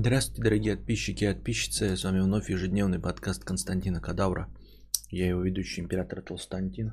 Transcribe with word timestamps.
Здравствуйте, 0.00 0.42
дорогие 0.42 0.76
подписчики 0.76 1.24
и 1.24 1.26
подписчицы. 1.34 1.96
С 1.96 2.04
вами 2.04 2.20
вновь 2.20 2.48
ежедневный 2.48 3.00
подкаст 3.00 3.42
Константина 3.42 4.00
Кадавра. 4.00 4.48
Я 5.10 5.26
его 5.26 5.42
ведущий 5.42 5.80
император 5.80 6.22
Толстантин. 6.22 6.92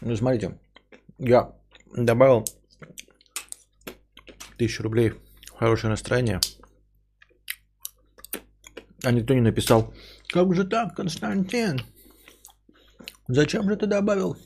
Ну, 0.00 0.16
смотрите, 0.16 0.58
я 1.18 1.54
добавил 1.94 2.46
тысячу 4.56 4.84
рублей 4.84 5.12
хорошее 5.54 5.90
настроение, 5.90 6.40
а 9.08 9.12
никто 9.12 9.32
не 9.32 9.40
написал, 9.40 9.94
как 10.28 10.54
же 10.54 10.64
так, 10.64 10.94
Константин? 10.94 11.80
Зачем 13.26 13.66
же 13.68 13.76
ты 13.76 13.86
добавил 13.86 14.36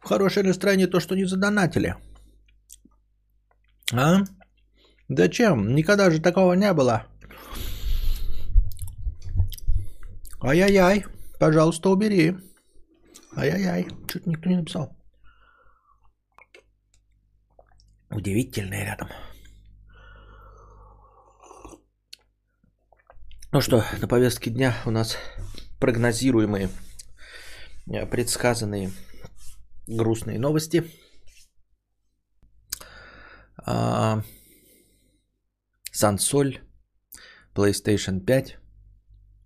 в 0.00 0.06
хорошее 0.06 0.46
настроение 0.46 0.86
то, 0.86 1.00
что 1.00 1.16
не 1.16 1.24
задонатили? 1.24 1.96
А? 3.92 4.18
Зачем? 5.08 5.74
Никогда 5.74 6.10
же 6.10 6.20
такого 6.20 6.52
не 6.52 6.72
было. 6.72 7.06
Ай-яй-яй, 10.40 11.04
пожалуйста, 11.40 11.90
убери. 11.90 12.36
Ай-яй-яй, 13.36 13.88
что-то 14.08 14.30
никто 14.30 14.48
не 14.48 14.56
написал. 14.58 14.96
Удивительные 18.10 18.84
рядом. 18.84 19.08
Ну 23.56 23.62
что, 23.62 23.82
на 24.02 24.06
повестке 24.06 24.50
дня 24.50 24.74
у 24.84 24.90
нас 24.90 25.16
прогнозируемые, 25.80 26.68
э, 27.90 28.04
предсказанные 28.04 28.90
грустные 29.86 30.38
новости. 30.38 30.84
А, 33.64 34.22
Сансоль, 35.90 36.58
PlayStation 37.54 38.20
5 38.20 38.58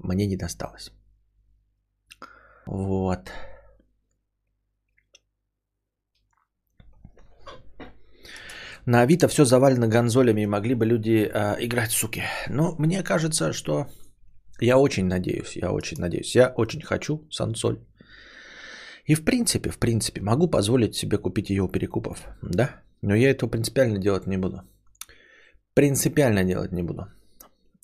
мне 0.00 0.26
не 0.26 0.36
досталось. 0.36 0.90
Вот. 2.66 3.30
На 8.86 9.02
Авито 9.02 9.28
все 9.28 9.44
завалено 9.44 9.86
гонзолями, 9.86 10.40
и 10.40 10.46
могли 10.46 10.74
бы 10.74 10.84
люди 10.84 11.30
э, 11.32 11.64
играть, 11.64 11.92
суки. 11.92 12.24
Но 12.48 12.74
мне 12.76 13.04
кажется, 13.04 13.52
что 13.52 13.86
я 14.60 14.78
очень 14.78 15.06
надеюсь, 15.06 15.56
я 15.56 15.72
очень 15.72 16.00
надеюсь, 16.00 16.36
я 16.36 16.52
очень 16.56 16.82
хочу 16.82 17.26
Сансоль. 17.30 17.78
И 19.06 19.14
в 19.14 19.24
принципе, 19.24 19.70
в 19.70 19.78
принципе, 19.78 20.20
могу 20.20 20.50
позволить 20.50 20.94
себе 20.94 21.18
купить 21.18 21.50
ее 21.50 21.62
у 21.62 21.68
перекупов, 21.68 22.26
да? 22.42 22.82
Но 23.02 23.14
я 23.14 23.30
этого 23.30 23.50
принципиально 23.50 23.98
делать 23.98 24.26
не 24.26 24.36
буду. 24.36 24.62
Принципиально 25.74 26.44
делать 26.44 26.72
не 26.72 26.82
буду. 26.82 27.06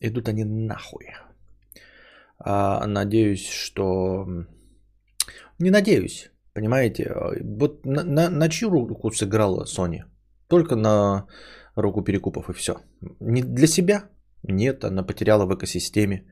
Идут 0.01 0.29
они 0.29 0.45
нахуй. 0.45 1.07
А, 2.39 2.87
надеюсь, 2.87 3.49
что... 3.49 4.27
Не 5.59 5.71
надеюсь, 5.71 6.31
понимаете? 6.53 7.15
Вот 7.43 7.87
на, 7.87 8.05
на, 8.05 8.31
на 8.31 8.49
чью 8.49 8.71
руку 8.71 9.11
сыграла 9.11 9.65
Sony? 9.65 10.05
Только 10.49 10.77
на 10.77 11.27
руку 11.75 12.03
перекупов 12.03 12.51
и 12.51 12.53
все. 12.53 12.77
Не 13.21 13.43
для 13.43 13.67
себя? 13.67 14.11
Нет, 14.49 14.85
она 14.85 15.03
потеряла 15.03 15.47
в 15.47 15.55
экосистеме. 15.55 16.25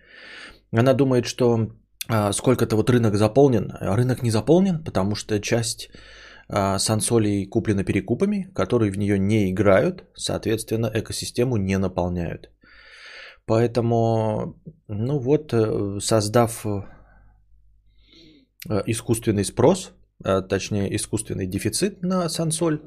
Она 0.73 0.95
думает, 0.95 1.27
что 1.27 1.69
а, 2.09 2.33
сколько-то 2.33 2.77
вот 2.77 2.91
рынок 2.91 3.15
заполнен. 3.15 3.73
Рынок 3.81 4.23
не 4.23 4.31
заполнен, 4.31 4.85
потому 4.85 5.15
что 5.15 5.41
часть 5.41 5.91
а, 6.49 6.79
сансолей 6.79 7.47
куплена 7.47 7.85
перекупами, 7.85 8.51
которые 8.55 8.93
в 8.93 8.99
нее 8.99 9.19
не 9.19 9.51
играют, 9.51 10.05
соответственно, 10.15 10.91
экосистему 10.93 11.57
не 11.57 11.79
наполняют. 11.79 12.51
Поэтому, 13.47 14.55
ну 14.89 15.19
вот, 15.19 15.53
э, 15.53 16.01
создав 16.01 16.65
э, 16.67 16.83
искусственный 18.87 19.45
спрос, 19.45 19.93
а, 20.25 20.41
точнее 20.43 20.95
искусственный 20.97 21.47
дефицит 21.47 22.03
на 22.03 22.29
сансоль, 22.29 22.81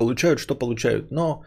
получают, 0.00 0.40
что 0.40 0.54
получают. 0.54 1.10
Но 1.10 1.42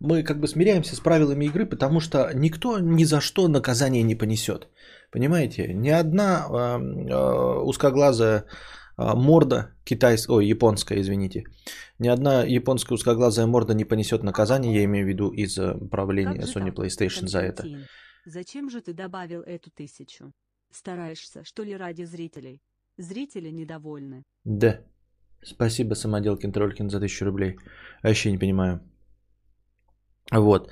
мы 0.00 0.22
как 0.22 0.40
бы 0.40 0.48
смиряемся 0.48 0.96
с 0.96 1.00
правилами 1.00 1.44
игры, 1.44 1.66
потому 1.66 2.00
что 2.00 2.30
никто 2.34 2.78
ни 2.78 3.04
за 3.04 3.20
что 3.20 3.48
наказание 3.48 4.02
не 4.02 4.14
понесет. 4.14 4.68
Понимаете? 5.12 5.74
Ни 5.74 5.90
одна 5.90 6.46
э, 6.48 6.52
э, 7.10 7.62
узкоглазая 7.64 8.44
э, 8.96 9.14
морда 9.14 9.70
китайская, 9.84 10.36
ой, 10.36 10.46
японская, 10.46 11.00
извините, 11.00 11.44
ни 11.98 12.08
одна 12.08 12.44
японская 12.44 12.96
узкоглазая 12.96 13.46
морда 13.46 13.74
не 13.74 13.84
понесет 13.84 14.22
наказание, 14.22 14.74
я 14.74 14.84
имею 14.84 15.04
в 15.04 15.08
виду 15.08 15.30
из 15.30 15.58
правления 15.90 16.46
Sony 16.46 16.74
PlayStation 16.74 17.26
за 17.26 17.40
это. 17.40 17.64
Зачем 18.24 18.70
же 18.70 18.80
ты 18.80 18.94
добавил 18.94 19.42
эту 19.42 19.70
тысячу? 19.70 20.32
Стараешься, 20.70 21.44
что 21.44 21.62
ли, 21.62 21.76
ради 21.76 22.04
зрителей? 22.04 22.60
Зрители 22.98 23.50
недовольны. 23.50 24.24
Да. 24.44 24.80
Спасибо, 25.42 25.94
Самоделкин 25.94 26.52
Тролькин, 26.52 26.90
за 26.90 27.00
тысячу 27.00 27.24
рублей. 27.24 27.56
Еще 28.02 28.30
не 28.30 28.38
понимаю. 28.38 28.80
Вот. 30.32 30.70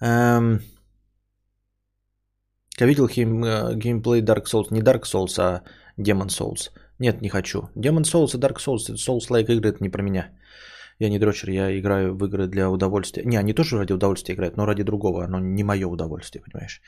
Эм... 0.00 0.60
Я 2.80 2.86
видел 2.86 3.08
хим, 3.08 3.44
э, 3.44 3.74
геймплей 3.74 4.22
Dark 4.22 4.44
Souls. 4.44 4.68
Не 4.70 4.82
Dark 4.82 5.02
Souls, 5.02 5.38
а 5.38 5.62
Demon 5.98 6.28
Souls. 6.28 6.70
Нет, 6.98 7.22
не 7.22 7.28
хочу. 7.28 7.70
Demon 7.76 8.04
Souls 8.04 8.34
и 8.34 8.38
Dark 8.38 8.58
Souls, 8.58 8.94
Souls-like 8.94 9.52
игры, 9.52 9.70
это 9.70 9.78
не 9.80 9.90
про 9.90 10.02
меня. 10.02 10.30
Я 11.00 11.10
не 11.10 11.18
дрочер, 11.18 11.50
я 11.50 11.78
играю 11.78 12.16
в 12.16 12.24
игры 12.24 12.48
для 12.48 12.70
удовольствия. 12.70 13.24
Не, 13.24 13.38
они 13.38 13.54
тоже 13.54 13.78
ради 13.78 13.92
удовольствия 13.92 14.34
играют, 14.34 14.56
но 14.56 14.66
ради 14.66 14.82
другого. 14.82 15.24
Оно 15.24 15.38
не 15.38 15.62
мое 15.62 15.86
удовольствие, 15.86 16.42
понимаешь? 16.42 16.80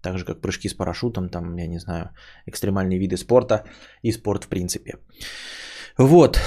Так 0.00 0.18
же, 0.18 0.24
как 0.24 0.40
прыжки 0.40 0.68
с 0.68 0.74
парашютом, 0.74 1.28
там, 1.28 1.56
я 1.56 1.66
не 1.66 1.78
знаю, 1.78 2.10
экстремальные 2.46 2.98
виды 2.98 3.16
спорта 3.16 3.64
и 4.02 4.12
спорт 4.12 4.44
в 4.44 4.48
принципе. 4.48 4.94
Вот. 5.98 6.38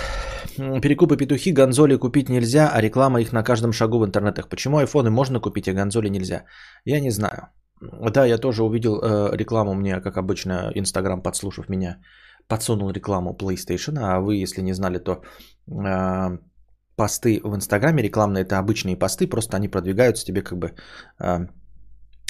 Перекупы 0.81 1.17
петухи, 1.17 1.51
гонзоли 1.51 1.97
купить 1.97 2.29
нельзя, 2.29 2.69
а 2.73 2.81
реклама 2.81 3.19
их 3.21 3.33
на 3.33 3.43
каждом 3.43 3.73
шагу 3.73 3.99
в 3.99 4.05
интернетах. 4.05 4.49
Почему 4.49 4.77
айфоны 4.77 5.09
можно 5.09 5.39
купить, 5.39 5.67
а 5.67 5.73
гонзоли 5.73 6.09
нельзя? 6.09 6.45
Я 6.85 7.01
не 7.01 7.11
знаю. 7.11 7.49
Да, 7.81 8.25
я 8.25 8.37
тоже 8.37 8.63
увидел 8.63 8.99
э, 9.01 9.35
рекламу 9.35 9.73
мне, 9.73 9.99
как 10.01 10.17
обычно, 10.17 10.71
Инстаграм, 10.75 11.21
подслушав 11.21 11.69
меня, 11.69 11.97
подсунул 12.47 12.91
рекламу 12.91 13.35
PlayStation, 13.35 13.97
а 13.97 14.19
вы, 14.19 14.35
если 14.35 14.61
не 14.61 14.73
знали, 14.73 14.99
то 14.99 15.21
э, 15.67 16.37
посты 16.95 17.41
в 17.43 17.55
Инстаграме 17.55 18.03
рекламные 18.03 18.43
это 18.43 18.59
обычные 18.59 18.95
посты, 18.95 19.27
просто 19.27 19.57
они 19.57 19.67
продвигаются 19.67 20.25
тебе 20.25 20.43
как 20.43 20.59
бы 20.59 20.75
э, 21.19 21.47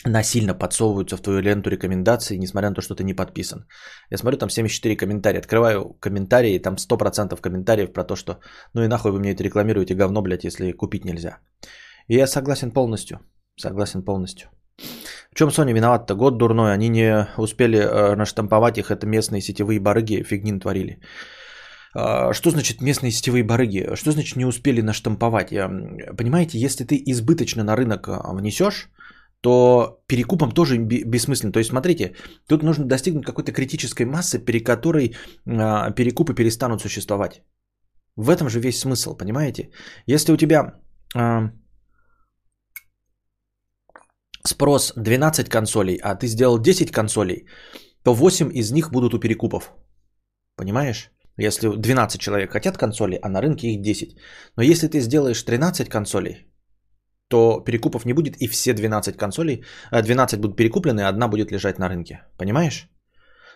насильно 0.06 0.54
подсовываются 0.54 1.18
в 1.18 1.22
твою 1.22 1.42
ленту 1.42 1.70
рекомендаций, 1.70 2.38
несмотря 2.38 2.70
на 2.70 2.76
то, 2.76 2.82
что 2.82 2.96
ты 2.96 3.04
не 3.04 3.14
подписан. 3.14 3.66
Я 4.10 4.18
смотрю, 4.18 4.38
там 4.38 4.50
74 4.50 4.96
комментария. 4.96 5.40
Открываю 5.40 5.94
комментарии, 6.00 6.60
там 6.60 6.76
100% 6.76 7.42
комментариев 7.42 7.94
про 7.94 8.04
то, 8.04 8.16
что 8.16 8.40
ну 8.74 8.84
и 8.84 8.88
нахуй 8.88 9.12
вы 9.12 9.20
мне 9.20 9.32
это 9.32 9.44
рекламируете, 9.44 9.96
говно, 9.96 10.22
блядь, 10.22 10.44
если 10.44 10.72
купить 10.72 11.06
нельзя. 11.06 11.38
И 12.08 12.16
я 12.16 12.28
согласен 12.28 12.72
полностью. 12.72 13.20
Согласен 13.60 14.04
полностью. 14.04 14.50
В 15.32 15.36
чем 15.36 15.50
Sony 15.50 15.74
виноват-то? 15.74 16.16
Год 16.16 16.38
дурной, 16.38 16.74
они 16.74 16.90
не 16.90 17.28
успели 17.38 17.78
э, 17.78 18.16
наштамповать 18.16 18.78
их, 18.78 18.92
это 18.92 19.06
местные 19.06 19.42
сетевые 19.42 19.80
барыги 19.80 20.24
фигнин 20.24 20.60
творили. 20.60 21.00
Э, 21.96 22.34
что 22.34 22.50
значит 22.50 22.82
местные 22.82 23.12
сетевые 23.12 23.44
барыги? 23.44 23.96
Что 23.96 24.12
значит 24.12 24.38
не 24.38 24.46
успели 24.46 24.82
наштамповать? 24.82 25.52
Я, 25.52 25.70
понимаете, 26.18 26.60
если 26.60 26.84
ты 26.84 27.02
избыточно 27.06 27.64
на 27.64 27.76
рынок 27.76 28.08
э, 28.08 28.20
внесешь, 28.34 28.90
то 29.42 30.02
перекупом 30.08 30.52
тоже 30.52 30.78
бессмысленно. 30.78 31.52
То 31.52 31.60
есть, 31.60 31.70
смотрите, 31.70 32.16
тут 32.48 32.64
нужно 32.64 32.86
достигнуть 32.86 33.26
какой-то 33.26 33.52
критической 33.52 34.06
массы, 34.06 34.40
при 34.40 34.60
которой 34.64 35.08
э, 35.08 35.94
перекупы 35.96 36.36
перестанут 36.36 36.82
существовать. 36.82 37.42
В 38.16 38.30
этом 38.30 38.50
же 38.50 38.60
весь 38.60 38.80
смысл, 38.80 39.18
понимаете? 39.18 39.70
Если 40.06 40.32
у 40.34 40.38
тебя 40.38 40.76
э, 41.16 41.50
спрос 44.46 44.94
12 44.96 45.50
консолей, 45.50 45.98
а 46.04 46.16
ты 46.16 46.28
сделал 46.28 46.60
10 46.60 46.92
консолей, 46.92 47.48
то 48.04 48.14
8 48.14 48.52
из 48.54 48.72
них 48.72 48.92
будут 48.92 49.14
у 49.14 49.20
перекупов. 49.20 49.74
Понимаешь? 50.56 51.12
Если 51.38 51.68
12 51.68 52.22
человек 52.22 52.52
хотят 52.52 52.78
консоли, 52.78 53.20
а 53.22 53.30
на 53.30 53.42
рынке 53.42 53.68
их 53.68 53.82
10. 53.82 54.16
Но 54.58 54.64
если 54.64 54.88
ты 54.88 55.00
сделаешь 55.00 55.44
13 55.44 55.90
консолей, 55.90 56.51
то 57.32 57.64
перекупов 57.66 58.06
не 58.06 58.14
будет, 58.14 58.36
и 58.42 58.48
все 58.48 58.74
12 58.74 59.18
консолей, 59.18 59.64
12 59.92 60.40
будут 60.40 60.58
перекуплены, 60.58 61.02
а 61.02 61.10
одна 61.10 61.28
будет 61.28 61.52
лежать 61.52 61.80
на 61.80 61.90
рынке. 61.90 62.22
Понимаешь? 62.38 62.90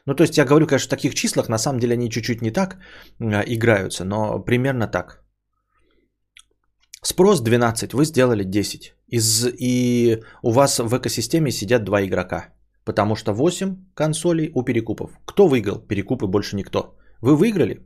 Ну, 0.07 0.15
то 0.15 0.23
есть 0.23 0.37
я 0.37 0.45
говорю, 0.45 0.67
конечно, 0.67 0.87
в 0.87 0.97
таких 0.97 1.13
числах, 1.13 1.49
на 1.49 1.57
самом 1.57 1.79
деле 1.79 1.93
они 1.93 2.09
чуть-чуть 2.09 2.41
не 2.41 2.51
так 2.51 2.77
играются, 3.19 4.05
но 4.05 4.43
примерно 4.45 4.87
так. 4.87 5.21
Спрос 7.03 7.41
12, 7.41 7.93
вы 7.93 8.05
сделали 8.05 8.43
10. 8.43 8.95
Из, 9.07 9.47
и 9.59 10.23
у 10.43 10.51
вас 10.51 10.79
в 10.79 10.97
экосистеме 10.97 11.51
сидят 11.51 11.83
два 11.83 12.01
игрока. 12.01 12.53
Потому 12.85 13.15
что 13.15 13.33
8 13.33 13.75
консолей 13.93 14.51
у 14.53 14.63
перекупов. 14.63 15.11
Кто 15.25 15.47
выиграл? 15.47 15.79
Перекупы 15.87 16.27
больше 16.27 16.55
никто. 16.55 16.95
Вы 17.21 17.35
выиграли? 17.35 17.79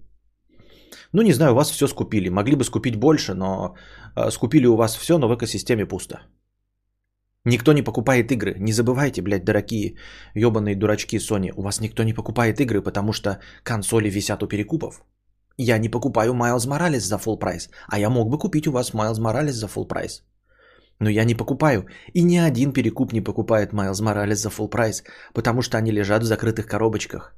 Ну, 1.14 1.22
не 1.22 1.34
знаю, 1.34 1.52
у 1.52 1.56
вас 1.56 1.72
все 1.72 1.88
скупили. 1.88 2.30
Могли 2.30 2.56
бы 2.56 2.64
скупить 2.64 2.96
больше, 2.96 3.34
но 3.34 3.76
э, 4.16 4.32
скупили 4.32 4.68
у 4.68 4.76
вас 4.76 4.96
все, 4.96 5.18
но 5.18 5.28
в 5.28 5.36
экосистеме 5.36 5.86
пусто. 5.86 6.20
Никто 7.46 7.74
не 7.74 7.84
покупает 7.84 8.32
игры. 8.32 8.56
Не 8.60 8.74
забывайте, 8.74 9.22
блядь, 9.22 9.46
дорогие 9.46 9.96
ебаные 10.36 10.76
дурачки 10.76 11.18
Sony. 11.18 11.52
У 11.56 11.62
вас 11.62 11.80
никто 11.80 12.04
не 12.04 12.14
покупает 12.14 12.60
игры, 12.60 12.82
потому 12.82 13.14
что 13.14 13.40
консоли 13.64 14.10
висят 14.10 14.44
у 14.44 14.48
перекупов. 14.48 15.02
Я 15.58 15.78
не 15.78 15.90
покупаю 15.90 16.34
Miles 16.34 16.68
Morales 16.68 17.00
за 17.00 17.18
full 17.18 17.40
прайс, 17.40 17.70
а 17.88 18.00
я 18.00 18.10
мог 18.10 18.30
бы 18.30 18.38
купить 18.38 18.68
у 18.68 18.72
вас 18.72 18.94
Miles 18.94 19.20
Morales 19.20 19.52
за 19.52 19.68
full 19.68 19.88
прайс. 19.88 20.24
Но 21.00 21.10
я 21.10 21.24
не 21.24 21.36
покупаю. 21.36 21.86
И 22.14 22.24
ни 22.24 22.38
один 22.38 22.74
перекуп 22.74 23.14
не 23.14 23.22
покупает 23.22 23.74
Miles 23.74 24.02
Morales 24.02 24.36
за 24.36 24.50
full 24.50 24.70
прайс, 24.70 25.04
потому 25.34 25.62
что 25.62 25.78
они 25.78 25.92
лежат 25.92 26.24
в 26.24 26.26
закрытых 26.26 26.66
коробочках. 26.66 27.36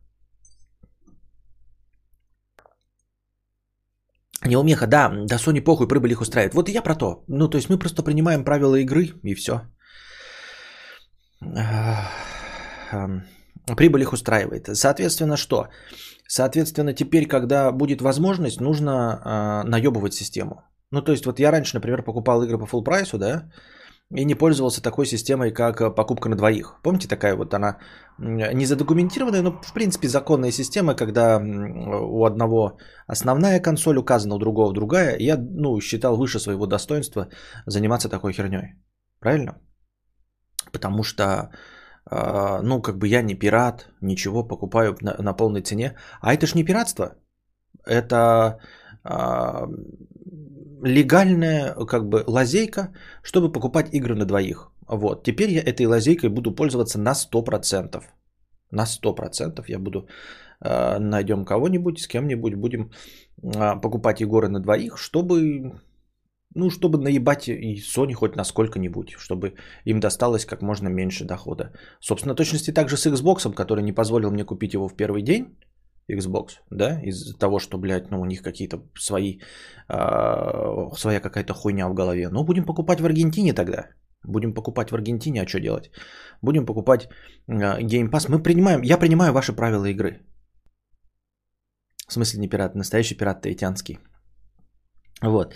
Неумеха, 4.45 4.87
да, 4.87 5.09
да 5.09 5.37
Sony 5.37 5.61
похуй, 5.61 5.87
прибыль 5.87 6.11
их 6.11 6.21
устраивает. 6.21 6.53
Вот 6.53 6.69
и 6.69 6.71
я 6.71 6.81
про 6.81 6.95
то. 6.95 7.23
Ну, 7.27 7.47
то 7.49 7.57
есть 7.57 7.69
мы 7.69 7.77
просто 7.77 8.03
принимаем 8.03 8.43
правила 8.43 8.75
игры 8.75 9.13
и 9.23 9.35
все. 9.35 9.61
Прибыль 13.77 14.01
их 14.01 14.13
устраивает. 14.13 14.69
Соответственно, 14.73 15.37
что? 15.37 15.67
Соответственно, 16.27 16.93
теперь, 16.93 17.27
когда 17.27 17.71
будет 17.71 18.01
возможность, 18.01 18.61
нужно 18.61 18.91
э, 18.91 19.67
наебывать 19.67 20.13
систему. 20.13 20.61
Ну, 20.91 21.01
то 21.01 21.11
есть, 21.11 21.25
вот 21.25 21.39
я 21.39 21.51
раньше, 21.51 21.75
например, 21.75 22.03
покупал 22.03 22.43
игры 22.43 22.57
по 22.57 22.65
full 22.65 22.83
прайсу, 22.83 23.17
да, 23.17 23.51
и 24.15 24.25
не 24.25 24.35
пользовался 24.35 24.81
такой 24.81 25.05
системой, 25.05 25.51
как 25.51 25.95
покупка 25.95 26.29
на 26.29 26.35
двоих. 26.35 26.79
Помните, 26.83 27.07
такая 27.07 27.35
вот 27.35 27.53
она 27.53 27.77
не 28.17 28.65
задокументированная, 28.65 29.41
но 29.41 29.51
в 29.51 29.73
принципе 29.73 30.07
законная 30.07 30.51
система, 30.51 30.95
когда 30.95 31.39
у 31.39 32.25
одного 32.25 32.77
основная 33.07 33.61
консоль 33.61 33.97
указана, 33.97 34.35
у 34.35 34.39
другого 34.39 34.73
другая. 34.73 35.17
Я 35.19 35.37
ну, 35.37 35.79
считал 35.81 36.17
выше 36.17 36.39
своего 36.39 36.67
достоинства 36.67 37.27
заниматься 37.65 38.09
такой 38.09 38.33
херней. 38.33 38.75
Правильно? 39.19 39.61
Потому 40.71 41.03
что 41.03 41.51
а, 42.05 42.61
ну, 42.61 42.81
как 42.81 42.97
бы 42.97 43.07
я 43.07 43.21
не 43.21 43.35
пират, 43.35 43.87
ничего, 44.01 44.43
покупаю 44.43 44.95
на, 45.01 45.15
на 45.21 45.33
полной 45.33 45.61
цене. 45.61 45.95
А 46.21 46.33
это 46.33 46.47
ж 46.47 46.55
не 46.55 46.63
пиратство. 46.63 47.15
Это 47.85 48.59
а, 49.03 49.67
легальная 50.83 51.73
как 51.85 52.09
бы 52.09 52.23
лазейка, 52.27 52.93
чтобы 53.23 53.51
покупать 53.51 53.93
игры 53.93 54.15
на 54.15 54.25
двоих. 54.25 54.71
Вот. 54.87 55.23
Теперь 55.23 55.51
я 55.51 55.61
этой 55.61 55.85
лазейкой 55.85 56.29
буду 56.29 56.55
пользоваться 56.55 56.99
на 56.99 57.13
100%. 57.13 58.03
На 58.71 58.85
100% 58.85 59.63
я 59.67 59.79
буду 59.79 60.07
э, 60.61 60.99
найдем 60.99 61.45
кого-нибудь, 61.45 61.99
с 61.99 62.07
кем-нибудь 62.07 62.55
будем 62.55 62.91
э, 63.43 63.81
покупать 63.81 64.21
игры 64.21 64.47
на 64.47 64.59
двоих, 64.59 64.97
чтобы 64.97 65.71
ну, 66.55 66.69
чтобы 66.69 66.97
наебать 66.97 67.47
и 67.47 67.79
Sony 67.79 68.13
хоть 68.13 68.35
на 68.35 68.43
сколько-нибудь, 68.43 69.15
чтобы 69.17 69.53
им 69.85 69.99
досталось 69.99 70.45
как 70.45 70.61
можно 70.61 70.89
меньше 70.89 71.25
дохода. 71.25 71.71
Собственно, 71.99 72.35
точности 72.35 72.73
также 72.73 72.97
с 72.97 73.05
Xbox, 73.05 73.53
который 73.53 73.83
не 73.83 73.93
позволил 73.93 74.31
мне 74.31 74.43
купить 74.43 74.73
его 74.73 74.89
в 74.89 74.95
первый 74.95 75.21
день, 75.21 75.45
Xbox, 76.09 76.59
да, 76.69 76.99
из-за 77.03 77.37
того, 77.37 77.59
что, 77.59 77.77
блядь, 77.77 78.11
ну, 78.11 78.21
у 78.21 78.25
них 78.25 78.41
какие-то 78.41 78.77
свои, 78.97 79.39
э, 79.89 80.95
своя 80.97 81.19
какая-то 81.19 81.53
хуйня 81.53 81.87
в 81.87 81.93
голове. 81.93 82.29
Ну, 82.29 82.43
будем 82.43 82.65
покупать 82.65 83.01
в 83.01 83.05
Аргентине 83.05 83.53
тогда. 83.53 83.89
Будем 84.23 84.53
покупать 84.53 84.91
в 84.91 84.95
Аргентине, 84.95 85.41
а 85.41 85.47
что 85.47 85.59
делать? 85.59 85.91
Будем 86.41 86.65
покупать 86.65 87.07
э, 87.47 87.81
Game 87.81 88.09
Pass. 88.09 88.29
Мы 88.29 88.43
принимаем, 88.43 88.81
я 88.83 88.97
принимаю 88.97 89.33
ваши 89.33 89.53
правила 89.53 89.85
игры. 89.85 90.19
В 92.07 92.13
смысле 92.13 92.39
не 92.39 92.49
пират, 92.49 92.75
настоящий 92.75 93.17
пират 93.17 93.41
таитянский. 93.41 93.99
Вот 95.21 95.55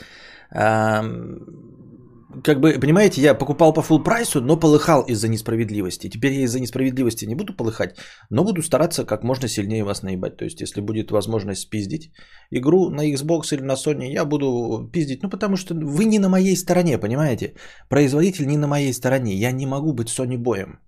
как 2.44 2.60
бы, 2.60 2.80
понимаете, 2.80 3.22
я 3.22 3.34
покупал 3.34 3.74
по 3.74 3.82
full 3.82 4.04
прайсу, 4.04 4.42
но 4.42 4.60
полыхал 4.60 5.04
из-за 5.04 5.28
несправедливости. 5.28 6.10
Теперь 6.10 6.34
я 6.34 6.44
из-за 6.44 6.60
несправедливости 6.60 7.26
не 7.26 7.36
буду 7.36 7.56
полыхать, 7.56 7.98
но 8.30 8.44
буду 8.44 8.62
стараться 8.62 9.06
как 9.06 9.24
можно 9.24 9.48
сильнее 9.48 9.84
вас 9.84 10.04
наебать. 10.04 10.38
То 10.38 10.46
есть, 10.46 10.62
если 10.62 10.82
будет 10.82 11.12
возможность 11.12 11.62
спиздить 11.62 12.12
игру 12.52 12.90
на 12.90 13.12
Xbox 13.12 13.54
или 13.54 13.62
на 13.62 13.74
Sony, 13.74 14.12
я 14.12 14.26
буду 14.26 14.90
пиздить. 14.92 15.24
Ну, 15.24 15.30
потому 15.30 15.56
что 15.56 15.74
вы 15.74 16.06
не 16.06 16.20
на 16.20 16.30
моей 16.30 16.56
стороне, 16.56 16.98
понимаете? 16.98 17.56
Производитель 17.90 18.48
не 18.48 18.58
на 18.58 18.68
моей 18.68 18.94
стороне. 18.94 19.36
Я 19.36 19.52
не 19.52 19.66
могу 19.66 19.94
быть 19.94 20.10
Sony 20.10 20.38
боем. 20.38 20.80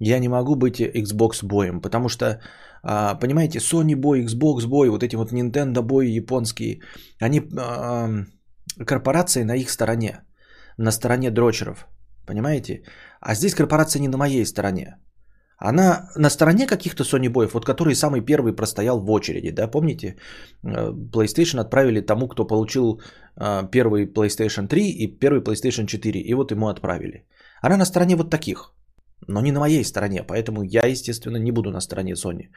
Я 0.00 0.18
не 0.18 0.28
могу 0.28 0.54
быть 0.54 0.80
Xbox 0.80 1.44
боем, 1.44 1.80
потому 1.80 2.08
что, 2.08 2.40
а, 2.82 3.14
понимаете, 3.16 3.58
Sony 3.58 3.96
бой, 3.96 4.24
Xbox 4.24 4.66
бой, 4.66 4.90
вот 4.90 5.02
эти 5.02 5.16
вот 5.16 5.32
Nintendo 5.32 5.82
бои 5.82 6.12
японские, 6.12 6.80
они 7.20 7.42
корпорации 8.86 9.42
на 9.42 9.56
их 9.56 9.70
стороне, 9.70 10.20
на 10.78 10.90
стороне 10.90 11.30
дрочеров. 11.30 11.86
Понимаете? 12.26 12.82
А 13.20 13.34
здесь 13.34 13.54
корпорация 13.54 14.00
не 14.00 14.08
на 14.08 14.16
моей 14.16 14.46
стороне. 14.46 14.96
Она 15.58 16.10
на 16.16 16.30
стороне 16.30 16.66
каких-то 16.66 17.02
Sony 17.02 17.28
боев, 17.28 17.54
вот 17.54 17.64
который 17.64 17.94
самый 17.94 18.20
первый 18.20 18.52
простоял 18.52 19.00
в 19.00 19.10
очереди, 19.10 19.50
да, 19.50 19.66
помните? 19.66 20.16
Э, 20.62 20.92
PlayStation 21.12 21.60
отправили 21.60 22.00
тому, 22.00 22.28
кто 22.28 22.46
получил 22.46 23.00
э, 23.36 23.68
первый 23.70 24.06
PlayStation 24.06 24.68
3 24.68 24.90
и 24.90 25.18
первый 25.18 25.40
PlayStation 25.40 25.86
4, 25.86 26.20
и 26.20 26.34
вот 26.34 26.52
ему 26.52 26.68
отправили. 26.68 27.26
Она 27.60 27.76
на 27.76 27.84
стороне 27.84 28.14
вот 28.16 28.30
таких, 28.30 28.72
но 29.26 29.40
не 29.40 29.52
на 29.52 29.60
моей 29.60 29.84
стороне, 29.84 30.22
поэтому 30.22 30.62
я, 30.62 30.86
естественно, 30.86 31.38
не 31.38 31.50
буду 31.50 31.70
на 31.70 31.80
стороне 31.80 32.12
Sony. 32.12 32.50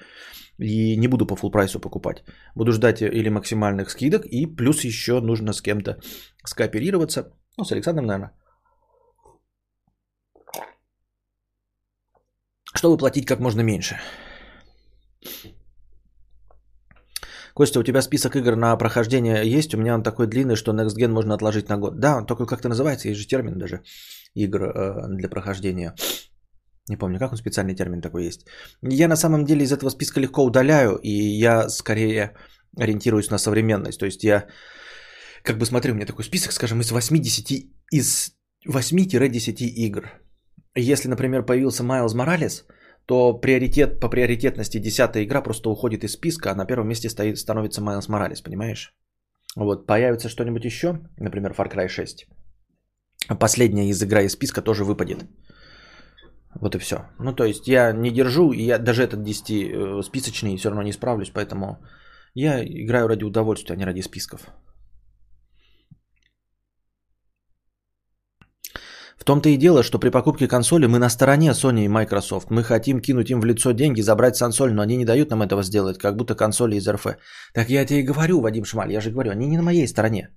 И 0.60 0.96
не 0.98 1.08
буду 1.08 1.26
по 1.26 1.34
full 1.34 1.52
прайсу 1.52 1.80
покупать. 1.80 2.24
Буду 2.56 2.72
ждать 2.72 3.02
или 3.02 3.30
максимальных 3.30 3.90
скидок, 3.90 4.26
и 4.26 4.46
плюс 4.46 4.84
еще 4.84 5.22
нужно 5.22 5.54
с 5.54 5.62
кем-то 5.62 5.98
скооперироваться. 6.46 7.32
Ну, 7.58 7.66
с 7.66 7.72
Александром, 7.72 8.06
наверное. 8.06 8.32
Чтобы 12.74 12.98
платить 12.98 13.26
как 13.26 13.40
можно 13.40 13.62
меньше. 13.62 14.00
Костя, 17.54 17.80
у 17.80 17.84
тебя 17.84 18.02
список 18.02 18.36
игр 18.36 18.56
на 18.56 18.78
прохождение 18.78 19.46
есть? 19.46 19.74
У 19.74 19.78
меня 19.78 19.96
он 19.96 20.04
такой 20.04 20.28
длинный, 20.28 20.56
что 20.56 20.72
Next 20.72 20.98
Gen 20.98 21.12
можно 21.12 21.34
отложить 21.34 21.70
на 21.70 21.78
год. 21.78 22.00
Да, 22.00 22.18
он 22.18 22.26
только 22.26 22.46
как-то 22.46 22.70
называется, 22.70 23.10
есть 23.10 23.20
же 23.20 23.28
термин 23.28 23.60
даже 23.60 23.84
игр 24.36 24.64
э, 24.64 25.08
для 25.10 25.30
прохождения. 25.30 25.94
Не 26.90 26.98
помню, 26.98 27.20
как 27.20 27.32
он 27.32 27.38
специальный 27.38 27.76
термин 27.76 28.02
такой 28.02 28.26
есть. 28.26 28.48
Я 28.82 29.08
на 29.08 29.16
самом 29.16 29.46
деле 29.46 29.64
из 29.64 29.72
этого 29.72 29.90
списка 29.90 30.20
легко 30.20 30.44
удаляю, 30.44 30.96
и 30.96 31.12
я 31.12 31.70
скорее 31.70 32.36
ориентируюсь 32.78 33.30
на 33.30 33.38
современность. 33.38 34.00
То 34.00 34.06
есть 34.06 34.24
я 34.24 34.48
как 35.44 35.58
бы 35.58 35.66
смотрю, 35.66 35.94
у 35.94 35.96
меня 35.96 36.06
такой 36.06 36.24
список, 36.24 36.52
скажем, 36.52 36.82
из 36.82 36.92
80, 36.92 37.66
из 37.92 38.32
8-10 38.68 39.64
игр. 39.64 40.12
Если, 40.76 41.10
например, 41.10 41.46
появился 41.46 41.84
Майлз 41.84 42.14
Моралес, 42.14 42.66
то 43.06 43.34
приоритет 43.34 44.00
по 44.00 44.10
приоритетности 44.10 44.80
десятая 44.80 45.24
игра 45.24 45.42
просто 45.42 45.70
уходит 45.70 46.04
из 46.04 46.14
списка, 46.14 46.52
а 46.52 46.56
на 46.56 46.66
первом 46.66 46.88
месте 46.88 47.10
стоит, 47.10 47.38
становится 47.38 47.82
Майлз 47.82 48.08
Моралес, 48.08 48.42
понимаешь? 48.42 48.96
Вот, 49.56 49.88
появится 49.88 50.30
что-нибудь 50.30 50.66
еще, 50.66 51.00
например, 51.18 51.52
Far 51.52 51.70
Cry 51.70 51.88
6. 51.88 52.28
Последняя 53.40 53.90
из 53.90 54.02
игра 54.02 54.22
из 54.22 54.32
списка 54.32 54.62
тоже 54.62 54.84
выпадет. 54.84 55.26
Вот 56.56 56.76
и 56.76 56.80
все. 56.80 57.06
Ну, 57.20 57.34
то 57.34 57.46
есть 57.46 57.68
я 57.68 57.92
не 57.92 58.12
держу, 58.12 58.54
и 58.54 58.64
я 58.64 58.78
даже 58.78 59.04
этот 59.04 59.24
10 59.24 60.06
списочный 60.06 60.58
все 60.58 60.70
равно 60.70 60.84
не 60.84 60.94
справлюсь, 60.94 61.32
поэтому 61.34 61.78
я 62.34 62.64
играю 62.64 63.08
ради 63.08 63.24
удовольствия, 63.24 63.76
а 63.76 63.78
не 63.78 63.86
ради 63.86 64.02
списков. 64.02 64.42
В 69.22 69.24
том-то 69.24 69.50
и 69.50 69.56
дело, 69.56 69.84
что 69.84 70.00
при 70.00 70.10
покупке 70.10 70.48
консоли 70.48 70.88
мы 70.88 70.98
на 70.98 71.08
стороне 71.08 71.52
Sony 71.52 71.86
и 71.86 71.88
Microsoft. 71.88 72.50
Мы 72.50 72.64
хотим 72.64 73.00
кинуть 73.00 73.30
им 73.30 73.40
в 73.40 73.46
лицо 73.46 73.72
деньги, 73.72 74.02
забрать 74.02 74.40
консоль, 74.40 74.74
но 74.74 74.82
они 74.82 74.98
не 74.98 75.06
дают 75.06 75.30
нам 75.30 75.44
этого 75.44 75.62
сделать, 75.62 76.00
как 76.00 76.16
будто 76.16 76.34
консоли 76.34 76.76
из 76.76 76.90
РФ. 76.90 77.06
Так 77.54 77.70
я 77.70 77.86
тебе 77.86 78.00
и 78.00 78.04
говорю, 78.04 78.42
Вадим 78.42 78.66
Шмаль, 78.66 78.92
я 78.92 79.00
же 79.00 79.12
говорю, 79.12 79.30
они 79.30 79.46
не 79.46 79.58
на 79.58 79.64
моей 79.64 79.88
стороне. 79.88 80.30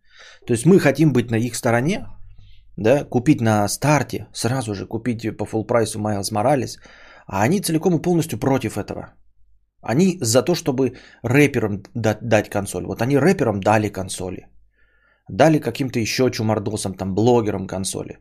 То 0.47 0.53
есть 0.53 0.67
мы 0.67 0.79
хотим 0.79 1.15
быть 1.15 1.31
на 1.31 1.37
их 1.37 1.57
стороне, 1.57 2.07
да, 2.77 3.05
купить 3.05 3.41
на 3.41 3.67
старте, 3.69 4.27
сразу 4.35 4.75
же 4.75 4.85
купить 4.87 5.35
по 5.39 5.45
full 5.45 5.67
прайсу 5.67 5.99
Miles 5.99 6.31
Morales, 6.33 6.77
а 7.27 7.43
они 7.43 7.63
целиком 7.63 7.97
и 7.97 8.03
полностью 8.03 8.39
против 8.39 8.77
этого. 8.77 9.15
Они 9.81 10.19
за 10.21 10.43
то, 10.43 10.55
чтобы 10.55 10.93
рэперам 11.23 11.83
дать 11.95 12.51
консоль. 12.51 12.85
Вот 12.85 13.01
они 13.01 13.17
рэперам 13.17 13.61
дали 13.61 13.89
консоли. 13.89 14.47
Дали 15.31 15.59
каким-то 15.59 15.99
еще 15.99 16.31
чумардосам, 16.31 16.93
там, 16.95 17.15
блогерам 17.15 17.67
консоли. 17.67 18.19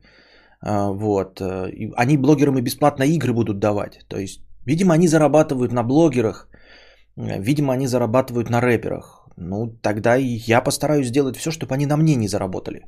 А, 0.66 0.92
вот. 0.92 1.42
Э, 1.42 1.72
они 1.96 2.18
блогерам 2.18 2.58
и 2.58 2.62
бесплатно 2.62 3.04
игры 3.04 3.34
будут 3.34 3.60
давать. 3.60 4.06
То 4.08 4.18
есть, 4.18 4.42
видимо, 4.66 4.94
они 4.94 5.08
зарабатывают 5.08 5.74
на 5.74 5.84
блогерах, 5.84 6.48
э, 7.18 7.42
видимо, 7.42 7.74
они 7.74 7.88
зарабатывают 7.88 8.50
на 8.50 8.62
рэперах. 8.62 9.28
Ну, 9.38 9.68
тогда 9.82 10.18
и 10.18 10.40
я 10.48 10.62
постараюсь 10.62 11.08
сделать 11.08 11.38
все, 11.38 11.52
чтобы 11.52 11.74
они 11.76 11.86
на 11.86 11.98
мне 11.98 12.16
не 12.16 12.28
заработали. 12.28 12.86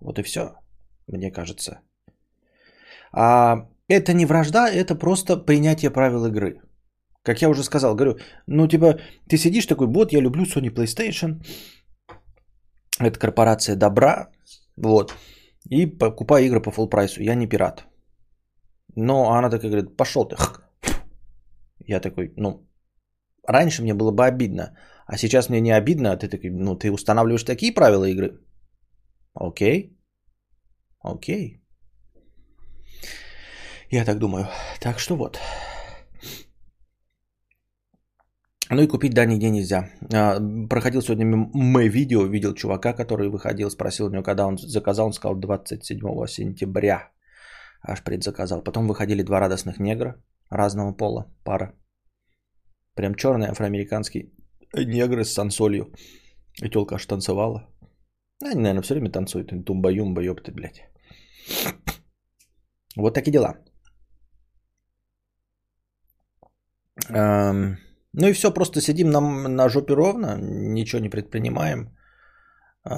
Вот 0.00 0.18
и 0.18 0.22
все, 0.22 0.54
мне 1.08 1.30
кажется. 1.30 1.80
А 3.12 3.68
это 3.88 4.12
не 4.12 4.26
вражда, 4.26 4.68
это 4.68 4.94
просто 4.94 5.36
принятие 5.36 5.90
правил 5.90 6.26
игры. 6.26 6.60
Как 7.22 7.40
я 7.42 7.48
уже 7.48 7.62
сказал, 7.62 7.94
говорю, 7.94 8.18
ну 8.46 8.68
типа 8.68 8.98
ты 9.28 9.38
сидишь 9.38 9.66
такой, 9.66 9.86
вот 9.86 10.12
я 10.12 10.20
люблю 10.20 10.44
Sony 10.44 10.70
PlayStation, 10.70 11.42
это 12.98 13.18
корпорация 13.18 13.76
добра, 13.76 14.28
вот, 14.76 15.14
и 15.70 15.86
покупаю 15.86 16.46
игры 16.46 16.60
по 16.60 16.70
full 16.70 16.88
прайсу, 16.88 17.22
я 17.22 17.34
не 17.34 17.46
пират. 17.46 17.84
Но 18.96 19.32
она 19.32 19.50
такая 19.50 19.70
говорит, 19.70 19.96
пошел 19.96 20.28
ты. 20.28 20.36
Я 21.86 22.00
такой, 22.00 22.32
ну, 22.36 22.66
раньше 23.46 23.82
мне 23.82 23.94
было 23.94 24.10
бы 24.10 24.24
обидно, 24.24 24.76
а 25.06 25.16
сейчас 25.18 25.48
мне 25.48 25.60
не 25.60 25.72
обидно, 25.72 26.12
а 26.12 26.16
ты 26.16 26.28
такой, 26.28 26.50
ну, 26.50 26.76
ты 26.76 26.90
устанавливаешь 26.90 27.44
такие 27.44 27.74
правила 27.74 28.04
игры. 28.04 28.40
Окей. 29.34 29.98
Окей. 31.00 31.62
Я 33.90 34.04
так 34.04 34.18
думаю. 34.18 34.48
Так 34.80 34.98
что 34.98 35.16
вот. 35.16 35.38
Ну 38.74 38.82
и 38.82 38.88
купить, 38.88 39.14
да, 39.14 39.24
нигде 39.24 39.50
нельзя. 39.50 39.88
А, 40.12 40.40
проходил 40.68 41.00
сегодня 41.00 41.26
мое 41.54 41.88
видео, 41.88 42.26
видел 42.26 42.54
чувака, 42.54 42.92
который 42.92 43.28
выходил, 43.28 43.70
спросил 43.70 44.06
у 44.06 44.10
него, 44.10 44.22
когда 44.22 44.46
он 44.46 44.58
заказал, 44.58 45.06
он 45.06 45.12
сказал 45.12 45.36
27 45.36 46.26
сентября. 46.26 47.12
Аж 47.82 48.02
предзаказал. 48.02 48.64
Потом 48.64 48.88
выходили 48.88 49.22
два 49.22 49.40
радостных 49.40 49.78
негра 49.78 50.16
разного 50.50 50.92
пола, 50.92 51.30
пара. 51.44 51.72
Прям 52.94 53.14
черный 53.14 53.46
афроамериканский 53.46 54.32
негры 54.72 55.24
с 55.24 55.32
сансолью. 55.32 55.92
И 56.62 56.68
телка 56.68 56.94
аж 56.94 57.06
танцевала. 57.06 57.68
Они, 58.42 58.60
наверное, 58.60 58.82
все 58.82 58.94
время 58.94 59.10
танцуют. 59.10 59.52
Тумба-юмба, 59.64 60.22
ёпты, 60.22 60.52
блядь. 60.52 60.82
Вот 62.96 63.14
такие 63.14 63.32
дела. 63.32 63.56
Эм, 67.10 67.76
ну 68.16 68.28
и 68.28 68.32
все, 68.32 68.54
просто 68.54 68.80
сидим 68.80 69.10
на, 69.10 69.20
на 69.48 69.68
жопе 69.68 69.94
ровно, 69.94 70.38
ничего 70.40 71.02
не 71.02 71.08
предпринимаем, 71.08 71.88
э, 72.84 72.90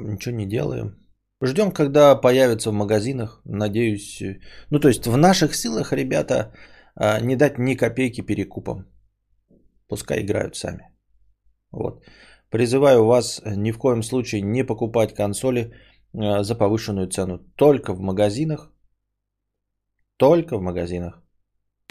ничего 0.00 0.34
не 0.34 0.46
делаем. 0.46 0.96
Ждем, 1.42 1.72
когда 1.72 2.20
появится 2.20 2.70
в 2.70 2.74
магазинах, 2.74 3.40
надеюсь. 3.46 4.22
Ну, 4.70 4.78
то 4.78 4.88
есть 4.88 5.06
в 5.06 5.16
наших 5.16 5.54
силах, 5.54 5.92
ребята, 5.92 6.52
э, 7.00 7.20
не 7.22 7.36
дать 7.36 7.58
ни 7.58 7.74
копейки 7.76 8.20
перекупам. 8.20 8.86
Пускай 9.88 10.20
играют 10.20 10.54
сами. 10.54 10.90
Вот. 11.72 12.04
Призываю 12.50 13.06
вас 13.06 13.42
ни 13.46 13.72
в 13.72 13.78
коем 13.78 14.02
случае 14.02 14.42
не 14.42 14.66
покупать 14.66 15.14
консоли 15.14 15.72
э, 16.12 16.42
за 16.42 16.54
повышенную 16.54 17.08
цену. 17.08 17.38
Только 17.56 17.94
в 17.94 18.00
магазинах. 18.00 18.70
Только 20.18 20.58
в 20.58 20.62
магазинах. 20.62 21.22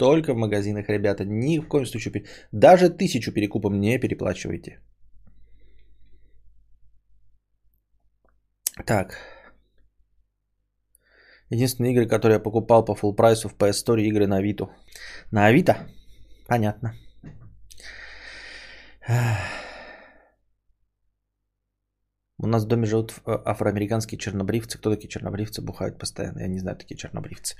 Только 0.00 0.32
в 0.32 0.36
магазинах, 0.36 0.88
ребята. 0.88 1.24
Ни 1.26 1.58
в 1.58 1.68
коем 1.68 1.84
случае. 1.84 2.24
Даже 2.52 2.88
тысячу 2.88 3.32
перекупом 3.32 3.80
не 3.80 3.98
переплачивайте. 3.98 4.80
Так. 8.86 9.18
Единственные 11.50 11.92
игры, 11.92 12.08
которые 12.08 12.36
я 12.36 12.42
покупал 12.42 12.84
по 12.84 12.92
full 12.92 13.14
прайсу 13.14 13.48
в 13.48 13.54
PS 13.54 13.72
Store, 13.72 14.00
игры 14.00 14.26
на 14.26 14.36
Авито. 14.38 14.70
На 15.32 15.46
Авито? 15.46 15.74
Понятно. 16.48 16.94
У 22.38 22.46
нас 22.46 22.64
в 22.64 22.68
доме 22.68 22.86
живут 22.86 23.12
э, 23.26 23.38
афроамериканские 23.44 24.18
чернобривцы. 24.18 24.78
Кто 24.78 24.90
такие 24.90 25.08
чернобривцы? 25.10 25.60
Бухают 25.60 25.98
постоянно. 25.98 26.40
Я 26.40 26.48
не 26.48 26.58
знаю 26.58 26.78
такие 26.78 26.96
чернобривцы. 26.96 27.54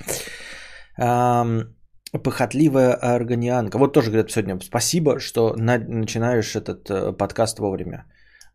Похотливая 2.12 2.95
органианка. 2.95 3.79
Вот 3.79 3.93
тоже 3.93 4.11
говорят 4.11 4.31
сегодня 4.31 4.59
спасибо, 4.61 5.21
что 5.21 5.55
на, 5.57 5.79
начинаешь 5.79 6.57
этот 6.57 6.90
э, 6.90 7.12
подкаст 7.12 7.59
вовремя. 7.59 8.05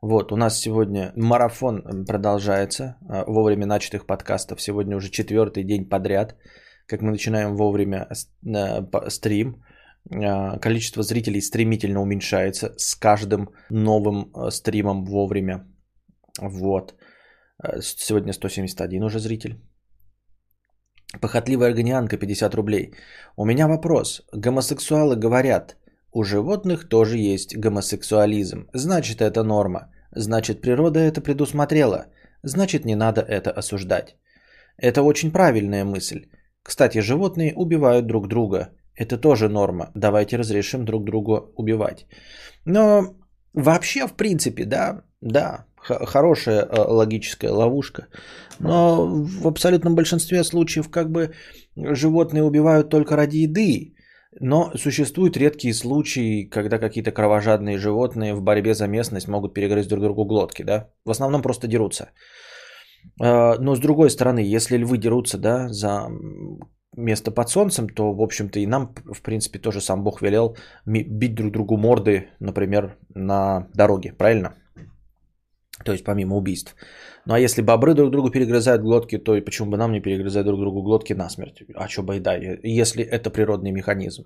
Вот, 0.01 0.31
у 0.31 0.35
нас 0.35 0.59
сегодня 0.59 1.13
марафон 1.15 2.05
продолжается, 2.05 2.83
э, 2.83 3.24
вовремя 3.27 3.65
начатых 3.65 4.05
подкастов. 4.05 4.62
Сегодня 4.62 4.97
уже 4.97 5.09
четвертый 5.09 5.63
день 5.63 5.89
подряд, 5.89 6.35
как 6.85 7.01
мы 7.01 7.12
начинаем 7.12 7.55
вовремя 7.55 8.07
стрим. 9.07 9.63
А, 10.12 10.59
количество 10.59 11.03
зрителей 11.03 11.41
стремительно 11.41 12.01
уменьшается 12.01 12.74
с 12.77 12.95
каждым 12.95 13.50
новым 13.69 14.31
э, 14.35 14.51
стримом 14.51 15.05
вовремя. 15.05 15.65
Вот. 16.39 16.93
Э, 17.63 17.81
сегодня 17.81 18.33
171 18.33 19.03
уже 19.03 19.19
зритель. 19.19 19.59
Похотливая 21.22 21.69
органианка 21.69 22.17
50 22.17 22.55
рублей. 22.55 22.93
У 23.38 23.45
меня 23.45 23.67
вопрос. 23.67 24.22
Гомосексуалы 24.34 25.15
говорят, 25.15 25.77
у 26.12 26.24
животных 26.24 26.88
тоже 26.88 27.17
есть 27.17 27.57
гомосексуализм. 27.57 28.67
Значит, 28.74 29.22
это 29.22 29.43
норма. 29.43 29.91
Значит, 30.12 30.62
природа 30.62 31.00
это 31.00 31.22
предусмотрела. 31.22 32.05
Значит, 32.43 32.86
не 32.86 32.95
надо 32.95 33.22
это 33.22 33.51
осуждать. 33.51 34.15
Это 34.77 35.01
очень 35.01 35.31
правильная 35.31 35.86
мысль. 35.86 36.27
Кстати, 36.63 37.01
животные 37.01 37.53
убивают 37.55 38.07
друг 38.07 38.27
друга. 38.27 38.69
Это 38.95 39.17
тоже 39.17 39.50
норма. 39.50 39.91
Давайте 39.95 40.38
разрешим 40.38 40.86
друг 40.86 41.03
друга 41.03 41.43
убивать. 41.55 42.07
Но 42.65 43.15
вообще, 43.53 44.07
в 44.07 44.13
принципе, 44.13 44.65
да, 44.65 45.03
да, 45.22 45.65
хорошая 45.88 46.63
э, 46.63 46.82
логическая 46.88 47.51
ловушка. 47.51 48.08
Но 48.60 49.06
в 49.06 49.48
абсолютном 49.48 49.96
большинстве 49.96 50.44
случаев 50.44 50.89
как 50.89 51.12
бы 51.12 51.34
животные 51.75 52.44
убивают 52.44 52.89
только 52.89 53.15
ради 53.15 53.38
еды. 53.38 53.96
Но 54.39 54.72
существуют 54.75 55.38
редкие 55.38 55.74
случаи, 55.74 56.50
когда 56.50 56.77
какие-то 56.77 57.12
кровожадные 57.12 57.77
животные 57.77 58.34
в 58.34 58.42
борьбе 58.42 58.74
за 58.74 58.88
местность 58.88 59.27
могут 59.27 59.54
перегрызть 59.54 59.89
друг 59.89 60.04
другу 60.04 60.25
глотки, 60.25 60.63
да? 60.63 60.89
В 61.06 61.12
основном 61.12 61.42
просто 61.42 61.68
дерутся. 61.68 62.10
Э, 63.22 63.58
но 63.60 63.75
с 63.75 63.80
другой 63.80 64.10
стороны, 64.10 64.39
если 64.39 64.77
львы 64.77 64.98
дерутся, 64.98 65.38
да, 65.38 65.70
за 65.70 66.10
место 66.98 67.32
под 67.32 67.50
солнцем, 67.50 67.89
то, 67.89 68.13
в 68.13 68.22
общем-то, 68.22 68.60
и 68.60 68.68
нам, 68.68 68.94
в 69.13 69.22
принципе, 69.22 69.60
тоже 69.60 69.82
сам 69.82 70.04
Бог 70.04 70.22
велел 70.22 70.58
бить 70.86 71.36
друг 71.36 71.51
другу 71.51 71.77
морды, 71.77 72.30
например, 72.39 72.98
на 73.13 73.68
дороге, 73.74 74.13
правильно? 74.18 74.56
То 75.84 75.91
есть 75.91 76.05
помимо 76.05 76.36
убийств. 76.36 76.75
Ну 77.25 77.34
а 77.34 77.39
если 77.39 77.62
бобры 77.62 77.94
друг 77.94 78.12
другу 78.12 78.29
перегрызают 78.29 78.82
глотки, 78.82 79.17
то 79.17 79.36
и 79.36 79.41
почему 79.41 79.72
бы 79.72 79.77
нам 79.77 79.91
не 79.91 80.01
перегрызать 80.01 80.46
друг 80.46 80.60
другу 80.60 80.82
глотки 80.84 81.13
насмерть? 81.13 81.63
А 81.75 81.89
что 81.89 82.03
байда, 82.03 82.38
если 82.63 83.03
это 83.03 83.29
природный 83.29 83.72
механизм. 83.72 84.25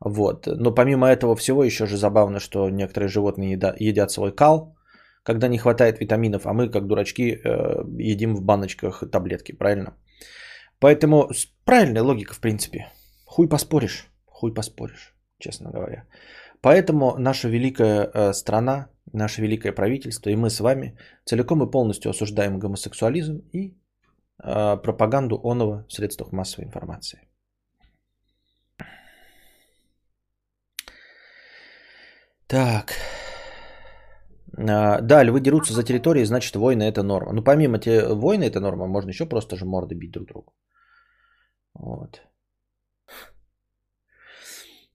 Вот. 0.00 0.46
Но 0.46 0.74
помимо 0.74 1.08
этого 1.08 1.34
всего 1.34 1.64
еще 1.64 1.86
же 1.86 1.96
забавно, 1.96 2.38
что 2.38 2.70
некоторые 2.70 3.08
животные 3.08 3.58
едят 3.80 4.10
свой 4.10 4.32
кал, 4.32 4.76
когда 5.24 5.48
не 5.48 5.58
хватает 5.58 6.00
витаминов, 6.00 6.46
а 6.46 6.52
мы, 6.52 6.70
как 6.70 6.86
дурачки, 6.86 7.40
э, 7.44 7.84
едим 7.98 8.36
в 8.36 8.42
баночках 8.42 9.02
таблетки, 9.10 9.52
правильно? 9.52 9.94
Поэтому 10.78 11.30
правильная 11.64 12.02
логика, 12.02 12.34
в 12.34 12.40
принципе. 12.40 12.86
Хуй 13.24 13.48
поспоришь, 13.48 14.06
хуй 14.26 14.54
поспоришь, 14.54 15.14
честно 15.38 15.70
говоря. 15.70 16.04
Поэтому 16.60 17.16
наша 17.18 17.48
великая 17.48 18.10
э, 18.14 18.32
страна, 18.32 18.88
наше 19.12 19.42
великое 19.42 19.72
правительство 19.72 20.30
и 20.30 20.36
мы 20.36 20.50
с 20.50 20.60
вами 20.60 20.96
целиком 21.24 21.62
и 21.62 21.70
полностью 21.70 22.10
осуждаем 22.10 22.58
гомосексуализм 22.58 23.42
и 23.52 23.74
э, 24.42 24.76
пропаганду 24.82 25.40
оного 25.44 25.84
в 25.88 25.92
средствах 25.92 26.32
массовой 26.32 26.66
информации. 26.66 27.28
Так. 32.46 32.94
А, 34.56 35.00
да, 35.00 35.22
львы 35.22 35.40
дерутся 35.40 35.74
за 35.74 35.82
территории, 35.82 36.24
значит 36.24 36.56
войны 36.56 36.84
это 36.84 37.02
норма. 37.02 37.32
Ну 37.32 37.42
помимо 37.42 37.78
те 37.78 38.06
войны 38.14 38.44
это 38.44 38.60
норма, 38.60 38.86
можно 38.86 39.10
еще 39.10 39.26
просто 39.26 39.56
же 39.56 39.64
морды 39.64 39.94
бить 39.94 40.12
друг 40.12 40.26
другу. 40.26 40.52
Вот. 41.74 42.27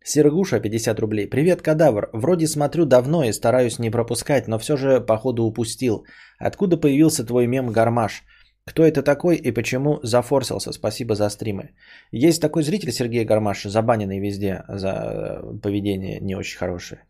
Сергуша, 0.03 0.59
50 0.59 0.99
рублей. 0.99 1.29
Привет, 1.29 1.61
кадавр. 1.61 2.09
Вроде 2.13 2.47
смотрю 2.47 2.85
давно 2.85 3.23
и 3.23 3.31
стараюсь 3.31 3.79
не 3.79 3.89
пропускать, 3.89 4.47
но 4.47 4.59
все 4.59 4.75
же 4.75 4.99
походу 4.99 5.43
упустил. 5.43 6.05
Откуда 6.39 6.77
появился 6.77 7.25
твой 7.25 7.47
мем 7.47 7.71
Гармаш? 7.71 8.23
Кто 8.65 8.83
это 8.83 9.01
такой 9.01 9.37
и 9.37 9.51
почему 9.51 9.99
зафорсился? 10.03 10.73
Спасибо 10.73 11.15
за 11.15 11.29
стримы. 11.29 11.69
Есть 12.11 12.41
такой 12.41 12.63
зритель 12.63 12.91
Сергей 12.91 13.25
Гармаш, 13.25 13.63
забаненный 13.63 14.19
везде 14.19 14.63
за 14.67 14.89
э, 14.89 15.59
поведение 15.61 16.19
не 16.19 16.35
очень 16.35 16.57
хорошее. 16.57 17.05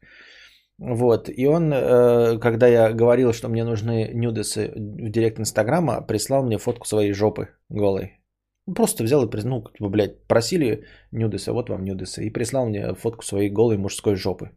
Вот, 0.79 1.29
и 1.29 1.47
он, 1.47 1.71
э, 1.73 2.39
когда 2.39 2.67
я 2.67 2.93
говорил, 2.93 3.33
что 3.33 3.50
мне 3.50 3.63
нужны 3.63 4.12
нюдесы 4.13 4.71
в 4.75 5.09
директ 5.09 5.39
Инстаграма, 5.39 6.01
прислал 6.01 6.43
мне 6.43 6.57
фотку 6.57 6.88
своей 6.88 7.13
жопы 7.13 7.47
голой. 7.69 8.23
Просто 8.75 9.03
взял 9.03 9.24
и 9.25 9.29
признал, 9.29 9.60
ну, 9.60 9.72
типа, 9.72 9.89
блядь, 9.89 10.27
просили 10.27 10.86
нюдесы, 11.12 11.51
вот 11.51 11.70
вам 11.70 11.84
нюдесы. 11.84 12.24
И 12.24 12.29
прислал 12.29 12.65
мне 12.65 12.93
фотку 12.93 13.24
своей 13.24 13.50
голой 13.50 13.77
мужской 13.77 14.15
жопы. 14.15 14.51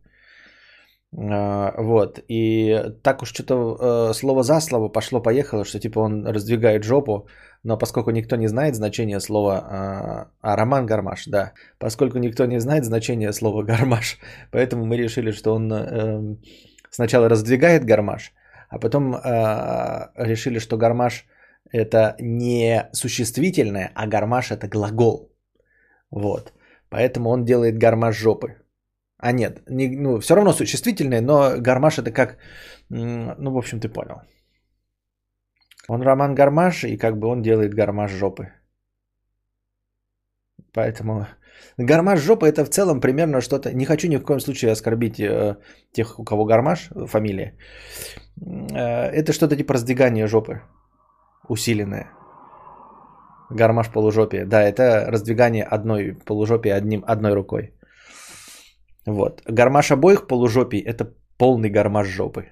А, 1.17 1.75
вот. 1.79 2.21
И 2.29 2.85
так 3.03 3.23
уж 3.23 3.33
что-то 3.33 3.55
э, 3.55 4.15
слово 4.15 4.43
за 4.43 4.61
слово 4.61 4.89
пошло-поехало, 4.89 5.65
что 5.65 5.81
типа 5.81 6.01
он 6.01 6.27
раздвигает 6.27 6.85
жопу, 6.85 7.27
но 7.65 7.79
поскольку 7.79 8.11
никто 8.11 8.37
не 8.37 8.49
знает 8.49 8.77
значение 8.77 9.21
слова... 9.21 9.59
А, 9.59 10.31
а 10.41 10.57
Роман 10.57 10.87
Гармаш, 10.87 11.27
да. 11.27 11.53
Поскольку 11.79 12.19
никто 12.19 12.47
не 12.47 12.61
знает 12.61 12.85
значение 12.85 13.33
слова 13.33 13.65
гармаш, 13.65 14.19
поэтому 14.53 14.85
мы 14.85 14.97
решили, 14.97 15.33
что 15.33 15.55
он 15.55 15.73
э, 15.73 16.37
сначала 16.91 17.29
раздвигает 17.29 17.85
гармаш, 17.85 18.33
а 18.69 18.79
потом 18.79 19.15
э, 19.15 19.19
решили, 20.17 20.61
что 20.61 20.77
гармаш 20.77 21.27
это 21.73 22.17
не 22.21 22.89
существительное, 22.93 23.91
а 23.95 24.07
гармаш 24.07 24.51
это 24.51 24.69
глагол. 24.69 25.33
Вот. 26.11 26.53
Поэтому 26.89 27.31
он 27.31 27.45
делает 27.45 27.79
гармаш 27.79 28.17
жопы. 28.17 28.57
А 29.19 29.33
нет, 29.33 29.63
не, 29.69 29.89
ну, 29.89 30.21
все 30.21 30.35
равно 30.35 30.53
существительное, 30.53 31.21
но 31.21 31.57
гармаш 31.59 31.99
это 31.99 32.13
как, 32.13 32.37
ну, 32.91 33.51
в 33.51 33.57
общем, 33.57 33.81
ты 33.81 33.89
понял. 33.89 34.21
Он 35.89 36.03
Роман 36.03 36.35
Гармаш, 36.35 36.85
и 36.85 36.97
как 36.97 37.19
бы 37.19 37.29
он 37.29 37.43
делает 37.43 37.75
гармаш 37.75 38.11
жопы. 38.11 38.51
Поэтому 40.73 41.27
гармаш 41.79 42.21
жопы 42.21 42.49
это 42.49 42.65
в 42.65 42.69
целом 42.69 43.01
примерно 43.01 43.41
что-то... 43.41 43.73
Не 43.73 43.87
хочу 43.87 44.09
ни 44.09 44.17
в 44.17 44.25
коем 44.25 44.41
случае 44.41 44.73
оскорбить 44.73 45.19
э, 45.21 45.57
тех, 45.93 46.19
у 46.19 46.25
кого 46.25 46.45
гармаш, 46.45 46.91
фамилия. 47.07 47.55
Э, 48.41 49.11
это 49.11 49.33
что-то 49.33 49.57
типа 49.57 49.75
раздвигания 49.75 50.27
жопы. 50.27 50.61
Усиленное. 51.49 52.13
Гармаш 53.51 53.91
полужопия. 53.91 54.45
Да, 54.47 54.63
это 54.63 55.11
раздвигание 55.11 55.65
одной 55.65 56.15
полужопии 56.25 56.71
одним, 56.71 57.05
одной 57.07 57.35
рукой. 57.35 57.73
Вот. 59.07 59.43
Гармаш 59.49 59.91
обоих 59.91 60.27
полужопий– 60.27 60.81
это 60.87 61.15
полный 61.39 61.71
гармаш 61.71 62.09
жопы. 62.09 62.47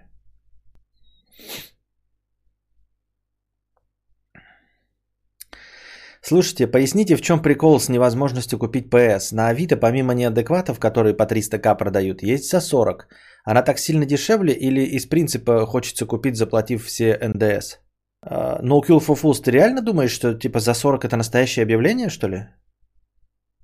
Слушайте, 6.27 6.67
поясните, 6.67 7.17
в 7.17 7.21
чем 7.21 7.43
прикол 7.43 7.79
с 7.79 7.91
невозможностью 7.91 8.59
купить 8.59 8.89
ПС? 8.89 9.33
На 9.33 9.49
Авито, 9.49 9.77
помимо 9.77 10.15
неадекватов, 10.15 10.79
которые 10.79 11.15
по 11.15 11.25
300к 11.25 11.77
продают, 11.77 12.23
есть 12.23 12.51
за 12.51 12.61
40. 12.61 13.09
Она 13.45 13.63
так 13.63 13.79
сильно 13.79 14.07
дешевле 14.07 14.55
или 14.55 14.81
из 14.97 15.07
принципа 15.07 15.67
хочется 15.67 16.07
купить, 16.07 16.37
заплатив 16.37 16.87
все 16.87 17.19
НДС? 17.21 17.84
Uh, 18.25 18.59
no 18.63 18.81
Kill 18.81 19.01
for 19.01 19.17
Fools, 19.17 19.43
ты 19.43 19.51
реально 19.51 19.83
думаешь, 19.83 20.13
что 20.13 20.35
типа 20.35 20.59
за 20.59 20.75
40 20.75 21.05
это 21.05 21.17
настоящее 21.17 21.63
объявление, 21.63 22.09
что 22.09 22.29
ли? 22.29 22.49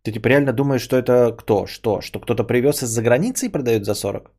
Ты 0.02 0.12
типа 0.12 0.28
реально 0.28 0.52
думаешь, 0.52 0.82
что 0.82 0.96
это 0.96 1.32
кто? 1.32 1.66
Что? 1.66 2.00
Что 2.00 2.20
кто-то 2.20 2.44
привез 2.44 2.82
из-за 2.82 3.02
границы 3.02 3.46
и 3.46 3.52
продает 3.52 3.84
за 3.84 3.94
40? 3.94 4.30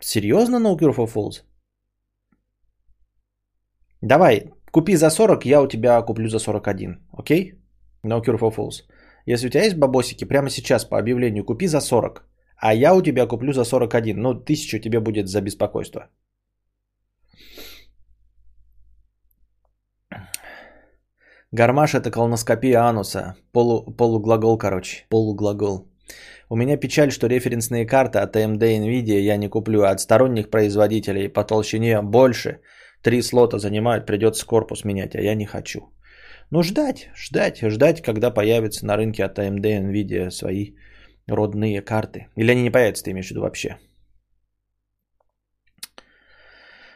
Серьезно 0.00 0.56
No 0.56 0.78
Cure 0.78 0.94
for 0.94 1.06
Fools? 1.06 1.42
Давай, 4.02 4.52
купи 4.70 4.96
за 4.96 5.10
40, 5.10 5.46
я 5.46 5.62
у 5.62 5.68
тебя 5.68 6.02
куплю 6.02 6.28
за 6.28 6.38
41. 6.38 7.08
Окей? 7.12 7.54
No 8.04 8.20
Cure 8.20 8.38
for 8.38 8.54
Fools. 8.54 8.82
Если 9.26 9.46
у 9.46 9.50
тебя 9.50 9.64
есть 9.64 9.76
бабосики, 9.76 10.24
прямо 10.24 10.50
сейчас 10.50 10.84
по 10.84 10.98
объявлению 10.98 11.44
купи 11.44 11.66
за 11.66 11.80
40, 11.80 12.24
а 12.56 12.74
я 12.74 12.94
у 12.94 13.02
тебя 13.02 13.26
куплю 13.26 13.52
за 13.52 13.64
41. 13.64 14.20
Ну, 14.20 14.34
тысячу 14.34 14.78
тебе 14.78 15.00
будет 15.00 15.28
за 15.28 15.40
беспокойство. 15.40 16.10
Гармаш 21.52 21.94
это 21.94 22.10
колоноскопия 22.10 22.80
ануса. 22.80 23.34
Полу, 23.52 23.84
полуглагол, 23.84 24.56
короче. 24.56 25.04
Полуглагол. 25.10 25.86
У 26.48 26.56
меня 26.56 26.78
печаль, 26.78 27.10
что 27.10 27.26
референсные 27.26 27.86
карты 27.86 28.20
от 28.20 28.36
AMD 28.36 28.58
Nvidia 28.58 29.20
я 29.20 29.36
не 29.36 29.48
куплю, 29.48 29.82
а 29.82 29.90
от 29.90 30.00
сторонних 30.00 30.48
производителей 30.48 31.28
по 31.28 31.44
толщине 31.44 32.00
больше. 32.00 32.60
Три 33.02 33.20
слота 33.22 33.58
занимают, 33.58 34.06
придется 34.06 34.46
корпус 34.46 34.84
менять, 34.84 35.14
а 35.14 35.20
я 35.20 35.34
не 35.34 35.44
хочу. 35.44 35.80
Ну 36.50 36.62
ждать, 36.62 37.10
ждать, 37.14 37.60
ждать, 37.60 38.00
когда 38.00 38.30
появятся 38.30 38.86
на 38.86 38.96
рынке 38.96 39.22
от 39.22 39.38
AMD 39.38 39.92
Nvidia 39.92 40.30
свои 40.30 40.74
родные 41.26 41.82
карты. 41.82 42.28
Или 42.34 42.52
они 42.52 42.62
не 42.62 42.70
появятся, 42.70 43.04
ты 43.04 43.10
имеешь 43.10 43.26
в 43.26 43.30
виду 43.30 43.42
вообще? 43.42 43.76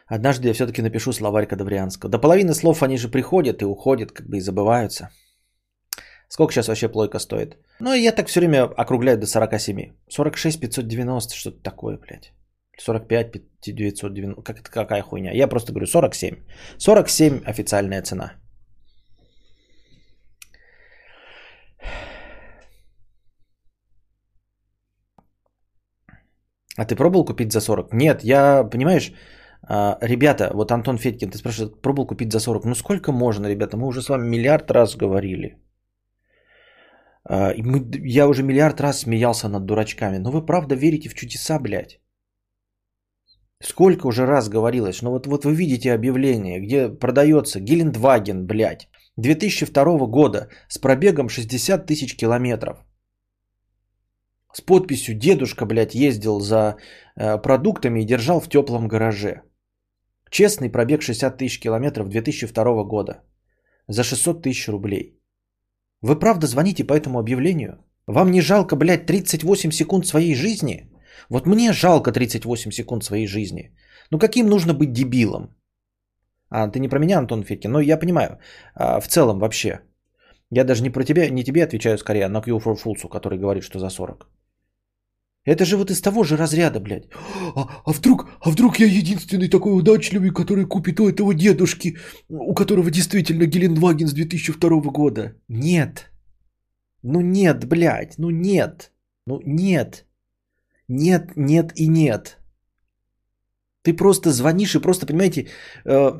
Однажды 0.07 0.47
я 0.47 0.53
все-таки 0.53 0.81
напишу 0.81 1.11
словарь 1.11 1.47
Кадаврианского. 1.47 2.09
До 2.09 2.19
половины 2.19 2.53
слов 2.53 2.81
они 2.81 2.97
же 2.97 3.09
приходят 3.09 3.61
и 3.61 3.65
уходят, 3.65 4.11
как 4.11 4.27
бы 4.27 4.37
и 4.37 4.41
забываются. 4.41 5.09
Сколько 6.29 6.53
сейчас 6.53 6.67
вообще 6.67 6.89
плойка 6.89 7.19
стоит? 7.19 7.57
Ну, 7.79 7.93
я 7.93 8.11
так 8.11 8.27
все 8.27 8.39
время 8.39 8.63
округляю 8.63 9.17
до 9.17 9.27
47. 9.27 9.93
46 10.09 10.59
590, 10.59 11.35
что-то 11.35 11.61
такое, 11.63 11.97
блядь. 11.97 12.33
45 12.77 13.31
990, 13.61 14.41
как 14.43 14.59
это 14.59 14.69
какая 14.71 15.01
хуйня? 15.01 15.31
Я 15.33 15.47
просто 15.47 15.71
говорю 15.71 15.87
47. 15.87 16.35
47 16.77 17.41
официальная 17.45 18.01
цена. 18.01 18.33
А 26.77 26.85
ты 26.85 26.95
пробовал 26.95 27.25
купить 27.25 27.51
за 27.51 27.61
40? 27.61 27.93
Нет, 27.93 28.23
я, 28.23 28.63
понимаешь, 28.63 29.11
ребята, 29.69 30.51
вот 30.53 30.71
Антон 30.71 30.97
Федькин, 30.97 31.29
ты 31.29 31.37
спрашиваешь, 31.37 31.73
пробовал 31.81 32.07
купить 32.07 32.31
за 32.31 32.39
40. 32.39 32.65
Ну 32.65 32.75
сколько 32.75 33.11
можно, 33.11 33.47
ребята? 33.47 33.77
Мы 33.77 33.87
уже 33.87 34.01
с 34.01 34.09
вами 34.09 34.27
миллиард 34.27 34.71
раз 34.71 34.95
говорили. 34.95 35.57
А, 37.29 37.53
я 38.05 38.27
уже 38.27 38.43
миллиард 38.43 38.81
раз 38.81 38.99
смеялся 38.99 39.49
над 39.49 39.65
дурачками. 39.65 40.17
Но 40.17 40.31
вы 40.31 40.45
правда 40.45 40.75
верите 40.75 41.09
в 41.09 41.13
чудеса, 41.13 41.59
блядь? 41.59 41.99
Сколько 43.63 44.07
уже 44.07 44.25
раз 44.25 44.49
говорилось? 44.49 45.01
Ну 45.01 45.11
вот, 45.11 45.27
вот 45.27 45.45
вы 45.45 45.55
видите 45.55 45.93
объявление, 45.93 46.59
где 46.59 46.89
продается 46.89 47.59
Гелендваген, 47.59 48.45
блядь, 48.45 48.87
2002 49.17 50.07
года 50.07 50.49
с 50.69 50.77
пробегом 50.77 51.29
60 51.29 51.85
тысяч 51.87 52.15
километров. 52.15 52.77
С 54.53 54.61
подписью 54.61 55.15
«Дедушка, 55.15 55.65
блядь, 55.65 55.95
ездил 55.95 56.39
за 56.39 56.77
э, 57.15 57.37
продуктами 57.37 58.01
и 58.01 58.05
держал 58.05 58.39
в 58.39 58.49
теплом 58.49 58.87
гараже». 58.87 59.41
Честный 60.29 60.69
пробег 60.69 61.01
60 61.01 61.37
тысяч 61.37 61.59
километров 61.59 62.09
2002 62.09 62.83
года. 62.83 63.23
За 63.87 64.03
600 64.03 64.41
тысяч 64.41 64.67
рублей. 64.67 65.19
Вы 66.01 66.19
правда 66.19 66.47
звоните 66.47 66.83
по 66.83 66.93
этому 66.93 67.19
объявлению? 67.19 67.83
Вам 68.07 68.31
не 68.31 68.41
жалко, 68.41 68.75
блядь, 68.75 69.05
38 69.05 69.71
секунд 69.71 70.05
своей 70.05 70.35
жизни? 70.35 70.89
Вот 71.29 71.47
мне 71.47 71.73
жалко 71.73 72.11
38 72.11 72.71
секунд 72.71 73.03
своей 73.03 73.27
жизни. 73.27 73.71
Ну 74.11 74.19
каким 74.19 74.47
нужно 74.47 74.73
быть 74.73 74.93
дебилом? 74.93 75.55
А, 76.49 76.67
ты 76.67 76.79
не 76.79 76.89
про 76.89 76.99
меня, 76.99 77.17
Антон 77.17 77.43
Федькин, 77.43 77.71
но 77.71 77.79
я 77.79 77.97
понимаю. 77.97 78.39
А, 78.75 78.99
в 79.01 79.07
целом 79.07 79.39
вообще. 79.39 79.81
Я 80.51 80.63
даже 80.63 80.83
не 80.83 80.89
про 80.89 81.03
тебя, 81.03 81.29
не 81.29 81.43
тебе 81.43 81.63
отвечаю 81.63 81.97
скорее, 81.97 82.25
а 82.25 82.29
на 82.29 82.41
Q 82.41 82.57
for 82.59 82.75
Fools, 82.75 83.09
который 83.09 83.39
говорит, 83.39 83.63
что 83.63 83.79
за 83.79 83.89
40. 83.89 84.29
Это 85.47 85.63
же 85.65 85.77
вот 85.77 85.91
из 85.91 86.01
того 86.01 86.23
же 86.23 86.35
разряда, 86.37 86.79
блядь. 86.79 87.07
А, 87.55 87.81
а 87.85 87.93
вдруг, 87.93 88.27
а 88.41 88.49
вдруг 88.49 88.79
я 88.79 88.85
единственный 88.85 89.49
такой 89.49 89.77
удачливый, 89.77 90.31
который 90.31 90.65
купит 90.65 90.99
у 90.99 91.07
этого 91.07 91.33
дедушки, 91.33 91.97
у 92.29 92.53
которого 92.53 92.91
действительно 92.91 93.45
Гелендваген 93.45 94.07
с 94.07 94.13
2002 94.13 94.91
года? 94.91 95.33
Нет. 95.47 96.11
Ну 97.03 97.21
нет, 97.21 97.65
блядь, 97.65 98.17
ну 98.17 98.29
нет. 98.29 98.91
Ну 99.25 99.39
нет. 99.45 100.05
Нет, 100.89 101.37
нет 101.37 101.71
и 101.75 101.87
нет. 101.87 102.37
Ты 103.83 103.93
просто 103.93 104.31
звонишь 104.31 104.75
и 104.75 104.81
просто, 104.81 105.05
понимаете, 105.05 105.47
э, 105.85 106.11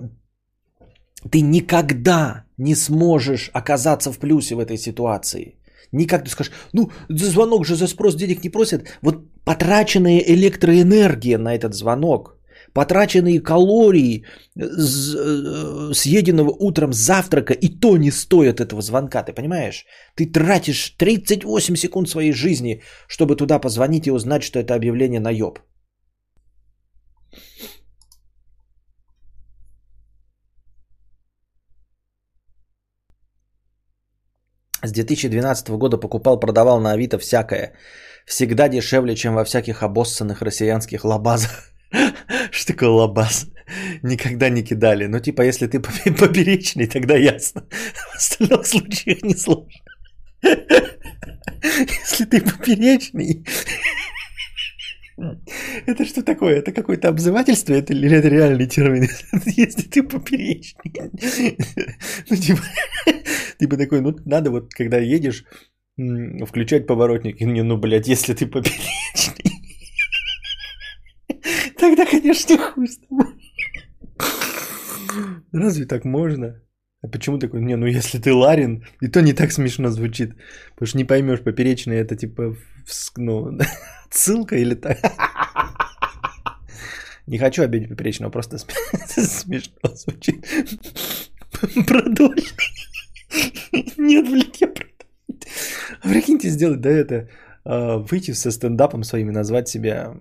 ты 1.30 1.42
никогда 1.42 2.46
не 2.58 2.76
сможешь 2.76 3.50
оказаться 3.54 4.13
в 4.13 4.20
плюсе 4.20 4.56
в 4.56 4.60
этой 4.60 4.78
ситуации. 4.78 5.57
Никак 5.91 6.23
ты 6.23 6.30
скажешь, 6.30 6.54
ну, 6.73 6.91
за 7.10 7.26
звонок 7.26 7.65
же 7.65 7.76
за 7.76 7.88
спрос 7.88 8.15
денег 8.15 8.43
не 8.43 8.50
просят. 8.50 8.84
Вот 9.02 9.15
потраченная 9.45 10.19
электроэнергия 10.19 11.38
на 11.38 11.56
этот 11.56 11.73
звонок, 11.73 12.38
потраченные 12.73 13.39
калории 13.39 14.26
э, 14.56 15.93
съеденного 15.93 16.52
утром 16.60 16.93
завтрака, 16.93 17.54
и 17.54 17.69
то 17.69 17.97
не 17.97 18.12
стоят 18.12 18.60
этого 18.60 18.82
звонка, 18.82 19.23
ты 19.23 19.34
понимаешь? 19.34 19.86
Ты 20.15 20.26
тратишь 20.32 20.95
38 20.97 21.76
секунд 21.76 22.10
своей 22.10 22.34
жизни, 22.34 22.82
чтобы 23.08 23.36
туда 23.36 23.60
позвонить 23.60 24.08
и 24.08 24.12
узнать, 24.12 24.43
что 24.43 24.60
это 24.60 24.76
объявление 24.76 25.19
на 25.19 25.32
ёб. 25.32 25.60
С 34.88 34.91
2012 34.91 35.69
года 35.78 35.97
покупал, 35.97 36.39
продавал 36.39 36.80
на 36.80 36.93
Авито 36.93 37.17
всякое. 37.17 37.73
Всегда 38.26 38.69
дешевле, 38.69 39.15
чем 39.15 39.36
во 39.36 39.43
всяких 39.43 39.84
обоссанных 39.84 40.41
россиянских 40.41 41.04
лабазах. 41.04 41.73
Что 42.52 42.73
такое 42.73 42.89
лабаз? 42.89 43.47
Никогда 44.02 44.50
не 44.50 44.63
кидали. 44.63 45.08
Ну, 45.08 45.19
типа, 45.19 45.41
если 45.41 45.67
ты 45.67 45.82
поперечный, 46.19 46.88
тогда 46.88 47.17
ясно. 47.17 47.63
В 48.13 48.15
остальных 48.15 48.65
случаях 48.65 49.23
не 49.23 49.36
сложно. 49.36 49.71
Если 51.63 52.26
ты 52.26 52.39
поперечный, 52.39 53.43
Это 55.88 56.06
что 56.06 56.21
такое? 56.21 56.60
Это 56.60 56.71
какое-то 56.71 57.10
обзывательство 57.10 57.73
это, 57.73 57.93
или 57.93 58.15
это 58.15 58.28
реальный 58.28 58.67
термин? 58.67 59.10
Если 59.45 59.82
ты 59.82 60.04
поперечный. 60.04 60.93
Ну, 62.30 62.36
типа, 62.36 62.62
типа 63.60 63.78
такой, 63.78 64.02
ну, 64.02 64.15
надо 64.26 64.52
вот, 64.52 64.74
когда 64.74 64.98
едешь, 64.98 65.46
включать 65.98 66.88
поворотник. 66.88 67.41
И 67.41 67.46
мне, 67.46 67.63
ну, 67.63 67.78
блядь, 67.78 68.08
если 68.08 68.34
ты 68.34 68.46
поперечный, 68.46 69.46
тогда, 71.80 72.06
конечно, 72.06 72.58
хуй 72.58 72.88
с 72.88 72.98
тобой. 72.98 73.28
Разве 75.52 75.86
так 75.86 76.06
можно? 76.06 76.62
А 77.02 77.08
почему 77.08 77.38
такой? 77.38 77.62
Не, 77.62 77.76
ну 77.76 77.86
если 77.86 78.20
ты 78.20 78.34
Ларин, 78.34 78.86
и 79.02 79.08
то 79.08 79.22
не 79.22 79.34
так 79.34 79.52
смешно 79.52 79.89
звучит. 79.89 80.36
Потому 80.74 80.88
что 80.88 80.98
не 80.98 81.06
поймешь, 81.06 81.41
поперечный 81.41 81.98
это 81.98 82.15
типа, 82.15 82.56
ну, 83.17 83.58
ссылка 84.10 84.56
или 84.56 84.76
так. 84.76 85.00
Не 87.28 87.38
хочу 87.39 87.62
обидеть 87.62 87.89
поперечного, 87.89 88.32
просто 88.32 88.58
смешно 88.58 89.96
звучит. 89.96 90.46
Продольный. 91.86 92.46
Нет, 93.98 94.30
блядь, 94.30 94.62
я 94.62 94.68
а 96.02 96.10
Прикиньте, 96.10 96.50
сделать, 96.50 96.82
да, 96.82 96.90
это, 96.90 97.30
а, 97.63 97.98
выйти 97.98 98.34
со 98.34 98.52
стендапом 98.52 99.04
своими, 99.04 99.32
назвать 99.32 99.68
себя 99.68 100.16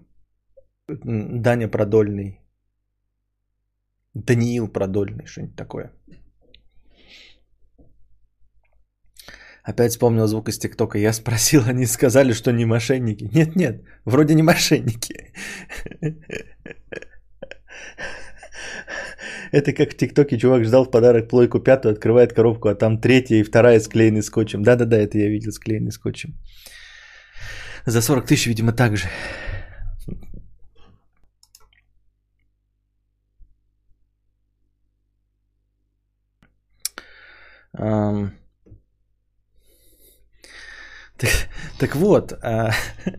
Даня 0.88 1.68
Продольный. 1.68 2.40
Даниил 4.14 4.68
Продольный, 4.68 5.26
что-нибудь 5.26 5.56
такое. 5.56 5.92
Опять 9.62 9.92
вспомнил 9.92 10.26
звук 10.28 10.48
из 10.48 10.58
ТикТока. 10.58 10.98
Я 10.98 11.12
спросил, 11.12 11.62
они 11.66 11.86
сказали, 11.86 12.32
что 12.32 12.52
не 12.52 12.64
мошенники. 12.64 13.24
Нет, 13.34 13.56
нет, 13.56 13.84
вроде 14.04 14.34
не 14.34 14.42
мошенники. 14.42 15.32
Это 19.52 19.72
как 19.72 19.92
в 19.92 19.96
ТикТоке 19.96 20.38
чувак 20.38 20.64
ждал 20.64 20.84
в 20.84 20.90
подарок 20.90 21.28
плойку 21.28 21.60
пятую, 21.60 21.92
открывает 21.92 22.32
коробку, 22.32 22.68
а 22.68 22.74
там 22.74 22.98
третья 23.00 23.36
и 23.36 23.42
вторая 23.42 23.80
склеены 23.80 24.22
скотчем. 24.22 24.62
Да-да-да, 24.62 24.96
это 24.98 25.18
я 25.18 25.28
видел 25.28 25.52
склеенный 25.52 25.92
скотчем. 25.92 26.34
За 27.86 28.02
40 28.02 28.26
тысяч, 28.26 28.46
видимо, 28.46 28.72
так 28.72 28.96
же. 28.96 29.08
Um... 37.78 38.30
Так, 41.18 41.30
так 41.78 41.96
вот, 41.96 42.32
uh, 42.42 42.72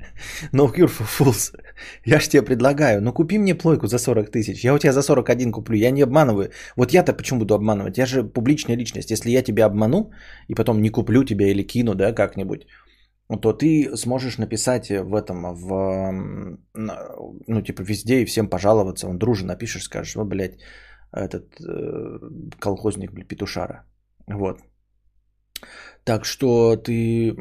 No 0.51 0.67
Cure 0.71 0.87
for 0.87 1.05
Fools. 1.05 1.51
Я 2.05 2.19
ж 2.19 2.29
тебе 2.29 2.43
предлагаю, 2.43 3.01
ну 3.01 3.13
купи 3.13 3.37
мне 3.37 3.55
плойку 3.55 3.87
за 3.87 3.97
40 3.97 4.31
тысяч. 4.31 4.63
Я 4.63 4.73
у 4.73 4.77
тебя 4.77 4.93
за 4.93 5.01
41 5.01 5.51
куплю, 5.51 5.77
я 5.77 5.91
не 5.91 6.03
обманываю. 6.03 6.51
Вот 6.75 6.93
я-то 6.93 7.13
почему 7.13 7.39
буду 7.39 7.55
обманывать? 7.55 7.97
Я 7.97 8.05
же 8.05 8.23
публичная 8.23 8.77
личность. 8.77 9.11
Если 9.11 9.31
я 9.31 9.43
тебя 9.43 9.65
обману 9.65 10.11
и 10.49 10.55
потом 10.55 10.81
не 10.81 10.89
куплю 10.89 11.23
тебя 11.23 11.47
или 11.47 11.63
кину, 11.63 11.95
да, 11.95 12.13
как-нибудь, 12.13 12.67
то 13.41 13.53
ты 13.53 13.97
сможешь 13.97 14.37
написать 14.37 14.89
в 14.89 15.13
этом, 15.13 15.53
в, 15.53 15.67
ну, 17.47 17.61
типа, 17.61 17.81
везде 17.81 18.21
и 18.21 18.25
всем 18.25 18.49
пожаловаться. 18.49 19.07
Он 19.07 19.17
друже 19.17 19.45
напишешь, 19.45 19.83
скажешь, 19.83 20.15
вот, 20.15 20.27
блядь, 20.27 20.59
этот 21.11 21.59
э, 21.59 22.19
колхозник, 22.59 23.11
блядь, 23.11 23.27
петушара. 23.27 23.85
Вот. 24.27 24.59
Так 26.07 26.25
что 26.25 26.77
ты 26.77 27.35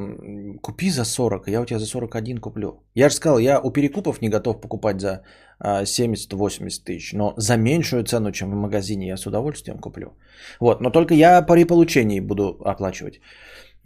купи 0.60 0.90
за 0.90 1.04
40, 1.04 1.48
я 1.48 1.60
у 1.60 1.64
тебя 1.64 1.78
за 1.78 1.86
41 1.86 2.38
куплю. 2.38 2.82
Я 2.96 3.08
же 3.08 3.14
сказал, 3.14 3.38
я 3.38 3.60
у 3.60 3.70
перекупов 3.70 4.20
не 4.20 4.28
готов 4.28 4.60
покупать 4.60 5.00
за 5.00 5.22
70-80 5.62 6.80
а, 6.80 6.84
тысяч, 6.84 7.12
но 7.12 7.34
за 7.36 7.56
меньшую 7.56 8.02
цену, 8.02 8.32
чем 8.32 8.50
в 8.50 8.54
магазине, 8.54 9.06
я 9.06 9.16
с 9.16 9.26
удовольствием 9.26 9.78
куплю. 9.78 10.16
Вот, 10.60 10.80
но 10.80 10.90
только 10.90 11.14
я 11.14 11.42
при 11.42 11.64
получении 11.64 12.20
буду 12.20 12.60
оплачивать. 12.64 13.20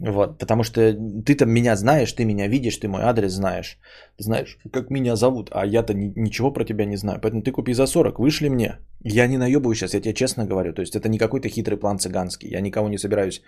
Вот, 0.03 0.39
потому 0.39 0.63
что 0.63 0.93
ты 1.25 1.35
там 1.35 1.51
меня 1.51 1.75
знаешь, 1.75 2.13
ты 2.13 2.25
меня 2.25 2.47
видишь, 2.47 2.77
ты 2.77 2.87
мой 2.87 3.01
адрес 3.03 3.33
знаешь, 3.33 3.77
знаешь, 4.17 4.57
как 4.73 4.89
меня 4.89 5.15
зовут, 5.15 5.49
а 5.51 5.63
я-то 5.65 5.93
ни, 5.93 6.11
ничего 6.15 6.53
про 6.53 6.65
тебя 6.65 6.85
не 6.85 6.97
знаю. 6.97 7.19
Поэтому 7.21 7.43
ты 7.43 7.51
купи 7.51 7.73
за 7.73 7.85
40, 7.85 8.19
вышли 8.19 8.49
мне. 8.49 8.79
Я 9.03 9.27
не 9.27 9.37
наебываю 9.37 9.75
сейчас, 9.75 9.93
я 9.93 10.01
тебе 10.01 10.13
честно 10.13 10.45
говорю. 10.45 10.73
То 10.73 10.81
есть 10.81 10.95
это 10.95 11.07
не 11.07 11.19
какой-то 11.19 11.49
хитрый 11.49 11.77
план 11.77 11.99
цыганский. 11.99 12.49
Я 12.49 12.61
никого 12.61 12.89
не 12.89 12.97
собираюсь. 12.97 13.43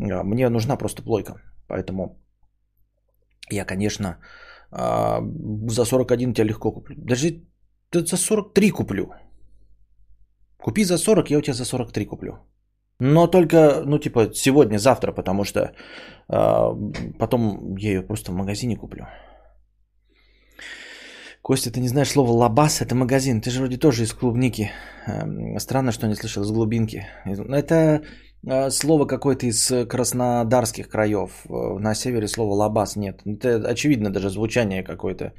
А, 0.00 0.24
мне 0.24 0.48
нужна 0.48 0.76
просто 0.76 1.02
плойка. 1.02 1.34
Поэтому 1.68 2.18
я, 3.52 3.64
конечно, 3.64 4.18
а, 4.72 5.20
за 5.68 5.84
41 5.84 6.34
тебя 6.34 6.44
легко 6.44 6.72
куплю. 6.72 6.96
Даже 6.98 7.42
за 7.92 8.16
43 8.16 8.70
куплю. 8.70 9.12
Купи 10.58 10.84
за 10.84 10.98
40, 10.98 11.30
я 11.30 11.38
у 11.38 11.42
тебя 11.42 11.54
за 11.54 11.64
43 11.64 12.06
куплю. 12.06 12.32
Но 13.00 13.26
только, 13.26 13.82
ну, 13.84 13.98
типа, 13.98 14.30
сегодня, 14.34 14.78
завтра, 14.78 15.12
потому 15.12 15.44
что 15.44 15.60
э, 15.60 16.68
потом 17.18 17.76
я 17.76 17.90
ее 17.90 18.02
просто 18.02 18.32
в 18.32 18.34
магазине 18.34 18.76
куплю. 18.76 19.06
Костя, 21.42 21.70
ты 21.70 21.80
не 21.80 21.88
знаешь 21.88 22.10
слово 22.10 22.30
лабаз, 22.30 22.80
это 22.80 22.94
магазин. 22.94 23.40
Ты 23.40 23.50
же 23.50 23.58
вроде 23.58 23.76
тоже 23.76 24.04
из 24.04 24.12
клубники. 24.12 24.70
Э, 25.06 25.58
странно, 25.58 25.92
что 25.92 26.06
не 26.06 26.14
слышал 26.14 26.42
из 26.42 26.50
глубинки. 26.50 27.06
Это 27.24 28.02
э, 28.46 28.70
слово 28.70 29.06
какое-то 29.06 29.46
из 29.46 29.88
краснодарских 29.88 30.88
краев. 30.88 31.30
Э, 31.48 31.78
на 31.78 31.94
севере 31.94 32.28
слово 32.28 32.54
лабаз 32.54 32.96
нет. 32.96 33.22
Это 33.26 33.68
очевидно 33.68 34.10
даже 34.10 34.30
звучание 34.30 34.84
какое-то. 34.84 35.32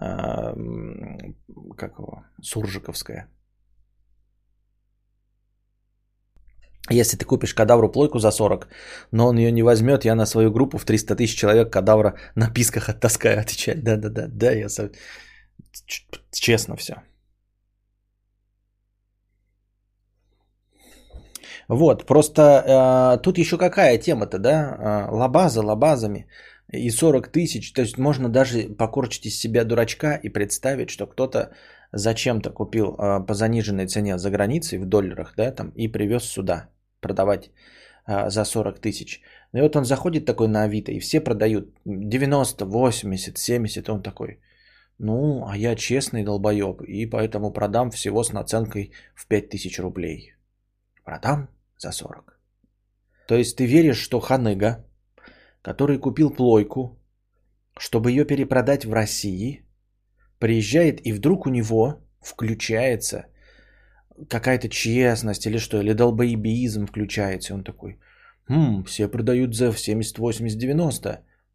Э, 0.00 0.54
как 1.76 1.98
его? 1.98 2.24
Суржиковское. 2.40 3.28
Если 6.90 7.16
ты 7.16 7.24
купишь 7.24 7.54
кадавру 7.54 7.88
плойку 7.92 8.18
за 8.18 8.30
40, 8.30 8.68
но 9.12 9.28
он 9.28 9.38
ее 9.38 9.52
не 9.52 9.62
возьмет, 9.62 10.04
я 10.04 10.14
на 10.14 10.26
свою 10.26 10.50
группу 10.50 10.78
в 10.78 10.84
300 10.84 11.14
тысяч 11.14 11.38
человек 11.38 11.72
кадавра 11.72 12.14
на 12.34 12.50
писках 12.50 12.88
оттаскаю 12.88 13.40
отвечать. 13.40 13.84
Да-да-да, 13.84 14.26
да, 14.28 14.52
я 14.52 14.68
со... 14.68 14.90
честно 16.32 16.76
все. 16.76 16.94
Вот, 21.68 22.06
просто 22.06 22.42
э, 22.42 23.22
тут 23.22 23.38
еще 23.38 23.56
какая 23.56 23.98
тема-то, 23.98 24.38
да? 24.38 25.08
Э, 25.08 25.14
лабаза 25.14 25.62
лабазами 25.62 26.26
и 26.72 26.90
40 26.90 27.28
тысяч. 27.28 27.72
То 27.72 27.82
есть 27.82 27.98
можно 27.98 28.28
даже 28.28 28.68
покорчить 28.78 29.26
из 29.26 29.38
себя 29.38 29.64
дурачка 29.64 30.18
и 30.22 30.28
представить, 30.28 30.90
что 30.90 31.06
кто-то 31.06 31.52
зачем-то 31.92 32.50
купил 32.50 32.94
э, 32.94 33.26
по 33.26 33.34
заниженной 33.34 33.86
цене 33.86 34.18
за 34.18 34.30
границей 34.30 34.78
в 34.78 34.86
долларах, 34.86 35.34
да, 35.36 35.52
там, 35.52 35.72
и 35.76 35.88
привез 35.88 36.24
сюда 36.24 36.68
продавать 37.00 37.50
э, 38.06 38.30
за 38.30 38.44
40 38.44 38.80
тысяч. 38.80 39.20
Ну 39.52 39.58
и 39.60 39.62
вот 39.62 39.76
он 39.76 39.84
заходит 39.84 40.24
такой 40.24 40.48
на 40.48 40.62
Авито, 40.64 40.92
и 40.92 41.00
все 41.00 41.20
продают 41.20 41.68
90, 41.84 42.64
80, 42.64 43.38
70, 43.38 43.88
он 43.88 44.02
такой, 44.02 44.40
ну, 44.98 45.46
а 45.46 45.56
я 45.56 45.76
честный 45.76 46.24
долбоеб, 46.24 46.82
и 46.82 47.06
поэтому 47.06 47.52
продам 47.52 47.90
всего 47.90 48.22
с 48.22 48.32
наценкой 48.32 48.92
в 49.14 49.26
5000 49.26 49.78
рублей. 49.80 50.34
Продам 51.04 51.48
за 51.78 51.92
40. 51.92 52.38
То 53.26 53.34
есть 53.34 53.56
ты 53.56 53.66
веришь, 53.66 53.98
что 53.98 54.20
ханыга, 54.20 54.84
который 55.62 55.98
купил 55.98 56.30
плойку, 56.30 56.98
чтобы 57.76 58.10
ее 58.10 58.24
перепродать 58.24 58.84
в 58.84 58.92
России, 58.92 59.64
приезжает 60.42 61.06
и 61.06 61.12
вдруг 61.12 61.46
у 61.46 61.50
него 61.50 61.94
включается 62.20 63.26
какая-то 64.28 64.68
честность 64.68 65.46
или 65.46 65.58
что, 65.58 65.80
или 65.80 65.94
долбоебизм 65.94 66.86
включается. 66.86 67.54
Он 67.54 67.62
такой, 67.62 67.98
хм, 68.48 68.82
все 68.84 69.08
продают 69.08 69.54
за 69.54 69.72
70, 69.72 70.18
80, 70.18 70.58
90, 70.58 71.08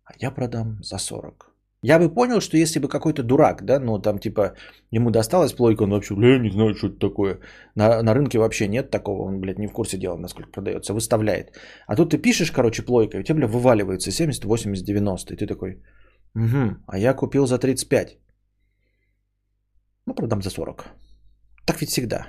а 0.06 0.14
я 0.20 0.32
продам 0.32 0.78
за 0.82 0.98
40. 1.00 1.54
Я 1.82 2.00
бы 2.00 2.14
понял, 2.14 2.40
что 2.40 2.58
если 2.58 2.80
бы 2.80 2.88
какой-то 2.88 3.24
дурак, 3.24 3.66
да, 3.66 3.80
ну 3.80 4.00
там 4.00 4.20
типа 4.20 4.54
ему 4.96 5.12
досталась 5.12 5.54
плойка, 5.54 5.84
он 5.84 5.90
вообще, 5.90 6.16
бля, 6.16 6.40
не 6.40 6.52
знаю, 6.52 6.74
что 6.74 6.88
это 6.88 7.10
такое. 7.10 7.40
На, 7.76 8.02
на 8.02 8.14
рынке 8.14 8.40
вообще 8.40 8.68
нет 8.68 8.90
такого, 8.90 9.28
он, 9.28 9.42
блядь, 9.42 9.60
не 9.60 9.68
в 9.68 9.74
курсе 9.74 9.98
дела, 9.98 10.18
насколько 10.18 10.50
продается, 10.52 10.94
выставляет. 10.94 11.52
А 11.88 11.96
тут 11.98 12.12
ты 12.12 12.22
пишешь, 12.22 12.52
короче, 12.52 12.84
плойка, 12.84 13.18
и 13.18 13.20
у 13.20 13.24
тебя, 13.24 13.36
бля, 13.36 13.48
вываливается 13.48 14.12
70, 14.12 14.46
80, 14.46 14.86
90, 14.86 15.34
и 15.34 15.38
ты 15.38 15.46
такой, 15.46 15.84
угу, 16.36 16.78
а 16.88 16.98
я 16.98 17.14
купил 17.14 17.48
за 17.48 17.58
35. 17.58 18.18
Ну, 20.08 20.16
продам 20.16 20.42
за 20.42 20.50
40. 20.50 20.86
Так 21.66 21.82
ведь 21.82 21.90
всегда. 21.90 22.28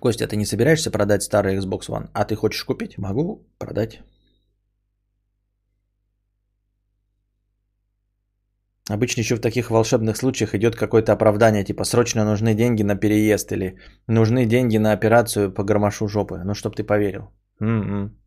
Костя, 0.00 0.26
ты 0.26 0.36
не 0.36 0.46
собираешься 0.46 0.90
продать 0.90 1.22
старый 1.22 1.58
Xbox 1.58 1.88
One, 1.88 2.08
а 2.14 2.24
ты 2.24 2.34
хочешь 2.34 2.64
купить? 2.64 2.98
Могу 2.98 3.46
продать. 3.58 4.00
Обычно 8.90 9.20
еще 9.20 9.36
в 9.36 9.40
таких 9.40 9.70
волшебных 9.70 10.16
случаях 10.16 10.54
идет 10.54 10.76
какое-то 10.76 11.12
оправдание, 11.12 11.64
типа 11.64 11.84
срочно 11.84 12.24
нужны 12.24 12.54
деньги 12.54 12.82
на 12.82 12.96
переезд 12.96 13.52
или 13.52 13.76
нужны 14.08 14.46
деньги 14.46 14.78
на 14.78 14.92
операцию 14.92 15.52
по 15.54 15.62
гармошу 15.62 16.08
жопы. 16.08 16.42
Ну, 16.44 16.54
чтоб 16.54 16.74
ты 16.74 16.84
поверил. 16.84 17.30
М-м. 17.60 18.21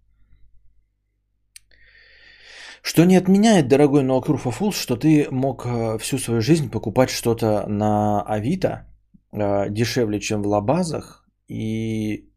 Что 2.86 3.06
не 3.06 3.17
отменяет, 3.17 3.67
дорогой 3.67 4.04
Ноакруфа 4.04 4.52
Фулс, 4.52 4.78
что 4.78 4.95
ты 4.95 5.28
мог 5.32 5.65
э, 5.65 5.98
всю 5.98 6.19
свою 6.19 6.41
жизнь 6.41 6.69
покупать 6.69 7.10
что-то 7.10 7.65
на 7.67 8.21
Авито 8.21 8.86
э, 9.34 9.69
дешевле, 9.71 10.19
чем 10.19 10.43
в 10.43 10.48
лабазах, 10.48 11.26
и 11.48 12.30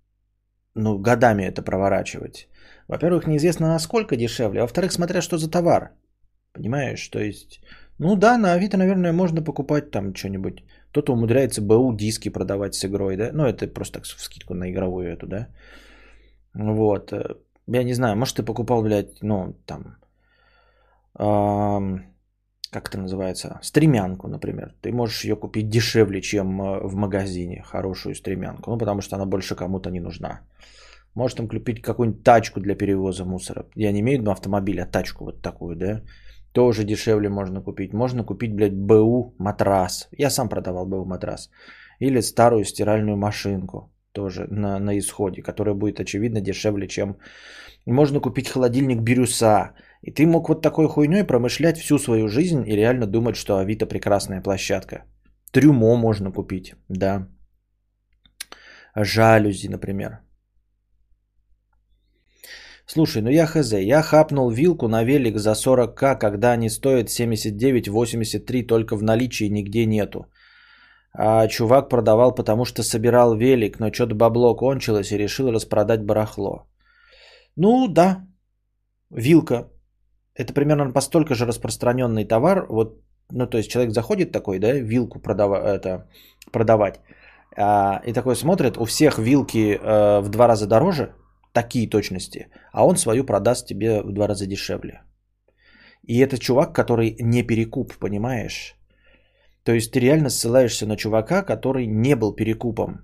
ну, 0.75 0.99
годами 0.99 1.43
это 1.43 1.61
проворачивать. 1.61 2.49
Во-первых, 2.89 3.27
неизвестно 3.27 3.69
насколько 3.69 4.17
дешевле, 4.17 4.61
а 4.61 4.63
во-вторых, 4.63 4.93
смотря 4.93 5.21
что 5.21 5.37
за 5.37 5.51
товар. 5.51 5.91
Понимаешь, 6.55 7.09
то 7.09 7.19
есть, 7.19 7.61
ну 7.99 8.17
да, 8.17 8.39
на 8.39 8.55
Авито, 8.55 8.79
наверное, 8.79 9.13
можно 9.13 9.45
покупать 9.45 9.91
там 9.91 10.15
что-нибудь. 10.15 10.65
Кто-то 10.91 11.13
умудряется 11.13 11.61
БУ 11.61 11.93
диски 11.93 12.31
продавать 12.31 12.75
с 12.75 12.87
игрой, 12.87 13.17
да? 13.17 13.33
Ну, 13.35 13.45
это 13.45 13.67
просто 13.67 13.99
так 13.99 14.07
в 14.07 14.23
скидку 14.23 14.55
на 14.55 14.71
игровую 14.71 15.13
эту, 15.13 15.27
да? 15.27 15.49
Вот. 16.55 17.13
Я 17.67 17.85
не 17.85 17.93
знаю, 17.93 18.17
может, 18.17 18.37
ты 18.37 18.43
покупал, 18.43 18.83
блядь, 18.83 19.23
ну, 19.23 19.55
там, 19.67 19.99
как 21.19 22.89
это 22.89 22.99
называется, 22.99 23.59
стремянку, 23.63 24.29
например. 24.29 24.75
Ты 24.83 24.93
можешь 24.93 25.25
ее 25.25 25.37
купить 25.37 25.69
дешевле, 25.69 26.21
чем 26.21 26.61
э, 26.61 26.81
в 26.87 26.95
магазине, 26.95 27.63
хорошую 27.63 28.15
стремянку, 28.15 28.71
ну, 28.71 28.79
потому 28.79 29.01
что 29.01 29.17
она 29.17 29.27
больше 29.27 29.57
кому-то 29.57 29.91
не 29.91 30.01
нужна. 30.01 30.41
Может 31.15 31.39
там 31.39 31.49
купить 31.49 31.83
какую-нибудь 31.83 32.23
тачку 32.23 32.61
для 32.61 32.77
перевоза 32.77 33.25
мусора. 33.25 33.65
Я 33.75 33.93
не 33.93 34.01
имею 34.01 34.19
в 34.19 34.21
виду 34.21 34.31
автомобиль, 34.31 34.81
а 34.81 34.87
тачку 34.87 35.25
вот 35.25 35.43
такую, 35.43 35.77
да? 35.77 36.03
Тоже 36.53 36.85
дешевле 36.85 37.29
можно 37.29 37.63
купить. 37.63 37.93
Можно 37.93 38.25
купить, 38.25 38.55
блядь, 38.55 38.77
БУ 38.77 39.35
матрас. 39.39 40.09
Я 40.19 40.31
сам 40.31 40.49
продавал 40.49 40.87
БУ 40.87 41.05
матрас. 41.05 41.51
Или 42.01 42.21
старую 42.21 42.65
стиральную 42.65 43.17
машинку. 43.17 43.93
Тоже 44.13 44.47
на, 44.51 44.79
на 44.79 44.99
исходе, 44.99 45.43
которая 45.43 45.75
будет, 45.75 46.01
очевидно, 46.01 46.41
дешевле, 46.41 46.87
чем... 46.87 47.17
Можно 47.87 48.21
купить 48.21 48.49
холодильник 48.49 49.01
Бирюса. 49.01 49.73
И 50.03 50.11
ты 50.13 50.27
мог 50.27 50.49
вот 50.49 50.63
такой 50.63 50.89
хуйней 50.89 51.25
промышлять 51.25 51.79
всю 51.79 51.99
свою 51.99 52.29
жизнь 52.29 52.65
и 52.67 52.77
реально 52.77 53.07
думать, 53.07 53.37
что 53.37 53.59
Авито 53.59 53.87
прекрасная 53.87 54.43
площадка. 54.43 55.05
Трюмо 55.53 55.97
можно 55.97 56.33
купить, 56.33 56.75
да. 56.89 57.29
Жалюзи, 58.95 59.69
например. 59.69 60.19
Слушай, 62.87 63.23
ну 63.23 63.31
я 63.31 63.47
хз, 63.47 63.73
я 63.73 64.03
хапнул 64.03 64.51
вилку 64.51 64.89
на 64.89 65.05
велик 65.05 65.39
за 65.39 65.51
40к, 65.51 66.19
когда 66.19 66.53
они 66.53 66.71
стоят 66.71 67.09
79-83, 67.09 68.67
только 68.67 68.97
в 68.97 69.03
наличии 69.03 69.51
нигде 69.51 69.87
нету. 69.87 70.27
А 71.13 71.49
чувак 71.49 71.89
продавал, 71.89 72.35
потому 72.35 72.65
что 72.65 72.83
собирал 72.83 73.37
велик, 73.37 73.79
но 73.79 73.93
что-то 73.93 74.15
бабло 74.15 74.57
кончилось 74.57 75.13
и 75.13 75.19
решил 75.19 75.51
распродать 75.51 76.05
барахло. 76.05 76.67
Ну 77.57 77.89
да, 77.89 78.27
вилка. 79.11 79.69
Это 80.39 80.55
примерно 80.55 80.93
постолько 80.93 81.35
же 81.35 81.47
распространенный 81.47 82.25
товар. 82.25 82.67
Вот, 82.69 83.03
ну 83.31 83.47
то 83.47 83.59
есть 83.59 83.71
человек 83.71 83.93
заходит 83.93 84.33
такой, 84.33 84.59
да, 84.59 84.73
вилку 84.73 85.19
продава- 85.19 85.67
это, 85.67 86.07
продавать. 86.53 87.01
А, 87.57 88.01
и 88.07 88.13
такой 88.13 88.37
смотрит, 88.37 88.77
у 88.79 88.85
всех 88.85 89.19
вилки 89.19 89.75
э, 89.75 90.21
в 90.21 90.29
два 90.29 90.47
раза 90.47 90.67
дороже, 90.67 91.15
такие 91.53 91.91
точности, 91.91 92.47
а 92.73 92.87
он 92.87 92.97
свою 92.97 93.25
продаст 93.25 93.67
тебе 93.67 94.03
в 94.03 94.13
два 94.13 94.29
раза 94.29 94.47
дешевле. 94.47 95.03
И 96.07 96.21
это 96.21 96.39
чувак, 96.39 96.73
который 96.73 97.17
не 97.21 97.43
перекуп, 97.43 97.99
понимаешь? 97.99 98.77
То 99.65 99.73
есть 99.73 99.91
ты 99.93 100.01
реально 100.01 100.31
ссылаешься 100.31 100.87
на 100.87 100.97
чувака, 100.97 101.43
который 101.43 101.87
не 101.87 102.15
был 102.17 102.37
перекупом. 102.37 103.01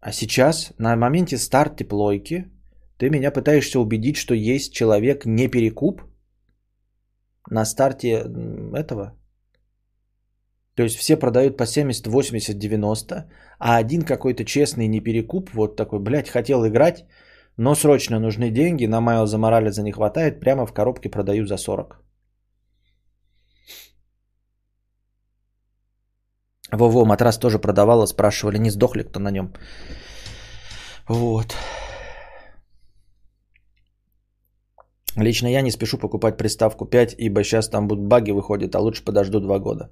А 0.00 0.12
сейчас, 0.12 0.72
на 0.78 0.96
моменте 0.96 1.36
старта 1.36 1.84
плойки, 1.84 2.48
ты 2.98 3.10
меня 3.10 3.30
пытаешься 3.30 3.78
убедить, 3.78 4.16
что 4.16 4.34
есть 4.34 4.72
человек 4.72 5.24
не 5.24 5.48
перекуп 5.48 6.02
на 7.50 7.64
старте 7.64 8.24
этого. 8.74 9.14
То 10.74 10.82
есть 10.82 10.96
все 10.96 11.16
продают 11.16 11.56
по 11.56 11.66
70, 11.66 12.06
80, 12.06 12.58
90, 12.58 13.14
а 13.58 13.76
один 13.76 14.02
какой-то 14.02 14.44
честный 14.44 14.88
не 14.88 15.00
перекуп, 15.00 15.50
вот 15.54 15.76
такой, 15.76 15.98
блядь, 15.98 16.28
хотел 16.28 16.66
играть, 16.66 17.04
но 17.56 17.74
срочно 17.74 18.20
нужны 18.20 18.50
деньги, 18.50 18.86
на 18.86 19.00
Майлза 19.00 19.38
Морализа 19.38 19.82
не 19.82 19.92
хватает, 19.92 20.40
прямо 20.40 20.66
в 20.66 20.72
коробке 20.72 21.08
продаю 21.08 21.46
за 21.46 21.56
40. 21.56 22.00
Во-во, 26.70 27.04
матрас 27.04 27.38
тоже 27.38 27.58
продавала, 27.58 28.06
спрашивали, 28.06 28.58
не 28.58 28.70
сдохли 28.70 29.02
кто 29.02 29.20
на 29.20 29.30
нем. 29.30 29.52
Вот. 31.08 31.56
Лично 35.18 35.48
я 35.48 35.62
не 35.62 35.70
спешу 35.70 35.98
покупать 35.98 36.36
приставку 36.36 36.84
5, 36.86 37.14
ибо 37.18 37.42
сейчас 37.42 37.68
там 37.68 37.88
будут 37.88 38.08
баги 38.08 38.32
выходят, 38.32 38.74
а 38.74 38.80
лучше 38.80 39.04
подожду 39.04 39.40
2 39.40 39.58
года. 39.58 39.90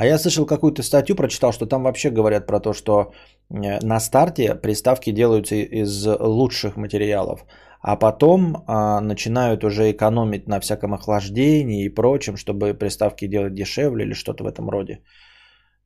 А 0.00 0.06
я 0.06 0.18
слышал 0.18 0.46
какую-то 0.46 0.82
статью, 0.82 1.16
прочитал, 1.16 1.52
что 1.52 1.66
там 1.66 1.82
вообще 1.82 2.10
говорят 2.10 2.46
про 2.46 2.60
то, 2.60 2.72
что 2.72 3.12
э, 3.50 3.80
на 3.82 4.00
старте 4.00 4.54
приставки 4.54 5.12
делаются 5.12 5.56
из 5.56 6.06
лучших 6.06 6.76
материалов, 6.76 7.44
а 7.82 7.96
потом 7.96 8.56
а, 8.66 9.00
начинают 9.00 9.64
уже 9.64 9.90
экономить 9.90 10.46
на 10.46 10.60
всяком 10.60 10.94
охлаждении 10.94 11.84
и 11.84 11.94
прочем, 11.94 12.36
чтобы 12.36 12.74
приставки 12.74 13.26
делать 13.26 13.54
дешевле 13.54 14.04
или 14.04 14.14
что-то 14.14 14.44
в 14.44 14.46
этом 14.46 14.70
роде. 14.70 15.00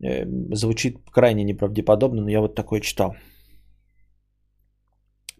Э, 0.04 0.26
звучит 0.54 0.98
крайне 1.10 1.44
неправдеподобно, 1.44 2.22
но 2.22 2.30
я 2.30 2.40
вот 2.40 2.54
такое 2.54 2.80
читал. 2.80 3.14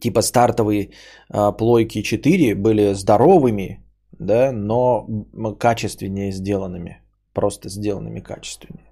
Типа 0.03 0.23
стартовые 0.23 0.91
а, 1.31 1.53
плойки 1.53 2.03
4 2.03 2.57
были 2.57 2.95
здоровыми, 2.95 3.79
да, 4.19 4.53
но 4.53 5.07
качественнее 5.61 6.33
сделанными. 6.33 7.01
Просто 7.33 7.69
сделанными 7.69 8.21
качественнее. 8.21 8.91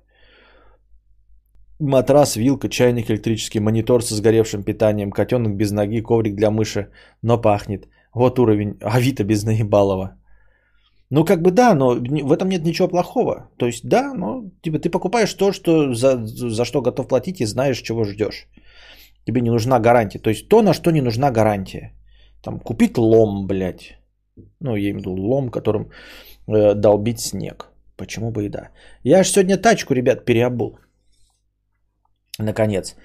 Матрас, 1.81 2.37
вилка, 2.37 2.69
чайник, 2.69 3.11
электрический 3.11 3.61
монитор 3.61 4.03
со 4.03 4.15
сгоревшим 4.15 4.63
питанием, 4.63 5.11
котенок 5.11 5.57
без 5.57 5.73
ноги, 5.73 6.01
коврик 6.01 6.37
для 6.37 6.51
мыши, 6.51 6.91
но 7.23 7.41
пахнет. 7.41 7.89
Вот 8.15 8.39
уровень 8.39 8.77
Авито 8.81 9.25
без 9.25 9.45
наебалова. 9.45 10.17
Ну, 11.11 11.25
как 11.25 11.43
бы 11.43 11.51
да, 11.51 11.75
но 11.75 11.95
в 11.95 12.33
этом 12.33 12.49
нет 12.49 12.65
ничего 12.65 12.89
плохого. 12.89 13.49
То 13.57 13.67
есть, 13.67 13.89
да, 13.89 14.15
но 14.15 14.45
типа, 14.63 14.79
ты 14.79 14.91
покупаешь 14.91 15.35
то, 15.35 15.53
что 15.53 15.93
за, 15.93 16.25
за 16.25 16.65
что 16.65 16.83
готов 16.83 17.09
платить 17.09 17.41
и 17.41 17.47
знаешь, 17.47 17.83
чего 17.83 18.05
ждешь. 18.05 18.47
Тебе 19.31 19.43
не 19.43 19.51
нужна 19.51 19.79
гарантия. 19.79 20.19
То 20.19 20.31
есть, 20.31 20.49
то, 20.49 20.63
на 20.63 20.73
что 20.73 20.91
не 20.91 21.01
нужна 21.01 21.31
гарантия. 21.31 21.93
Там, 22.43 22.59
купить 22.59 22.99
лом, 22.99 23.47
блядь. 23.47 23.99
Ну, 24.61 24.77
я 24.77 24.91
имею 24.91 24.95
в 24.95 24.99
виду 24.99 25.13
лом, 25.13 25.51
которым 25.51 25.91
э, 26.49 26.75
долбить 26.75 27.21
снег. 27.21 27.69
Почему 27.97 28.31
бы 28.33 28.47
и 28.47 28.49
да. 28.49 28.71
Я 29.05 29.23
же 29.23 29.31
сегодня 29.31 29.57
тачку, 29.57 29.95
ребят, 29.95 30.25
переобул. 30.25 30.79
Наконец. 32.41 32.97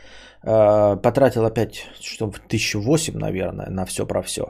Э, 0.43 0.97
потратил 0.97 1.45
опять, 1.45 1.85
что 2.01 2.31
в 2.31 2.39
1008, 2.39 3.17
наверное, 3.19 3.69
на 3.69 3.85
все 3.85 4.07
про 4.07 4.23
все. 4.23 4.43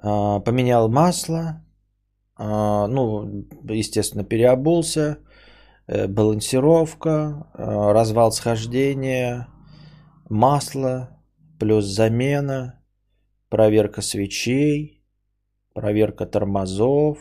Э, 0.00 0.40
поменял 0.44 0.88
масло. 0.88 1.60
Э, 2.38 2.86
ну, 2.86 3.46
естественно, 3.68 4.22
переобулся. 4.22 5.18
Э, 5.88 6.06
балансировка. 6.06 7.48
Э, 7.58 7.92
развал 7.92 8.30
схождения. 8.30 9.48
Масло. 10.30 11.08
Плюс 11.58 11.84
замена. 11.84 12.80
Проверка 13.48 14.02
свечей 14.02 14.94
проверка 15.74 16.26
тормозов, 16.26 17.18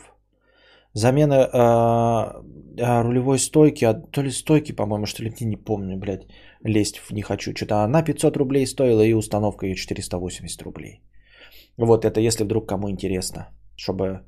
замена 0.93 1.49
э, 2.77 3.01
рулевой 3.01 3.39
стойки, 3.39 3.85
а, 3.85 3.93
то 3.93 4.21
ли 4.21 4.31
стойки, 4.31 4.75
по-моему, 4.75 5.05
что 5.05 5.23
ли, 5.23 5.33
не 5.41 5.57
помню, 5.57 5.97
блядь, 5.97 6.27
лезть 6.63 7.01
не 7.11 7.21
хочу. 7.21 7.51
Что-то 7.55 7.83
она 7.83 8.03
500 8.03 8.37
рублей 8.37 8.67
стоила 8.67 9.01
и 9.01 9.13
установка 9.13 9.65
ее 9.65 9.75
480 9.75 10.61
рублей. 10.61 11.01
Вот 11.77 12.05
это 12.05 12.19
если 12.19 12.43
вдруг 12.43 12.69
кому 12.69 12.89
интересно, 12.89 13.47
чтобы 13.75 14.21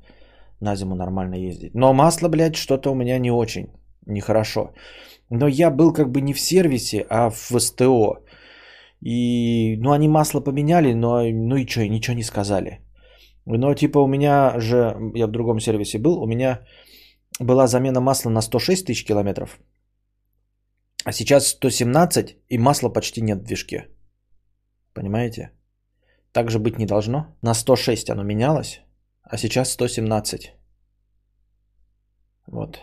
на 0.60 0.76
зиму 0.76 0.94
нормально 0.96 1.36
ездить. 1.36 1.74
Но 1.74 1.92
масло, 1.92 2.28
блядь, 2.28 2.56
что-то 2.56 2.90
у 2.90 2.94
меня 2.94 3.18
не 3.18 3.30
очень, 3.30 3.68
нехорошо. 4.06 4.72
Но 5.30 5.46
я 5.48 5.70
был 5.70 5.92
как 5.92 6.10
бы 6.10 6.20
не 6.20 6.32
в 6.32 6.40
сервисе, 6.40 7.06
а 7.08 7.30
в 7.30 7.60
СТО. 7.60 8.24
И, 9.00 9.76
ну, 9.78 9.92
они 9.92 10.08
масло 10.08 10.40
поменяли, 10.40 10.94
но, 10.94 11.22
ну 11.22 11.56
и 11.56 11.66
что, 11.66 11.86
ничего 11.88 12.16
не 12.16 12.24
сказали. 12.24 12.80
Но 13.46 13.74
типа 13.74 13.98
у 13.98 14.06
меня 14.06 14.58
же, 14.58 14.96
я 15.14 15.26
в 15.26 15.30
другом 15.30 15.60
сервисе 15.60 15.98
был, 15.98 16.22
у 16.22 16.26
меня 16.26 16.66
была 17.38 17.66
замена 17.66 18.00
масла 18.00 18.30
на 18.30 18.40
106 18.40 18.86
тысяч 18.86 19.04
километров, 19.04 19.60
а 21.04 21.12
сейчас 21.12 21.48
117 21.48 22.36
и 22.48 22.58
масла 22.58 22.88
почти 22.88 23.22
нет 23.22 23.38
в 23.38 23.44
движке. 23.44 23.88
Понимаете? 24.92 25.50
Так 26.32 26.50
же 26.50 26.58
быть 26.58 26.78
не 26.78 26.86
должно. 26.86 27.36
На 27.42 27.54
106 27.54 28.10
оно 28.10 28.24
менялось, 28.24 28.80
а 29.22 29.36
сейчас 29.36 29.70
117. 29.70 30.52
Вот. 32.46 32.80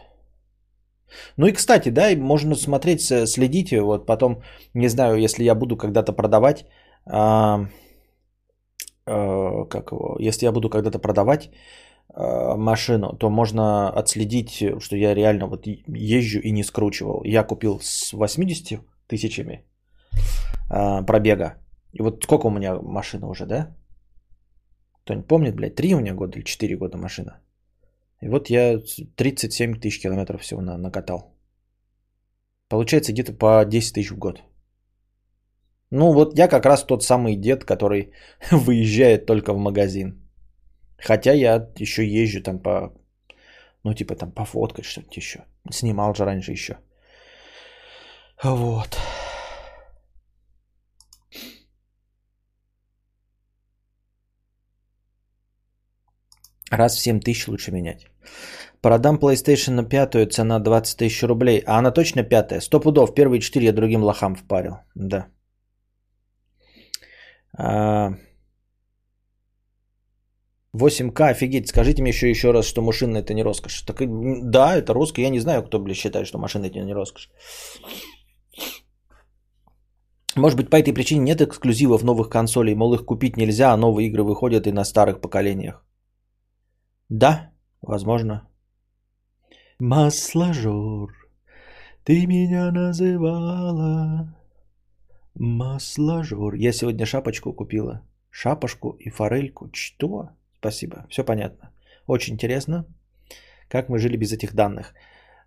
Ну 1.37 1.47
и, 1.47 1.51
кстати, 1.51 1.89
да, 1.89 2.15
можно 2.15 2.55
смотреть, 2.55 3.01
следите, 3.01 3.81
вот 3.81 4.05
потом, 4.05 4.41
не 4.73 4.89
знаю, 4.89 5.17
если 5.17 5.43
я 5.43 5.55
буду 5.55 5.77
когда-то 5.77 6.13
продавать, 6.13 6.65
а, 7.05 7.67
э, 9.05 9.65
как 9.69 9.91
его, 9.91 10.17
если 10.19 10.45
я 10.45 10.51
буду 10.51 10.69
когда-то 10.69 10.99
продавать 10.99 11.49
э, 12.15 12.55
машину, 12.57 13.17
то 13.17 13.29
можно 13.29 13.89
отследить, 13.89 14.63
что 14.81 14.95
я 14.95 15.13
реально 15.13 15.47
вот 15.47 15.67
езжу 15.67 16.39
и 16.39 16.51
не 16.51 16.63
скручивал. 16.63 17.23
Я 17.23 17.43
купил 17.43 17.79
с 17.81 18.13
80 18.13 18.79
тысячами 19.07 19.65
э, 20.69 21.05
пробега. 21.05 21.55
И 21.93 22.01
вот 22.01 22.23
сколько 22.23 22.47
у 22.47 22.51
меня 22.51 22.75
машина 22.81 23.27
уже, 23.27 23.45
да? 23.45 23.75
Кто-нибудь 25.03 25.27
помнит, 25.27 25.55
блядь, 25.55 25.75
3 25.75 25.95
у 25.95 25.99
меня 25.99 26.13
года 26.13 26.37
или 26.37 26.45
4 26.45 26.77
года 26.77 26.97
машина? 26.97 27.42
И 28.23 28.29
вот 28.29 28.49
я 28.49 28.79
37 29.17 29.79
тысяч 29.81 30.01
километров 30.01 30.41
всего 30.41 30.61
на, 30.61 30.77
накатал. 30.77 31.35
Получается 32.69 33.11
где-то 33.11 33.33
по 33.33 33.65
10 33.65 33.93
тысяч 33.93 34.11
в 34.11 34.17
год. 34.17 34.43
Ну 35.91 36.13
вот 36.13 36.39
я 36.39 36.47
как 36.47 36.65
раз 36.65 36.85
тот 36.85 37.03
самый 37.03 37.35
дед, 37.35 37.65
который 37.65 38.13
выезжает 38.51 39.25
только 39.25 39.53
в 39.53 39.57
магазин. 39.57 40.21
Хотя 40.97 41.33
я 41.33 41.69
еще 41.79 42.05
езжу 42.05 42.41
там 42.41 42.59
по, 42.59 42.93
ну 43.83 43.93
типа 43.93 44.15
там 44.15 44.31
пофоткать 44.31 44.85
что-нибудь 44.85 45.17
еще. 45.17 45.43
Снимал 45.71 46.15
же 46.15 46.23
раньше 46.23 46.51
еще. 46.51 46.77
Вот. 48.43 48.97
Раз 56.71 56.95
в 56.95 57.01
7 57.01 57.19
тысяч 57.19 57.47
лучше 57.47 57.71
менять. 57.71 58.12
Продам 58.81 59.17
PlayStation 59.17 59.71
на 59.71 59.83
пятую, 59.83 60.27
цена 60.27 60.59
20 60.59 60.97
тысяч 60.97 61.23
рублей. 61.23 61.63
А 61.65 61.77
она 61.79 61.91
точно 61.91 62.23
пятая? 62.23 62.61
Сто 62.61 62.79
пудов. 62.79 63.15
Первые 63.15 63.39
четыре 63.39 63.67
я 63.67 63.73
другим 63.73 64.03
лохам 64.03 64.35
впарил. 64.35 64.77
Да. 64.95 65.27
А... 67.57 68.13
8К, 70.75 71.29
офигеть. 71.29 71.69
Скажите 71.69 72.01
мне 72.01 72.09
еще, 72.09 72.29
еще 72.29 72.51
раз, 72.51 72.65
что 72.65 72.81
машина 72.81 73.17
это 73.19 73.33
не 73.33 73.43
роскошь. 73.43 73.83
Так, 73.83 74.01
да, 74.51 74.75
это 74.75 74.93
роскошь. 74.93 75.23
Я 75.23 75.29
не 75.29 75.39
знаю, 75.39 75.63
кто, 75.63 75.79
блядь, 75.79 75.97
считает, 75.97 76.27
что 76.27 76.39
машина 76.39 76.65
это 76.65 76.79
не 76.79 76.93
роскошь. 76.93 77.29
Может 80.35 80.57
быть, 80.57 80.69
по 80.69 80.75
этой 80.75 80.93
причине 80.93 81.21
нет 81.21 81.41
эксклюзивов 81.41 82.03
новых 82.03 82.29
консолей. 82.29 82.75
Мол, 82.75 82.95
их 82.95 83.05
купить 83.05 83.37
нельзя, 83.37 83.71
а 83.71 83.77
новые 83.77 84.07
игры 84.07 84.23
выходят 84.23 84.67
и 84.67 84.71
на 84.71 84.83
старых 84.83 85.21
поколениях. 85.21 85.85
Да, 87.09 87.52
возможно. 87.83 88.47
Масложор, 89.79 91.11
ты 92.03 92.25
меня 92.27 92.71
называла 92.71 94.35
масложор. 95.35 96.55
Я 96.55 96.73
сегодня 96.73 97.05
шапочку 97.05 97.53
купила. 97.53 98.01
Шапошку 98.29 98.97
и 98.99 99.09
форельку. 99.09 99.69
Что? 99.73 100.29
Спасибо. 100.59 101.05
Все 101.09 101.23
понятно. 101.23 101.71
Очень 102.07 102.33
интересно, 102.33 102.85
как 103.67 103.89
мы 103.89 103.99
жили 103.99 104.17
без 104.17 104.31
этих 104.33 104.53
данных. 104.53 104.93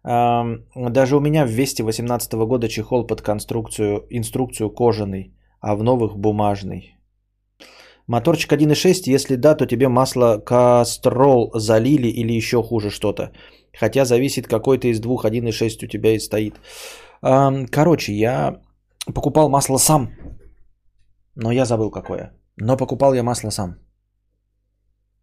Даже 0.05 1.16
у 1.16 1.20
меня 1.20 1.44
в 1.44 1.51
Весте 1.51 1.83
18 1.83 2.33
года 2.35 2.68
чехол 2.68 3.07
под 3.07 3.22
конструкцию, 3.22 4.07
инструкцию 4.11 4.70
кожаный, 4.70 5.35
а 5.61 5.75
в 5.75 5.83
новых 5.83 6.16
бумажный. 6.16 6.95
Моторчик 8.07 8.53
1.6, 8.53 9.14
если 9.14 9.37
да, 9.37 9.55
то 9.57 9.66
тебе 9.66 9.88
масло 9.88 10.38
кастрол 10.38 11.51
залили 11.55 12.09
или 12.09 12.33
еще 12.33 12.62
хуже 12.62 12.90
что-то. 12.90 13.33
Хотя 13.79 14.05
зависит 14.05 14.47
какой-то 14.47 14.88
из 14.88 15.01
двух, 15.01 15.25
1.6 15.25 15.85
у 15.85 15.88
тебя 15.88 16.14
и 16.14 16.19
стоит. 16.19 16.55
Короче, 17.21 18.12
я 18.12 18.61
покупал 19.14 19.49
масло 19.49 19.79
сам, 19.79 20.11
но 21.35 21.53
я 21.53 21.64
забыл 21.64 21.90
какое. 21.90 22.33
Но 22.57 22.77
покупал 22.77 23.14
я 23.14 23.23
масло 23.23 23.51
сам. 23.51 23.77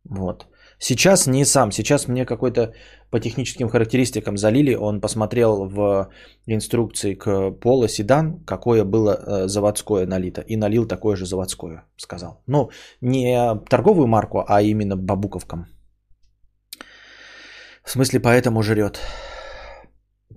Вот. 0.04 0.48
Сейчас 0.84 1.28
не 1.28 1.46
сам, 1.46 1.72
сейчас 1.72 2.08
мне 2.08 2.26
какой-то 2.26 2.74
по 3.10 3.20
техническим 3.20 3.70
характеристикам 3.70 4.38
залили, 4.38 4.76
он 4.76 5.00
посмотрел 5.00 5.66
в 5.70 6.10
инструкции 6.46 7.16
к 7.16 7.28
Polo 7.62 7.88
седан, 7.88 8.44
какое 8.46 8.84
было 8.84 9.12
э, 9.16 9.48
заводское 9.48 10.06
налито, 10.06 10.42
и 10.42 10.58
налил 10.58 10.86
такое 10.86 11.16
же 11.16 11.26
заводское, 11.26 11.86
сказал. 11.96 12.44
Ну, 12.48 12.70
не 13.02 13.56
торговую 13.70 14.08
марку, 14.08 14.44
а 14.46 14.62
именно 14.62 14.98
бабуковкам. 14.98 15.68
В 17.86 17.90
смысле, 17.90 18.20
поэтому 18.20 18.62
жрет. 18.62 19.00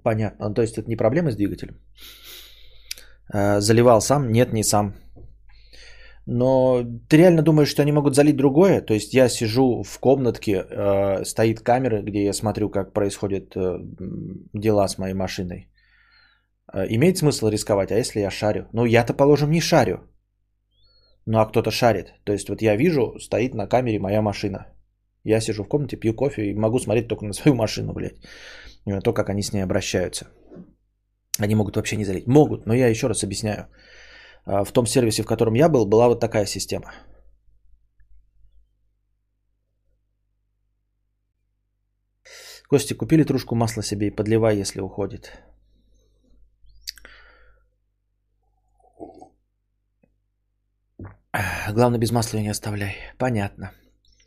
Понятно. 0.05 0.55
То 0.55 0.63
есть 0.63 0.79
это 0.79 0.89
не 0.89 0.97
проблема 0.97 1.33
с 1.33 1.37
двигателем. 1.37 1.75
Э, 3.35 3.61
заливал 3.61 4.01
сам? 4.01 4.31
Нет, 4.31 4.53
не 4.53 4.63
сам. 4.63 4.95
Но 6.27 6.83
ты 7.09 7.19
реально 7.19 7.43
думаешь, 7.43 7.69
что 7.69 7.83
они 7.83 7.93
могут 7.93 8.15
залить 8.17 8.37
другое? 8.37 8.81
То 8.81 8.95
есть 8.95 9.15
я 9.15 9.29
сижу 9.29 9.83
в 9.85 10.01
комнатке, 10.01 10.53
э, 10.53 11.25
стоит 11.25 11.61
камера, 11.61 12.03
где 12.03 12.25
я 12.25 12.33
смотрю, 12.33 12.69
как 12.69 12.93
происходят 12.93 13.55
э, 13.57 13.79
дела 14.53 14.89
с 14.89 14.99
моей 14.99 15.15
машиной. 15.15 15.69
Э, 16.73 16.87
имеет 16.89 17.19
смысл 17.19 17.49
рисковать, 17.49 17.93
а 17.93 17.97
если 17.97 18.21
я 18.21 18.31
шарю? 18.31 18.67
Ну, 18.73 18.85
я-то, 18.87 19.15
положим, 19.15 19.51
не 19.51 19.61
шарю. 19.61 19.99
Ну, 21.27 21.39
а 21.39 21.47
кто-то 21.47 21.71
шарит. 21.71 22.15
То 22.25 22.33
есть 22.33 22.49
вот 22.49 22.61
я 22.61 22.77
вижу, 22.77 23.19
стоит 23.21 23.55
на 23.55 23.69
камере 23.69 24.01
моя 24.01 24.21
машина. 24.21 24.67
Я 25.23 25.41
сижу 25.41 25.63
в 25.65 25.69
комнате, 25.69 25.97
пью 25.97 26.15
кофе 26.15 26.51
и 26.51 26.55
могу 26.55 26.79
смотреть 26.79 27.09
только 27.09 27.25
на 27.25 27.35
свою 27.35 27.55
машину, 27.57 27.93
блядь. 27.93 28.17
На 28.85 29.01
то, 29.01 29.13
как 29.13 29.31
они 29.31 29.43
с 29.43 29.53
ней 29.53 29.63
обращаются. 29.63 30.27
Они 31.39 31.55
могут 31.55 31.77
вообще 31.77 31.97
не 31.97 32.05
залить. 32.05 32.27
Могут, 32.27 32.67
но 32.67 32.75
я 32.75 32.89
еще 32.89 33.07
раз 33.07 33.23
объясняю. 33.23 33.67
А, 34.47 34.65
в 34.65 34.73
том 34.73 34.87
сервисе, 34.87 35.23
в 35.23 35.27
котором 35.27 35.55
я 35.55 35.69
был, 35.69 35.87
была 35.87 36.09
вот 36.09 36.21
такая 36.21 36.47
система. 36.47 36.93
Кости, 42.69 42.95
купили 42.95 43.25
трушку 43.25 43.55
масла 43.55 43.83
себе 43.83 44.07
и 44.07 44.17
подливай, 44.17 44.57
если 44.57 44.81
уходит. 44.81 45.33
Главное, 51.73 51.99
без 51.99 52.11
масла 52.11 52.39
ее 52.39 52.45
не 52.45 52.51
оставляй. 52.51 52.97
Понятно. 53.19 53.73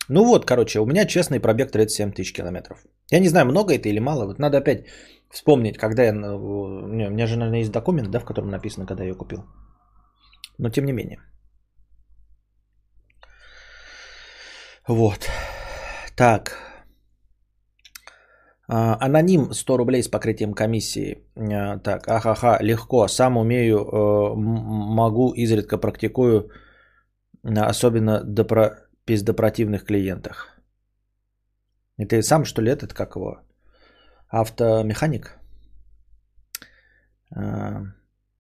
Ну 0.10 0.24
вот, 0.26 0.46
короче, 0.46 0.80
у 0.80 0.86
меня 0.86 1.06
честный 1.06 1.40
пробег 1.40 1.72
37 1.72 2.12
тысяч 2.12 2.34
километров. 2.34 2.86
Я 3.12 3.20
не 3.20 3.30
знаю, 3.30 3.46
много 3.46 3.74
это 3.74 3.90
или 3.90 4.00
мало. 4.00 4.26
Вот 4.26 4.40
надо 4.40 4.58
опять 4.58 4.86
вспомнить, 5.30 5.78
когда 5.78 6.04
я... 6.04 6.12
У 6.14 6.88
меня 6.88 7.28
же, 7.28 7.38
наверное, 7.38 7.60
есть 7.60 7.72
документ, 7.72 8.10
да, 8.10 8.20
в 8.20 8.26
котором 8.26 8.50
написано, 8.50 8.86
когда 8.86 9.04
я 9.04 9.10
ее 9.10 9.16
купил 9.16 9.44
но 10.60 10.70
тем 10.70 10.86
не 10.86 10.94
менее. 10.94 11.20
Вот. 14.88 15.30
Так. 16.16 16.58
А, 18.68 18.98
аноним 19.06 19.54
100 19.54 19.78
рублей 19.78 20.04
с 20.04 20.10
покрытием 20.10 20.54
комиссии. 20.54 21.24
А, 21.36 21.80
так, 21.80 22.08
ахаха, 22.08 22.58
легко. 22.62 23.08
Сам 23.08 23.38
умею, 23.38 23.78
э, 23.78 24.36
могу, 24.36 25.34
изредка 25.34 25.78
практикую, 25.78 26.52
особенно 27.44 28.24
допро... 28.24 28.70
пиздопротивных 29.06 29.86
клиентах. 29.86 30.60
И 31.98 32.06
ты 32.06 32.22
сам, 32.22 32.46
что 32.46 32.62
ли, 32.62 32.72
этот, 32.72 32.94
как 32.94 33.16
его, 33.16 33.40
автомеханик? 34.28 35.40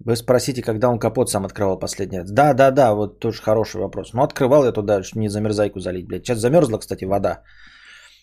Вы 0.05 0.15
спросите, 0.15 0.61
когда 0.61 0.89
он 0.89 0.99
капот 0.99 1.29
сам 1.29 1.45
открывал 1.45 1.79
последний 1.79 2.19
раз. 2.19 2.31
Да, 2.31 2.53
да, 2.53 2.71
да, 2.71 2.93
вот 2.93 3.19
тоже 3.19 3.41
хороший 3.41 3.81
вопрос. 3.81 4.13
Ну, 4.13 4.23
открывал 4.23 4.63
я 4.63 4.71
туда, 4.71 5.03
что 5.03 5.19
не 5.19 5.29
замерзайку 5.29 5.79
залить, 5.79 6.07
блядь. 6.07 6.25
Сейчас 6.25 6.39
замерзла, 6.39 6.77
кстати, 6.77 7.05
вода. 7.05 7.43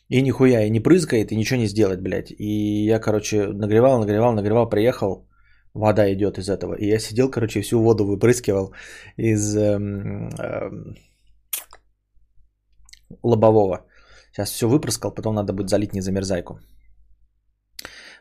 И 0.08 0.22
нихуя, 0.22 0.64
и 0.64 0.70
не 0.70 0.80
прыскает, 0.80 1.32
и 1.32 1.36
ничего 1.36 1.60
не 1.60 1.66
сделать, 1.66 2.00
блядь. 2.00 2.30
И 2.30 2.86
я, 2.86 2.98
короче, 2.98 3.46
нагревал, 3.52 3.98
нагревал, 3.98 4.32
нагревал, 4.32 4.68
приехал, 4.68 5.28
вода 5.74 6.10
идет 6.12 6.38
из 6.38 6.48
этого. 6.48 6.74
И 6.74 6.86
я 6.86 6.98
сидел, 6.98 7.30
короче, 7.30 7.60
всю 7.60 7.82
воду 7.82 8.04
выпрыскивал 8.04 8.72
из 9.18 9.54
эм, 9.56 10.30
эм, 10.38 10.96
лобового. 13.22 13.84
Сейчас 14.32 14.50
все 14.50 14.66
выпрыскал, 14.66 15.12
потом 15.14 15.34
надо 15.34 15.52
будет 15.52 15.68
залить 15.68 15.92
незамерзайку. 15.92 16.60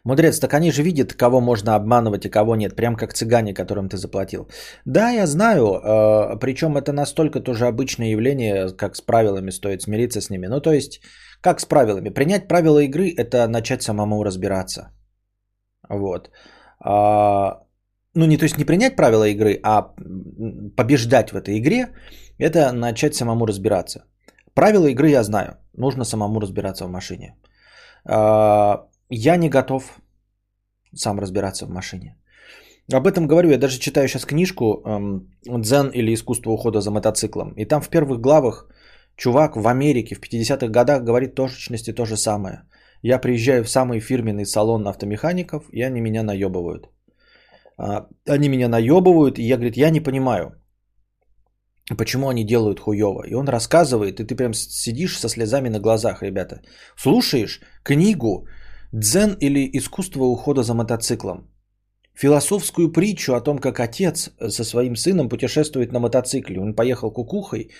Мудрец, 0.05 0.39
так 0.39 0.53
они 0.53 0.71
же 0.71 0.83
видят, 0.83 1.13
кого 1.13 1.41
можно 1.41 1.75
обманывать 1.75 2.25
и 2.25 2.29
кого 2.29 2.55
нет, 2.55 2.75
прям 2.75 2.95
как 2.95 3.13
цыгане, 3.13 3.53
которым 3.53 3.89
ты 3.89 3.97
заплатил. 3.97 4.47
Да, 4.85 5.09
я 5.09 5.25
знаю, 5.25 5.65
э, 5.65 6.39
причем 6.39 6.77
это 6.77 6.93
настолько 6.93 7.39
тоже 7.39 7.65
обычное 7.65 8.11
явление, 8.11 8.69
как 8.77 8.95
с 8.95 9.01
правилами 9.01 9.51
стоит 9.51 9.81
смириться 9.81 10.21
с 10.21 10.29
ними. 10.29 10.47
Ну, 10.47 10.61
то 10.61 10.71
есть, 10.71 11.01
как 11.41 11.59
с 11.59 11.65
правилами? 11.65 12.09
Принять 12.09 12.47
правила 12.47 12.79
игры– 12.79 13.13
это 13.17 13.47
начать 13.47 13.81
самому 13.81 14.23
разбираться. 14.23 14.91
Вот. 15.89 16.29
А, 16.79 17.63
ну, 18.13 18.25
не 18.25 18.37
то 18.37 18.43
есть 18.43 18.57
не 18.57 18.65
принять 18.65 18.95
правила 18.95 19.27
игры, 19.27 19.59
а 19.63 19.93
побеждать 20.77 21.31
в 21.31 21.35
этой 21.35 21.57
игре– 21.57 21.87
это 22.37 22.71
начать 22.73 23.15
самому 23.15 23.47
разбираться. 23.47 24.05
Правила 24.53 24.85
игры 24.85 25.09
я 25.09 25.23
знаю, 25.23 25.57
нужно 25.73 26.05
самому 26.05 26.39
разбираться 26.39 26.85
в 26.85 26.91
машине. 26.91 27.35
Я 29.09 29.37
не 29.37 29.49
готов 29.49 29.99
сам 30.95 31.19
разбираться 31.19 31.65
в 31.65 31.69
машине. 31.69 32.17
Об 32.93 33.07
этом 33.07 33.27
говорю, 33.27 33.49
я 33.49 33.57
даже 33.57 33.79
читаю 33.79 34.07
сейчас 34.07 34.25
книжку 34.25 34.81
эм, 34.85 35.27
«Дзен 35.45 35.89
или 35.89 36.13
искусство 36.13 36.51
ухода 36.51 36.81
за 36.81 36.91
мотоциклом». 36.91 37.53
И 37.57 37.65
там 37.65 37.81
в 37.81 37.89
первых 37.89 38.19
главах 38.19 38.67
Чувак 39.17 39.55
в 39.55 39.67
Америке 39.67 40.15
в 40.15 40.19
50-х 40.19 40.67
годах 40.67 41.03
говорит 41.03 41.35
точности 41.35 41.93
то 41.93 42.05
же 42.05 42.17
самое. 42.17 42.63
Я 43.01 43.19
приезжаю 43.19 43.63
в 43.63 43.69
самый 43.69 43.99
фирменный 43.99 44.45
салон 44.45 44.87
автомехаников, 44.87 45.63
и 45.71 45.81
они 45.81 46.01
меня 46.01 46.23
наебывают. 46.23 46.89
А, 47.77 48.07
они 48.27 48.49
меня 48.49 48.67
наебывают, 48.67 49.39
и 49.39 49.43
я, 49.43 49.55
говорит, 49.55 49.77
я 49.77 49.89
не 49.89 50.01
понимаю, 50.01 50.61
почему 51.97 52.29
они 52.29 52.43
делают 52.43 52.79
хуево. 52.79 53.23
И 53.25 53.33
он 53.33 53.47
рассказывает, 53.47 54.19
и 54.19 54.25
ты 54.25 54.35
прям 54.35 54.53
сидишь 54.53 55.17
со 55.17 55.29
слезами 55.29 55.69
на 55.69 55.79
глазах, 55.79 56.21
ребята. 56.23 56.61
Слушаешь 56.97 57.61
книгу 57.83 58.47
«Дзен 58.95 59.35
или 59.41 59.69
искусство 59.73 60.23
ухода 60.23 60.63
за 60.63 60.73
мотоциклом». 60.73 61.49
Философскую 62.13 62.93
притчу 62.93 63.33
о 63.33 63.41
том, 63.41 63.57
как 63.57 63.79
отец 63.79 64.31
со 64.49 64.63
своим 64.63 64.95
сыном 64.95 65.27
путешествует 65.27 65.91
на 65.91 65.99
мотоцикле. 65.99 66.61
Он 66.61 66.73
поехал 66.73 67.11
кукухой, 67.11 67.71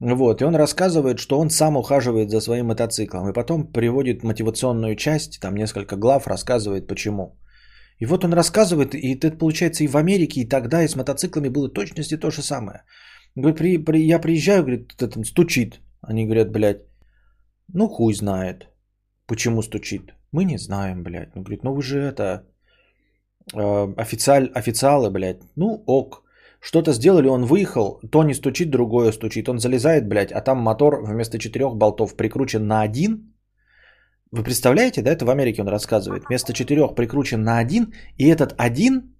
вот, 0.00 0.40
и 0.40 0.44
он 0.44 0.56
рассказывает, 0.56 1.18
что 1.18 1.38
он 1.38 1.50
сам 1.50 1.76
ухаживает 1.76 2.30
за 2.30 2.40
своим 2.40 2.66
мотоциклом. 2.66 3.28
И 3.28 3.34
потом 3.34 3.72
приводит 3.72 4.22
мотивационную 4.22 4.96
часть, 4.96 5.40
там 5.40 5.56
несколько 5.56 5.96
глав, 5.96 6.26
рассказывает 6.26 6.86
почему. 6.86 7.38
И 7.98 8.06
вот 8.06 8.24
он 8.24 8.32
рассказывает, 8.32 8.94
и 8.94 9.14
это 9.14 9.36
получается 9.36 9.84
и 9.84 9.88
в 9.88 9.96
Америке, 9.96 10.40
и 10.40 10.48
тогда, 10.48 10.82
и 10.82 10.88
с 10.88 10.96
мотоциклами 10.96 11.50
было 11.50 11.68
точности 11.68 12.16
то 12.16 12.30
же 12.30 12.40
самое. 12.40 12.82
Говорит, 13.34 13.58
при, 13.58 13.84
при, 13.84 14.06
я 14.06 14.18
приезжаю, 14.18 14.62
говорит, 14.62 14.96
там 14.96 15.24
стучит. 15.24 15.80
Они 16.00 16.24
говорят, 16.24 16.50
блядь, 16.50 16.80
ну 17.74 17.88
хуй 17.88 18.14
знает, 18.14 18.68
почему 19.26 19.62
стучит. 19.62 20.14
Мы 20.36 20.44
не 20.44 20.58
знаем, 20.58 21.02
блядь. 21.02 21.34
Он 21.34 21.42
говорит, 21.42 21.64
ну 21.64 21.74
вы 21.74 21.82
же 21.82 21.98
это, 21.98 22.44
э, 23.54 23.94
официаль, 23.96 24.50
официалы, 24.54 25.10
блядь. 25.10 25.42
Ну 25.56 25.82
ок, 25.86 26.24
что-то 26.60 26.92
сделали, 26.92 27.28
он 27.28 27.44
выехал, 27.44 28.00
то 28.12 28.22
не 28.22 28.34
стучит, 28.34 28.70
другое 28.70 29.12
стучит. 29.12 29.48
Он 29.48 29.58
залезает, 29.58 30.08
блядь, 30.08 30.32
а 30.32 30.42
там 30.42 30.58
мотор 30.58 31.02
вместо 31.02 31.38
четырех 31.38 31.76
болтов 31.76 32.16
прикручен 32.16 32.66
на 32.66 32.82
один. 32.82 33.32
Вы 34.30 34.42
представляете, 34.42 35.02
да, 35.02 35.10
это 35.10 35.24
в 35.24 35.30
Америке 35.30 35.62
он 35.62 35.68
рассказывает. 35.68 36.24
Вместо 36.28 36.52
четырех 36.52 36.94
прикручен 36.94 37.42
на 37.42 37.56
один, 37.56 37.94
и 38.18 38.28
этот 38.28 38.54
один 38.58 39.16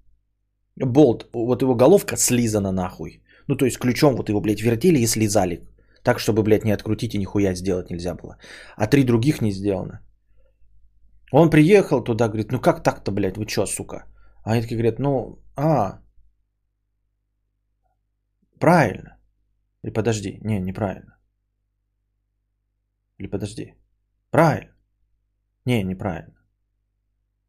болт, 0.76 1.30
вот 1.32 1.62
его 1.62 1.74
головка 1.74 2.16
слизана 2.16 2.72
нахуй. 2.72 3.22
Ну, 3.48 3.56
то 3.56 3.64
есть 3.64 3.78
ключом 3.78 4.16
вот 4.16 4.28
его, 4.28 4.40
блядь, 4.42 4.60
вертели 4.60 4.98
и 4.98 5.06
слезали. 5.06 5.60
Так, 6.02 6.18
чтобы, 6.18 6.42
блядь, 6.42 6.64
не 6.64 6.74
открутить 6.74 7.14
и 7.14 7.18
нихуя 7.18 7.54
сделать 7.54 7.90
нельзя 7.90 8.14
было. 8.14 8.36
А 8.76 8.86
три 8.86 9.04
других 9.04 9.40
не 9.40 9.52
сделано. 9.52 10.00
Он 11.32 11.50
приехал 11.50 12.04
туда, 12.04 12.28
говорит, 12.28 12.52
ну 12.52 12.60
как 12.60 12.82
так-то, 12.82 13.12
блядь, 13.12 13.36
вы 13.36 13.46
чё, 13.46 13.66
сука? 13.66 14.06
А 14.44 14.52
они 14.52 14.62
такие 14.62 14.76
говорят, 14.76 14.98
ну, 14.98 15.42
а, 15.56 16.00
правильно. 18.60 19.18
Или 19.82 19.92
подожди, 19.92 20.38
не, 20.42 20.60
неправильно. 20.60 21.18
Или 23.18 23.28
подожди, 23.28 23.74
правильно. 24.30 24.72
Не, 25.64 25.82
неправильно. 25.82 26.34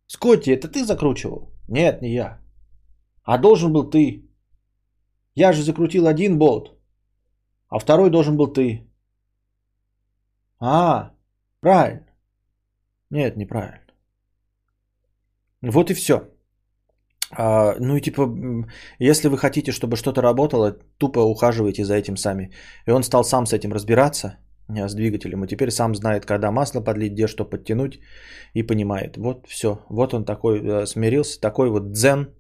Скотти, 0.08 0.52
это 0.52 0.68
ты 0.68 0.86
закручивал? 0.86 1.52
Нет, 1.68 2.02
не 2.02 2.14
я. 2.14 2.40
А 3.24 3.38
должен 3.38 3.74
был 3.74 3.90
ты. 3.90 4.24
Я 5.36 5.54
же 5.54 5.64
закрутил 5.64 6.08
один 6.08 6.40
болт, 6.40 6.80
а 7.70 7.78
второй 7.80 8.10
должен 8.10 8.38
был 8.38 8.48
ты. 8.48 8.90
А, 10.60 11.12
правильно. 11.60 12.07
Нет, 13.12 13.38
неправильно. 13.38 13.82
Вот 15.62 15.90
и 15.90 15.94
все. 15.94 16.22
А, 17.32 17.76
ну 17.80 17.96
и 17.96 18.02
типа, 18.02 18.30
если 19.00 19.28
вы 19.28 19.38
хотите, 19.38 19.72
чтобы 19.72 19.96
что-то 19.98 20.22
работало, 20.22 20.78
тупо 20.98 21.20
ухаживайте 21.20 21.84
за 21.84 21.96
этим 21.96 22.18
сами. 22.18 22.52
И 22.86 22.92
он 22.92 23.04
стал 23.04 23.24
сам 23.24 23.46
с 23.46 23.54
этим 23.54 23.74
разбираться, 23.74 24.38
с 24.70 24.96
двигателем, 24.96 25.44
и 25.44 25.48
теперь 25.48 25.72
сам 25.72 25.96
знает, 25.96 26.26
когда 26.26 26.52
масло 26.52 26.82
подлить, 26.82 27.14
где 27.14 27.28
что 27.28 27.46
подтянуть, 27.46 28.00
и 28.54 28.64
понимает. 28.64 29.18
Вот 29.18 29.48
все. 29.48 29.86
Вот 29.90 30.14
он 30.14 30.26
такой 30.26 30.60
э, 30.60 30.86
смирился, 30.86 31.40
такой 31.40 31.70
вот 31.70 31.92
дзен 31.92 32.34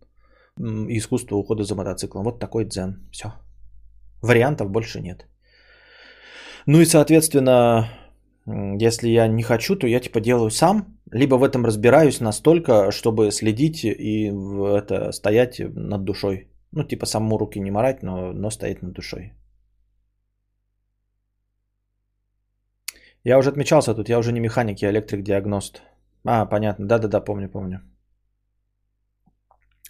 искусство 0.90 1.36
ухода 1.36 1.64
за 1.64 1.76
мотоциклом. 1.76 2.24
Вот 2.24 2.40
такой 2.40 2.66
дзен. 2.66 3.08
Все. 3.12 3.34
Вариантов 4.22 4.72
больше 4.72 5.02
нет. 5.02 5.28
Ну 6.66 6.82
и, 6.82 6.86
соответственно, 6.86 7.90
если 8.48 9.10
я 9.10 9.28
не 9.28 9.44
хочу, 9.44 9.76
то 9.76 9.88
я 9.88 10.00
типа 10.00 10.22
делаю 10.22 10.50
сам, 10.50 10.98
либо 11.12 11.36
в 11.36 11.44
этом 11.44 11.66
разбираюсь 11.66 12.22
настолько, 12.22 12.92
чтобы 12.92 13.32
следить 13.32 13.84
и 13.84 14.32
это 14.78 15.12
стоять 15.12 15.60
над 15.60 16.04
душой. 16.04 16.48
Ну, 16.72 16.84
типа 16.84 17.06
самому 17.06 17.38
руки 17.38 17.60
не 17.60 17.72
морать, 17.72 18.04
но, 18.04 18.34
но 18.34 18.50
стоять 18.50 18.82
над 18.82 18.94
душой. 18.94 19.34
Я 23.24 23.38
уже 23.38 23.50
отмечался 23.50 23.94
тут, 23.94 24.10
я 24.10 24.20
уже 24.20 24.32
не 24.32 24.40
механик, 24.40 24.82
я 24.82 24.90
электрик-диагност. 24.90 25.82
А, 26.24 26.46
понятно, 26.46 26.88
да-да-да, 26.88 27.20
помню, 27.20 27.50
помню. 27.50 27.82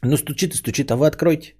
Ну, 0.04 0.18
стучит 0.18 0.54
и 0.54 0.58
стучит, 0.58 0.92
а 0.92 0.96
вы 0.96 1.08
откройте. 1.08 1.56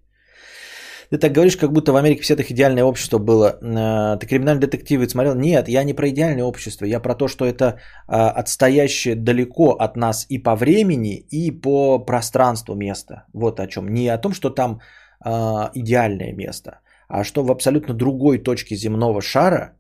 Ты 1.10 1.18
так 1.18 1.32
говоришь, 1.32 1.58
как 1.58 1.72
будто 1.72 1.94
в 1.94 1.96
Америке 1.96 2.22
все 2.22 2.36
так 2.36 2.52
идеальное 2.52 2.84
общество 2.84 3.18
было. 3.20 3.58
Э, 3.62 4.18
ты 4.20 4.28
криминальный 4.28 4.62
детектив 4.62 5.10
смотрел? 5.10 5.36
Нет, 5.36 5.70
я 5.70 5.84
не 5.84 5.94
про 5.94 6.10
идеальное 6.10 6.44
общество. 6.44 6.86
Я 6.86 7.00
про 7.00 7.16
то, 7.16 7.28
что 7.28 7.46
это 7.46 7.80
а, 8.08 8.30
отстоящее 8.32 9.16
далеко 9.16 9.72
от 9.72 9.96
нас 9.98 10.26
и 10.30 10.38
по 10.38 10.56
времени, 10.56 11.16
и 11.32 11.52
по 11.52 12.00
пространству 12.00 12.76
место. 12.76 13.26
Вот 13.34 13.60
о 13.60 13.68
чем. 13.68 13.88
Не 13.88 14.10
о 14.10 14.18
том, 14.18 14.34
что 14.34 14.50
там 14.50 14.80
а, 15.20 15.72
идеальное 15.74 16.34
место, 16.34 16.80
а 17.08 17.24
что 17.24 17.44
в 17.44 17.52
абсолютно 17.52 17.94
другой 17.94 18.40
точке 18.40 18.76
земного 18.76 19.22
шара, 19.22 19.78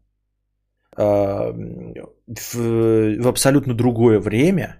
а, 0.95 1.51
в, 2.28 2.55
в 2.55 3.28
абсолютно 3.28 3.73
другое 3.73 4.19
время, 4.19 4.78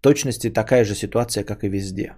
точности 0.00 0.50
такая 0.50 0.84
же 0.84 0.94
ситуация, 0.94 1.44
как 1.44 1.64
и 1.64 1.68
везде. 1.68 2.16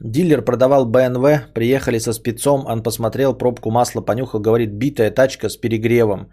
Дилер 0.00 0.44
продавал 0.44 0.86
БНВ, 0.86 1.52
приехали 1.54 1.98
со 1.98 2.12
спецом, 2.12 2.66
он 2.66 2.82
посмотрел, 2.82 3.34
пробку 3.38 3.70
масла 3.70 4.00
понюхал, 4.00 4.40
говорит, 4.40 4.72
битая 4.72 5.10
тачка 5.10 5.48
с 5.48 5.56
перегревом. 5.56 6.30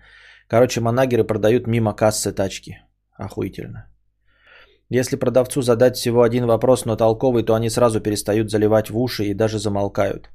Короче, 0.48 0.82
манагеры 0.82 1.24
продают 1.24 1.68
мимо 1.68 1.94
кассы 1.94 2.32
тачки. 2.32 2.78
Охуительно. 3.18 3.88
Если 4.90 5.16
продавцу 5.16 5.62
задать 5.62 5.98
всего 5.98 6.22
один 6.22 6.46
вопрос, 6.46 6.86
но 6.86 6.96
толковый, 6.96 7.44
то 7.44 7.56
они 7.56 7.70
сразу 7.70 8.02
перестают 8.02 8.52
заливать 8.52 8.90
в 8.90 8.98
уши 8.98 9.24
и 9.26 9.34
даже 9.34 9.58
замолкают. 9.58 10.30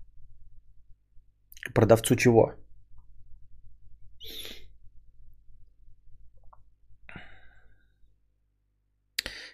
Продавцу 1.75 2.17
чего? 2.17 2.55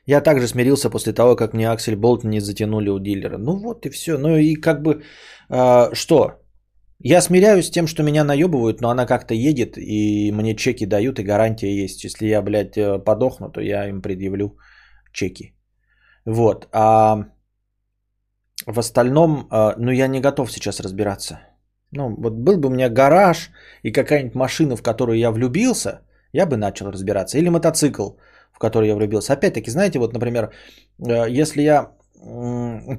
Я 0.06 0.20
также 0.20 0.46
смирился 0.46 0.90
после 0.90 1.12
того, 1.12 1.36
как 1.36 1.52
мне 1.52 1.68
Аксель 1.68 1.96
Болт 1.96 2.24
не 2.24 2.40
затянули 2.40 2.90
у 2.90 2.98
дилера. 2.98 3.38
Ну 3.38 3.56
вот 3.56 3.86
и 3.86 3.90
все. 3.90 4.18
Ну 4.18 4.36
и 4.36 4.54
как 4.54 4.82
бы 4.82 5.02
э, 5.50 5.94
что? 5.94 6.30
Я 7.00 7.20
смиряюсь 7.20 7.66
с 7.66 7.70
тем, 7.70 7.86
что 7.86 8.02
меня 8.02 8.24
наебывают, 8.24 8.80
но 8.80 8.88
она 8.88 9.06
как-то 9.06 9.34
едет, 9.34 9.76
и 9.76 10.32
мне 10.32 10.56
чеки 10.56 10.86
дают, 10.86 11.18
и 11.18 11.24
гарантия 11.24 11.84
есть. 11.84 12.04
Если 12.04 12.28
я, 12.28 12.40
блядь, 12.40 12.78
э, 12.78 12.98
подохну, 13.04 13.50
то 13.50 13.60
я 13.60 13.88
им 13.88 14.00
предъявлю 14.00 14.56
чеки. 15.12 15.54
Вот. 16.24 16.68
А 16.72 17.26
в 18.66 18.78
остальном, 18.78 19.48
э, 19.50 19.74
ну 19.78 19.90
я 19.90 20.06
не 20.06 20.20
готов 20.20 20.52
сейчас 20.52 20.80
разбираться. 20.80 21.40
Ну, 21.90 22.14
вот 22.16 22.32
был 22.32 22.58
бы 22.58 22.68
у 22.68 22.72
меня 22.72 22.88
гараж 22.88 23.50
и 23.82 23.92
какая-нибудь 23.92 24.34
машина, 24.34 24.76
в 24.76 24.82
которую 24.82 25.18
я 25.18 25.30
влюбился, 25.30 26.02
я 26.32 26.46
бы 26.46 26.56
начал 26.56 26.90
разбираться. 26.90 27.38
Или 27.38 27.48
мотоцикл 27.48 28.10
в 28.56 28.58
который 28.58 28.88
я 28.88 28.94
влюбился. 28.94 29.32
Опять-таки, 29.32 29.70
знаете, 29.70 29.98
вот, 29.98 30.12
например, 30.12 30.50
э, 30.98 31.40
если 31.40 31.62
я 31.62 31.92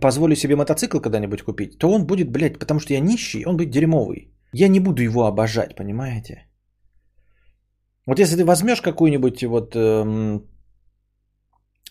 позволю 0.01 0.35
себе 0.35 0.55
мотоцикл 0.55 0.99
когда-нибудь 0.99 1.41
купить, 1.41 1.79
то 1.79 1.89
он 1.89 2.05
будет, 2.05 2.31
блядь, 2.31 2.59
потому 2.59 2.79
что 2.79 2.93
я 2.93 2.99
нищий, 2.99 3.45
он 3.45 3.57
будет 3.57 3.71
дерьмовый. 3.71 4.31
Я 4.53 4.69
не 4.69 4.79
буду 4.79 5.01
его 5.01 5.25
обожать, 5.25 5.75
понимаете? 5.75 6.47
Вот 8.05 8.19
если 8.19 8.37
ты 8.37 8.45
возьмешь 8.45 8.81
какой-нибудь 8.81 9.43
вот 9.43 9.75
эм, 9.75 10.43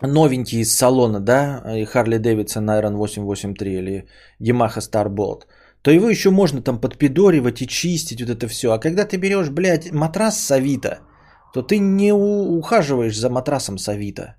новенький 0.01 0.61
из 0.61 0.77
салона, 0.77 1.21
да, 1.21 1.63
Харли 1.87 2.19
Дэвидсон 2.19 2.71
Iron 2.71 2.97
883 2.97 3.79
или 3.79 4.07
Yamaha 4.41 4.79
Starbolt, 4.79 5.43
то 5.83 5.91
его 5.91 6.09
еще 6.09 6.31
можно 6.31 6.63
там 6.63 6.81
подпидоривать 6.81 7.61
и 7.61 7.67
чистить, 7.67 8.21
вот 8.21 8.31
это 8.31 8.49
все. 8.49 8.73
А 8.73 8.79
когда 8.79 9.05
ты 9.05 9.19
берешь, 9.19 9.51
блядь, 9.51 9.93
матрас 9.93 10.41
с 10.41 10.51
Авито– 10.53 11.01
то 11.57 11.63
ты 11.63 11.79
не 11.79 12.13
ухаживаешь 12.13 13.17
за 13.17 13.31
матрасом 13.31 13.79
с 13.79 13.89
Авито. 13.89 14.37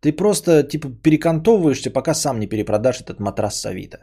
Ты 0.00 0.12
просто 0.12 0.62
типа 0.62 0.90
перекантовываешься, 1.02 1.90
пока 1.90 2.14
сам 2.14 2.40
не 2.40 2.46
перепродашь 2.46 3.00
этот 3.00 3.20
матрас 3.20 3.60
с 3.60 3.64
Авито. 3.64 3.98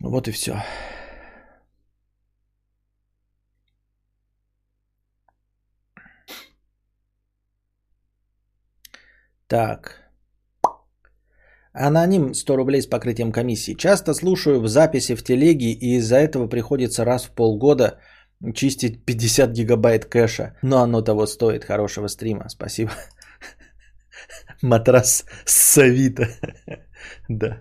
Вот 0.00 0.26
и 0.26 0.32
все. 0.32 0.56
Так. 9.46 10.10
Аноним 11.72 12.34
100 12.34 12.56
рублей 12.56 12.82
с 12.82 12.86
покрытием 12.86 13.30
комиссии. 13.30 13.74
Часто 13.74 14.14
слушаю 14.14 14.60
в 14.60 14.68
записи 14.68 15.14
в 15.14 15.22
телеге, 15.22 15.70
и 15.70 15.98
из-за 15.98 16.16
этого 16.16 16.48
приходится 16.48 17.04
раз 17.04 17.26
в 17.26 17.34
полгода 17.34 18.00
чистить 18.54 19.04
50 19.04 19.52
гигабайт 19.52 20.04
кэша. 20.04 20.56
Но 20.62 20.78
оно 20.82 21.02
того 21.02 21.26
стоит. 21.26 21.64
Хорошего 21.64 22.08
стрима. 22.08 22.48
Спасибо. 22.48 22.90
Матрас 24.62 25.24
Савита. 25.44 26.28
Да. 27.28 27.60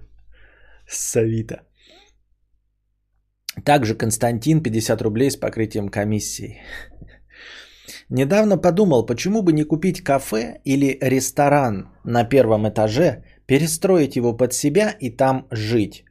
Савита. 0.88 1.61
Также 3.65 3.95
Константин 3.95 4.61
50 4.63 5.01
рублей 5.01 5.32
с 5.32 5.38
покрытием 5.38 5.89
комиссии. 5.89 6.61
Недавно 8.09 8.57
подумал, 8.57 9.05
почему 9.05 9.41
бы 9.41 9.53
не 9.53 9.63
купить 9.63 10.03
кафе 10.03 10.61
или 10.63 10.97
ресторан 11.01 11.89
на 12.03 12.23
первом 12.23 12.67
этаже, 12.67 13.23
перестроить 13.45 14.15
его 14.15 14.38
под 14.38 14.53
себя 14.53 14.95
и 14.99 15.09
там 15.09 15.47
жить. 15.51 16.03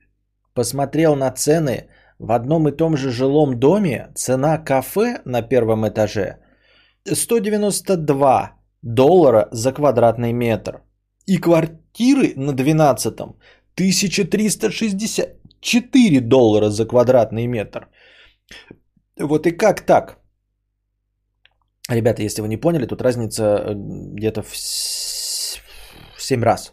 Посмотрел 0.54 1.16
на 1.16 1.30
цены. 1.30 1.88
В 2.18 2.32
одном 2.32 2.68
и 2.68 2.72
том 2.72 2.96
же 2.96 3.10
жилом 3.10 3.58
доме 3.58 4.10
цена 4.14 4.58
кафе 4.58 5.20
на 5.24 5.42
первом 5.42 5.86
этаже 5.86 6.38
192 7.04 8.52
доллара 8.82 9.48
за 9.52 9.72
квадратный 9.72 10.32
метр. 10.32 10.82
И 11.26 11.38
квартиры 11.38 12.32
на 12.36 12.52
12 12.52 13.20
1364 13.20 16.20
доллара 16.20 16.70
за 16.70 16.86
квадратный 16.86 17.46
метр. 17.46 17.88
Вот 19.18 19.46
и 19.46 19.50
как 19.50 19.86
так? 19.86 20.18
Ребята, 21.90 22.22
если 22.22 22.42
вы 22.42 22.48
не 22.48 22.56
поняли, 22.56 22.86
тут 22.86 23.02
разница 23.02 23.44
э, 23.44 23.74
где-то 24.14 24.42
в 24.42 24.56
7 26.18 26.42
раз. 26.42 26.72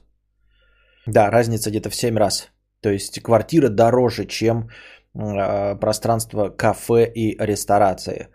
Да, 1.06 1.30
разница 1.30 1.70
где-то 1.70 1.90
в 1.90 1.96
7 1.96 2.18
раз. 2.18 2.50
То 2.82 2.90
есть 2.90 3.22
квартира 3.22 3.70
дороже, 3.70 4.26
чем 4.26 4.70
пространство 5.14 6.50
кафе 6.50 7.06
и 7.06 7.38
ресторации. 7.40 8.30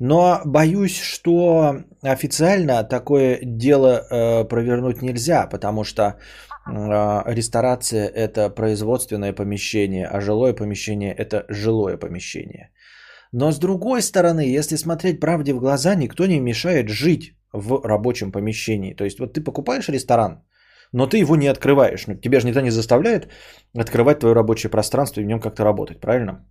Но 0.00 0.40
боюсь, 0.44 1.00
что 1.00 1.76
официально 2.02 2.82
такое 2.84 3.38
дело 3.42 4.00
э, 4.10 4.44
провернуть 4.44 5.02
нельзя, 5.02 5.46
потому 5.46 5.84
что 5.84 6.02
э, 6.02 6.14
ресторация 7.26 8.08
это 8.08 8.50
производственное 8.50 9.32
помещение, 9.32 10.06
а 10.06 10.20
жилое 10.20 10.52
помещение 10.52 11.14
это 11.14 11.44
жилое 11.48 11.96
помещение. 11.96 12.70
Но 13.32 13.52
с 13.52 13.58
другой 13.58 14.02
стороны, 14.02 14.40
если 14.40 14.76
смотреть 14.76 15.20
правде 15.20 15.54
в 15.54 15.60
глаза, 15.60 15.94
никто 15.94 16.26
не 16.26 16.40
мешает 16.40 16.88
жить 16.88 17.36
в 17.52 17.80
рабочем 17.84 18.32
помещении. 18.32 18.94
То 18.94 19.04
есть 19.04 19.20
вот 19.20 19.32
ты 19.32 19.40
покупаешь 19.44 19.88
ресторан, 19.88 20.42
но 20.94 21.06
ты 21.06 21.18
его 21.18 21.36
не 21.36 21.48
открываешь. 21.48 22.06
Ну, 22.06 22.14
тебя 22.14 22.40
же 22.40 22.46
никто 22.46 22.60
не 22.60 22.70
заставляет 22.70 23.28
открывать 23.80 24.20
твое 24.20 24.34
рабочее 24.34 24.70
пространство 24.70 25.20
и 25.20 25.24
в 25.24 25.26
нем 25.26 25.40
как-то 25.40 25.64
работать, 25.64 26.00
правильно? 26.00 26.46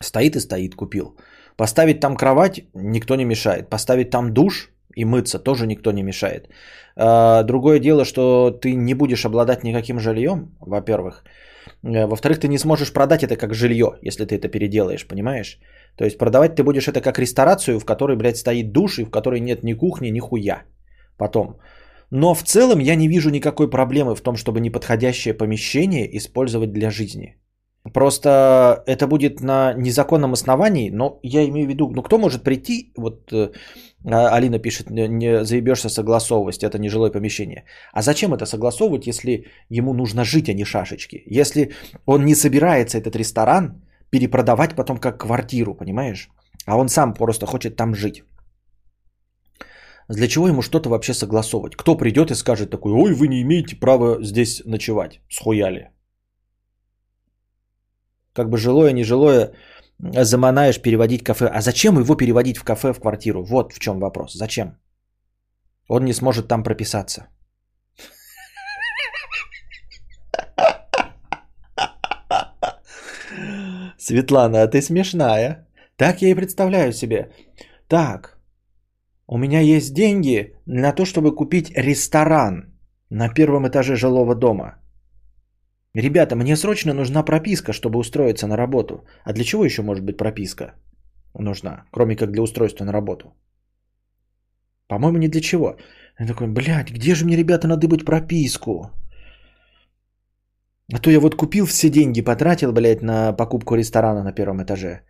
Стоит 0.00 0.36
и 0.36 0.40
стоит, 0.40 0.74
купил. 0.74 1.16
Поставить 1.56 2.00
там 2.00 2.16
кровать 2.16 2.62
никто 2.74 3.16
не 3.16 3.24
мешает. 3.24 3.70
Поставить 3.70 4.10
там 4.10 4.34
душ 4.34 4.70
и 4.96 5.04
мыться 5.04 5.38
тоже 5.38 5.66
никто 5.66 5.92
не 5.92 6.02
мешает. 6.02 6.48
А, 6.96 7.42
другое 7.42 7.80
дело, 7.80 8.04
что 8.04 8.50
ты 8.50 8.74
не 8.74 8.94
будешь 8.94 9.24
обладать 9.24 9.64
никаким 9.64 9.98
жильем, 9.98 10.56
во-первых. 10.60 11.24
Э, 11.84 12.06
во-вторых, 12.06 12.38
ты 12.38 12.48
не 12.48 12.58
сможешь 12.58 12.92
продать 12.92 13.22
это 13.22 13.36
как 13.36 13.54
жилье, 13.54 13.98
если 14.02 14.26
ты 14.26 14.34
это 14.34 14.48
переделаешь, 14.48 15.06
понимаешь? 15.06 15.58
То 15.96 16.04
есть 16.04 16.18
продавать 16.18 16.54
ты 16.54 16.64
будешь 16.64 16.88
это 16.88 17.00
как 17.00 17.18
ресторацию, 17.18 17.80
в 17.80 17.84
которой, 17.84 18.16
блядь, 18.16 18.36
стоит 18.36 18.72
душ 18.72 18.98
и 18.98 19.04
в 19.04 19.10
которой 19.10 19.40
нет 19.40 19.62
ни 19.62 19.72
кухни, 19.72 20.10
ни 20.10 20.20
хуя. 20.20 20.64
Потом. 21.16 21.58
Но 22.12 22.34
в 22.34 22.42
целом 22.42 22.78
я 22.80 22.94
не 22.94 23.08
вижу 23.08 23.30
никакой 23.30 23.70
проблемы 23.70 24.14
в 24.14 24.20
том, 24.20 24.36
чтобы 24.36 24.60
неподходящее 24.60 25.32
помещение 25.32 26.06
использовать 26.18 26.70
для 26.72 26.90
жизни. 26.90 27.36
Просто 27.94 28.82
это 28.86 29.06
будет 29.06 29.40
на 29.40 29.72
незаконном 29.72 30.32
основании, 30.32 30.90
но 30.90 31.18
я 31.22 31.42
имею 31.48 31.66
в 31.66 31.70
виду, 31.70 31.90
ну 31.90 32.02
кто 32.02 32.18
может 32.18 32.42
прийти, 32.42 32.92
вот 32.96 33.32
э, 33.32 33.48
а, 34.04 34.36
Алина 34.36 34.58
пишет, 34.58 34.90
не 34.90 35.44
заебешься 35.44 35.88
согласовывать, 35.88 36.62
это 36.62 36.78
не 36.78 36.90
жилое 36.90 37.10
помещение. 37.10 37.64
А 37.94 38.02
зачем 38.02 38.34
это 38.34 38.44
согласовывать, 38.44 39.06
если 39.06 39.46
ему 39.70 39.94
нужно 39.94 40.24
жить, 40.24 40.50
а 40.50 40.52
не 40.52 40.64
шашечки? 40.64 41.22
Если 41.40 41.70
он 42.04 42.26
не 42.26 42.34
собирается 42.34 42.98
этот 42.98 43.16
ресторан 43.16 43.82
перепродавать 44.10 44.74
потом 44.74 44.98
как 44.98 45.18
квартиру, 45.18 45.74
понимаешь? 45.74 46.28
А 46.66 46.76
он 46.76 46.88
сам 46.88 47.14
просто 47.14 47.46
хочет 47.46 47.76
там 47.76 47.94
жить. 47.94 48.22
Для 50.12 50.28
чего 50.28 50.48
ему 50.48 50.62
что-то 50.62 50.90
вообще 50.90 51.14
согласовывать? 51.14 51.76
Кто 51.76 51.96
придет 51.96 52.30
и 52.30 52.34
скажет 52.34 52.70
такой, 52.70 52.92
ой, 52.92 53.14
вы 53.14 53.28
не 53.28 53.40
имеете 53.42 53.76
права 53.76 54.22
здесь 54.22 54.62
ночевать, 54.66 55.20
схуяли. 55.30 55.90
Как 58.34 58.50
бы 58.50 58.58
жилое, 58.58 58.92
нежилое, 58.92 59.52
заманаешь 59.98 60.82
переводить 60.82 61.24
кафе. 61.24 61.46
А 61.46 61.60
зачем 61.60 61.98
его 61.98 62.14
переводить 62.14 62.58
в 62.58 62.64
кафе, 62.64 62.92
в 62.92 63.00
квартиру? 63.00 63.42
Вот 63.42 63.72
в 63.72 63.78
чем 63.78 64.00
вопрос. 64.00 64.34
Зачем? 64.34 64.78
Он 65.88 66.04
не 66.04 66.12
сможет 66.12 66.48
там 66.48 66.62
прописаться. 66.62 67.28
Светлана, 73.98 74.62
а 74.62 74.68
ты 74.68 74.82
смешная. 74.82 75.66
Так 75.96 76.22
я 76.22 76.28
и 76.28 76.34
представляю 76.34 76.92
себе. 76.92 77.32
Так, 77.88 78.31
у 79.26 79.38
меня 79.38 79.60
есть 79.60 79.94
деньги 79.94 80.54
на 80.66 80.92
то, 80.92 81.04
чтобы 81.04 81.34
купить 81.34 81.72
ресторан 81.76 82.72
на 83.10 83.28
первом 83.28 83.66
этаже 83.68 83.96
жилого 83.96 84.34
дома. 84.34 84.78
Ребята, 85.94 86.36
мне 86.36 86.56
срочно 86.56 86.94
нужна 86.94 87.22
прописка, 87.22 87.72
чтобы 87.72 87.98
устроиться 87.98 88.46
на 88.46 88.56
работу. 88.56 89.04
А 89.24 89.32
для 89.32 89.44
чего 89.44 89.64
еще 89.64 89.82
может 89.82 90.04
быть 90.04 90.16
прописка 90.16 90.74
нужна, 91.38 91.84
кроме 91.90 92.16
как 92.16 92.30
для 92.30 92.42
устройства 92.42 92.84
на 92.84 92.92
работу? 92.92 93.34
По-моему, 94.88 95.18
не 95.18 95.28
для 95.28 95.40
чего. 95.40 95.76
Я 96.18 96.26
такой, 96.26 96.46
блядь, 96.46 96.90
где 96.90 97.14
же 97.14 97.24
мне, 97.24 97.36
ребята, 97.36 97.68
надо 97.68 97.88
быть 97.88 98.04
прописку? 98.04 98.90
А 100.92 100.98
то 100.98 101.10
я 101.10 101.20
вот 101.20 101.34
купил 101.36 101.66
все 101.66 101.90
деньги, 101.90 102.22
потратил, 102.22 102.72
блядь, 102.72 103.02
на 103.02 103.32
покупку 103.32 103.76
ресторана 103.76 104.22
на 104.22 104.32
первом 104.32 104.62
этаже. 104.62 105.02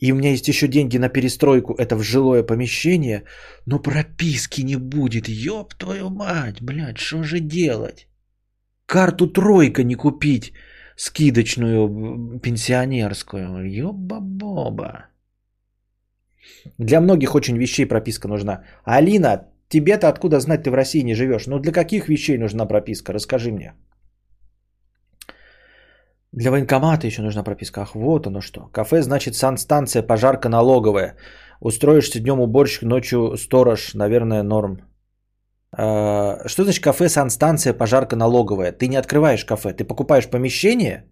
И 0.00 0.12
у 0.12 0.16
меня 0.16 0.30
есть 0.30 0.48
еще 0.48 0.68
деньги 0.68 0.98
на 0.98 1.08
перестройку, 1.08 1.74
это 1.74 1.96
в 1.96 2.02
жилое 2.02 2.42
помещение. 2.42 3.24
Но 3.66 3.78
прописки 3.82 4.62
не 4.62 4.76
будет, 4.76 5.28
ёб 5.28 5.74
твою 5.74 6.10
мать, 6.10 6.62
блядь, 6.62 6.98
что 6.98 7.22
же 7.22 7.40
делать? 7.40 8.06
Карту 8.86 9.26
тройка 9.26 9.82
не 9.84 9.94
купить, 9.94 10.52
скидочную 10.96 12.40
пенсионерскую. 12.40 13.66
Ёба-боба. 13.66 15.06
Для 16.78 17.00
многих 17.00 17.34
очень 17.34 17.58
вещей 17.58 17.86
прописка 17.86 18.28
нужна. 18.28 18.64
Алина, 18.84 19.48
тебе-то 19.68 20.08
откуда 20.08 20.40
знать, 20.40 20.62
ты 20.62 20.70
в 20.70 20.74
России 20.74 21.04
не 21.04 21.14
живешь? 21.14 21.46
Ну 21.46 21.58
для 21.58 21.72
каких 21.72 22.08
вещей 22.08 22.38
нужна 22.38 22.66
прописка? 22.66 23.12
Расскажи 23.12 23.52
мне. 23.52 23.74
Для 26.32 26.50
военкомата 26.50 27.06
еще 27.06 27.22
нужна 27.22 27.42
прописка. 27.42 27.82
Ах, 27.82 27.94
вот 27.94 28.26
оно 28.26 28.40
что. 28.40 28.68
Кафе 28.72 29.02
значит 29.02 29.34
санстанция, 29.34 30.02
пожарка 30.02 30.48
налоговая. 30.48 31.16
Устроишься 31.60 32.20
днем 32.20 32.40
уборщик, 32.40 32.82
ночью 32.82 33.36
сторож. 33.36 33.94
Наверное, 33.94 34.42
норм. 34.42 34.80
А, 35.76 36.46
что 36.46 36.64
значит 36.64 36.84
кафе, 36.84 37.08
санстанция, 37.08 37.72
пожарка 37.72 38.16
налоговая? 38.16 38.72
Ты 38.72 38.88
не 38.88 38.96
открываешь 38.96 39.44
кафе, 39.44 39.72
ты 39.72 39.84
покупаешь 39.84 40.28
помещение 40.30 41.04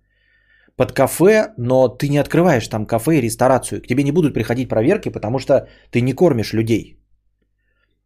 под 0.77 0.93
кафе, 0.93 1.55
но 1.57 1.89
ты 1.89 2.09
не 2.09 2.19
открываешь 2.19 2.69
там 2.69 2.87
кафе 2.87 3.19
и 3.19 3.23
ресторацию. 3.23 3.83
К 3.83 3.87
тебе 3.87 4.03
не 4.05 4.12
будут 4.12 4.35
приходить 4.35 4.69
проверки, 4.69 5.09
потому 5.09 5.39
что 5.39 5.69
ты 5.91 6.03
не 6.03 6.12
кормишь 6.12 6.53
людей. 6.53 7.01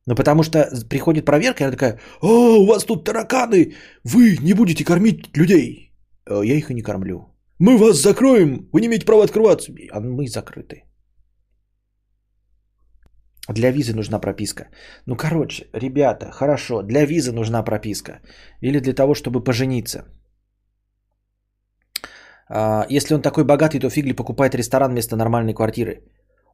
Ну, 0.07 0.15
потому 0.15 0.43
что 0.43 0.71
приходит 0.89 1.25
проверка, 1.25 1.65
и 1.65 1.67
она 1.67 1.77
такая, 1.77 1.99
о, 2.23 2.59
у 2.59 2.67
вас 2.67 2.85
тут 2.85 3.05
тараканы, 3.05 3.75
вы 4.05 4.37
не 4.41 4.55
будете 4.55 4.85
кормить 4.85 5.37
людей. 5.37 5.90
«Э, 6.31 6.45
я 6.45 6.55
их 6.55 6.71
и 6.71 6.75
не 6.75 6.83
кормлю. 6.83 7.27
Мы 7.59 7.77
вас 7.77 7.97
закроем, 8.03 8.69
вы 8.73 8.81
не 8.81 8.87
имеете 8.87 9.07
права 9.07 9.25
открываться. 9.25 9.73
А 9.93 10.01
мы 10.01 10.29
закрыты. 10.29 10.85
Для 13.49 13.73
визы 13.73 13.95
нужна 13.95 14.21
прописка. 14.21 14.69
Ну, 15.07 15.17
короче, 15.17 15.67
ребята, 15.75 16.31
хорошо, 16.31 16.83
для 16.83 17.05
визы 17.05 17.33
нужна 17.33 17.63
прописка. 17.63 18.21
Или 18.63 18.81
для 18.81 18.95
того, 18.95 19.15
чтобы 19.15 19.45
пожениться. 19.45 20.05
А, 22.49 22.87
если 22.89 23.15
он 23.15 23.23
такой 23.23 23.45
богатый, 23.45 23.81
то 23.81 23.91
фигли 23.91 24.13
покупает 24.13 24.55
ресторан 24.55 24.93
вместо 24.93 25.17
нормальной 25.17 25.55
квартиры. 25.55 26.03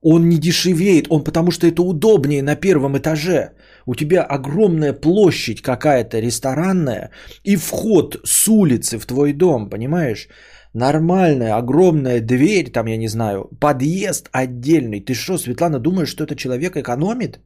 Он 0.09 0.29
не 0.29 0.39
дешевеет, 0.39 1.07
он 1.11 1.25
потому 1.25 1.51
что 1.51 1.67
это 1.67 1.83
удобнее 1.83 2.43
на 2.43 2.57
первом 2.57 2.97
этаже. 2.97 3.51
У 3.87 3.95
тебя 3.95 4.23
огромная 4.23 4.93
площадь 4.93 5.63
какая-то 5.63 6.21
ресторанная 6.21 7.11
и 7.45 7.57
вход 7.57 8.17
с 8.25 8.49
улицы 8.49 8.99
в 8.99 9.07
твой 9.07 9.33
дом, 9.33 9.71
понимаешь? 9.71 10.29
нормальная, 10.75 11.57
огромная 11.57 12.21
дверь, 12.21 12.71
там, 12.71 12.87
я 12.87 12.99
не 12.99 13.09
знаю, 13.09 13.49
подъезд 13.61 14.29
отдельный. 14.33 15.01
Ты 15.01 15.15
что, 15.15 15.39
Светлана, 15.39 15.79
думаешь, 15.79 16.11
что 16.11 16.25
это 16.25 16.37
человек 16.37 16.77
экономит? 16.77 17.41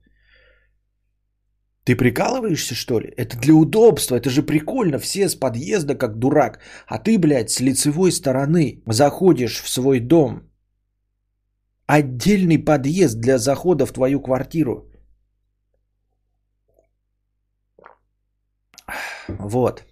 Ты 1.84 1.96
прикалываешься, 1.96 2.74
что 2.74 3.00
ли? 3.00 3.08
Это 3.16 3.38
для 3.38 3.54
удобства, 3.54 4.16
это 4.16 4.30
же 4.30 4.42
прикольно. 4.42 4.98
Все 4.98 5.28
с 5.28 5.34
подъезда, 5.34 5.94
как 5.94 6.18
дурак. 6.18 6.58
А 6.86 6.98
ты, 6.98 7.18
блядь, 7.18 7.50
с 7.50 7.60
лицевой 7.60 8.12
стороны 8.12 8.82
заходишь 8.86 9.62
в 9.62 9.68
свой 9.68 10.00
дом. 10.00 10.49
Отдельный 11.92 12.64
подъезд 12.64 13.18
для 13.18 13.38
захода 13.38 13.84
в 13.84 13.92
твою 13.92 14.20
квартиру. 14.20 14.88
Вот. 19.28 19.82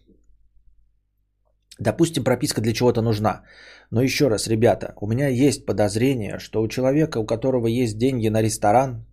Допустим, 1.81 2.23
прописка 2.23 2.61
для 2.61 2.73
чего-то 2.73 3.03
нужна. 3.03 3.43
Но 3.91 4.01
еще 4.01 4.29
раз, 4.29 4.47
ребята, 4.47 4.95
у 5.01 5.09
меня 5.09 5.27
есть 5.27 5.67
подозрение, 5.67 6.39
что 6.39 6.63
у 6.63 6.69
человека, 6.69 7.19
у 7.19 7.27
которого 7.27 7.67
есть 7.67 7.99
деньги 7.99 8.29
на 8.29 8.43
ресторан, 8.43 9.05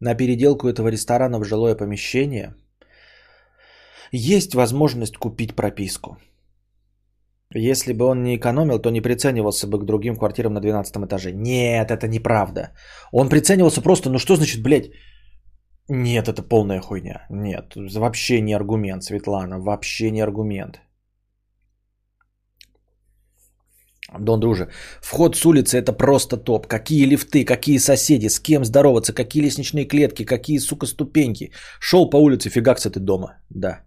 на 0.00 0.14
переделку 0.14 0.68
этого 0.68 0.88
ресторана 0.88 1.38
в 1.38 1.44
жилое 1.44 1.74
помещение, 1.74 2.54
есть 4.12 4.54
возможность 4.54 5.18
купить 5.18 5.54
прописку. 5.54 6.16
Если 7.54 7.92
бы 7.92 8.04
он 8.06 8.22
не 8.22 8.36
экономил, 8.36 8.78
то 8.78 8.90
не 8.90 9.00
приценивался 9.00 9.66
бы 9.66 9.78
к 9.78 9.84
другим 9.84 10.16
квартирам 10.16 10.54
на 10.54 10.60
12 10.60 10.96
этаже. 11.06 11.32
Нет, 11.32 11.90
это 11.90 12.08
неправда. 12.08 12.72
Он 13.12 13.28
приценивался 13.28 13.82
просто, 13.82 14.10
ну 14.10 14.18
что 14.18 14.36
значит, 14.36 14.62
блядь, 14.62 14.90
нет, 15.88 16.28
это 16.28 16.42
полная 16.42 16.80
хуйня. 16.80 17.26
Нет, 17.30 17.74
вообще 17.76 18.40
не 18.40 18.54
аргумент, 18.54 19.04
Светлана, 19.04 19.58
вообще 19.58 20.10
не 20.10 20.22
аргумент. 20.22 20.80
Дон 24.18 24.40
Друже, 24.40 24.68
вход 25.02 25.36
с 25.36 25.46
улицы 25.46 25.78
это 25.78 25.92
просто 25.92 26.36
топ. 26.36 26.66
Какие 26.66 27.06
лифты, 27.06 27.44
какие 27.44 27.78
соседи, 27.78 28.28
с 28.28 28.40
кем 28.40 28.64
здороваться, 28.64 29.12
какие 29.12 29.42
лестничные 29.42 29.86
клетки, 29.86 30.24
какие, 30.24 30.58
сука, 30.58 30.86
ступеньки. 30.86 31.52
Шел 31.80 32.10
по 32.10 32.16
улице, 32.16 32.50
фигакс 32.50 32.82
ты 32.82 33.00
дома. 33.00 33.38
Да. 33.50 33.84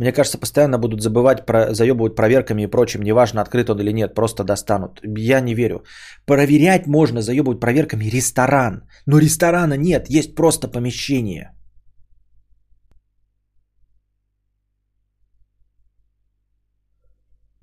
Мне 0.00 0.12
кажется, 0.12 0.38
постоянно 0.38 0.78
будут 0.78 1.02
забывать, 1.02 1.44
про, 1.46 1.74
заебывать 1.74 2.16
проверками 2.16 2.62
и 2.62 2.70
прочим. 2.70 3.02
Неважно, 3.02 3.42
открыт 3.42 3.68
он 3.68 3.80
или 3.80 3.92
нет, 3.92 4.14
просто 4.14 4.44
достанут. 4.44 5.00
Я 5.04 5.40
не 5.40 5.54
верю. 5.54 5.84
Проверять 6.26 6.86
можно, 6.86 7.20
заебывать 7.20 7.60
проверками 7.60 8.10
ресторан. 8.10 8.88
Но 9.06 9.18
ресторана 9.18 9.76
нет, 9.76 10.08
есть 10.08 10.34
просто 10.34 10.68
помещение. 10.68 11.50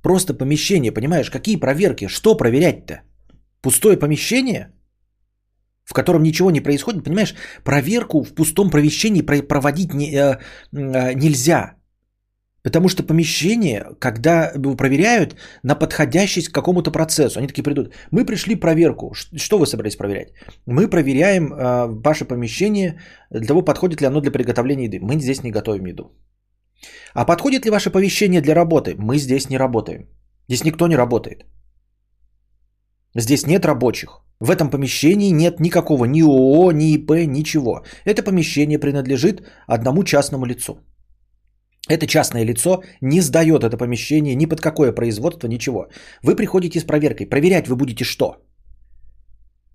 Просто 0.04 0.36
помещение, 0.36 0.92
понимаешь? 0.92 1.32
Какие 1.32 1.60
проверки? 1.60 2.08
Что 2.08 2.38
проверять-то? 2.38 3.02
Пустое 3.62 3.98
помещение? 3.98 4.74
в 5.90 5.94
котором 5.94 6.22
ничего 6.22 6.52
не 6.52 6.60
происходит, 6.60 7.06
понимаешь, 7.06 7.34
проверку 7.64 8.22
в 8.22 8.36
пустом 8.36 8.70
помещении 8.70 9.22
проводить 9.22 9.94
не, 9.94 10.14
э, 10.14 10.38
э, 10.74 11.14
нельзя. 11.14 11.77
Потому 12.64 12.90
что 12.90 13.04
помещение, 13.04 13.86
когда 14.00 14.52
его 14.56 14.76
проверяют 14.76 15.36
на 15.64 15.76
подходящесть 15.76 16.50
к 16.50 16.54
какому-то 16.54 16.92
процессу, 16.92 17.40
они 17.40 17.48
такие 17.48 17.64
придут, 17.64 17.94
мы 18.12 18.26
пришли 18.26 18.56
проверку, 18.56 19.14
что 19.14 19.58
вы 19.58 19.66
собрались 19.66 19.96
проверять? 19.96 20.34
Мы 20.66 20.90
проверяем 20.90 21.54
э, 21.54 21.88
ваше 22.04 22.26
помещение 22.26 23.00
для 23.32 23.48
того, 23.48 23.62
подходит 23.62 24.02
ли 24.02 24.08
оно 24.08 24.22
для 24.22 24.32
приготовления 24.32 24.86
еды. 24.86 25.00
Мы 25.00 25.20
здесь 25.20 25.44
не 25.44 25.52
готовим 25.52 25.86
еду. 25.86 26.12
А 27.14 27.26
подходит 27.26 27.66
ли 27.66 27.72
ваше 27.72 27.90
помещение 27.90 28.42
для 28.42 28.56
работы? 28.56 28.96
Мы 28.98 29.18
здесь 29.18 29.50
не 29.50 29.58
работаем. 29.58 30.08
Здесь 30.48 30.64
никто 30.64 30.88
не 30.88 30.96
работает. 30.96 31.46
Здесь 33.16 33.48
нет 33.48 33.66
рабочих. 33.66 34.10
В 34.40 34.52
этом 34.52 34.70
помещении 34.70 35.32
нет 35.32 35.60
никакого 35.60 36.06
ни 36.06 36.22
ООО, 36.22 36.72
ни 36.72 36.94
ИП, 36.94 37.28
ничего. 37.28 37.84
Это 38.06 38.24
помещение 38.24 38.80
принадлежит 38.80 39.42
одному 39.68 40.04
частному 40.04 40.46
лицу. 40.46 40.78
Это 41.90 42.06
частное 42.08 42.46
лицо 42.46 42.84
не 43.02 43.22
сдает 43.22 43.64
это 43.64 43.78
помещение 43.78 44.36
ни 44.36 44.46
под 44.46 44.62
какое 44.62 44.92
производство, 44.92 45.48
ничего. 45.48 45.88
Вы 46.24 46.36
приходите 46.36 46.80
с 46.80 46.84
проверкой. 46.84 47.26
Проверять 47.26 47.68
вы 47.68 47.76
будете 47.76 48.04
что? 48.04 48.36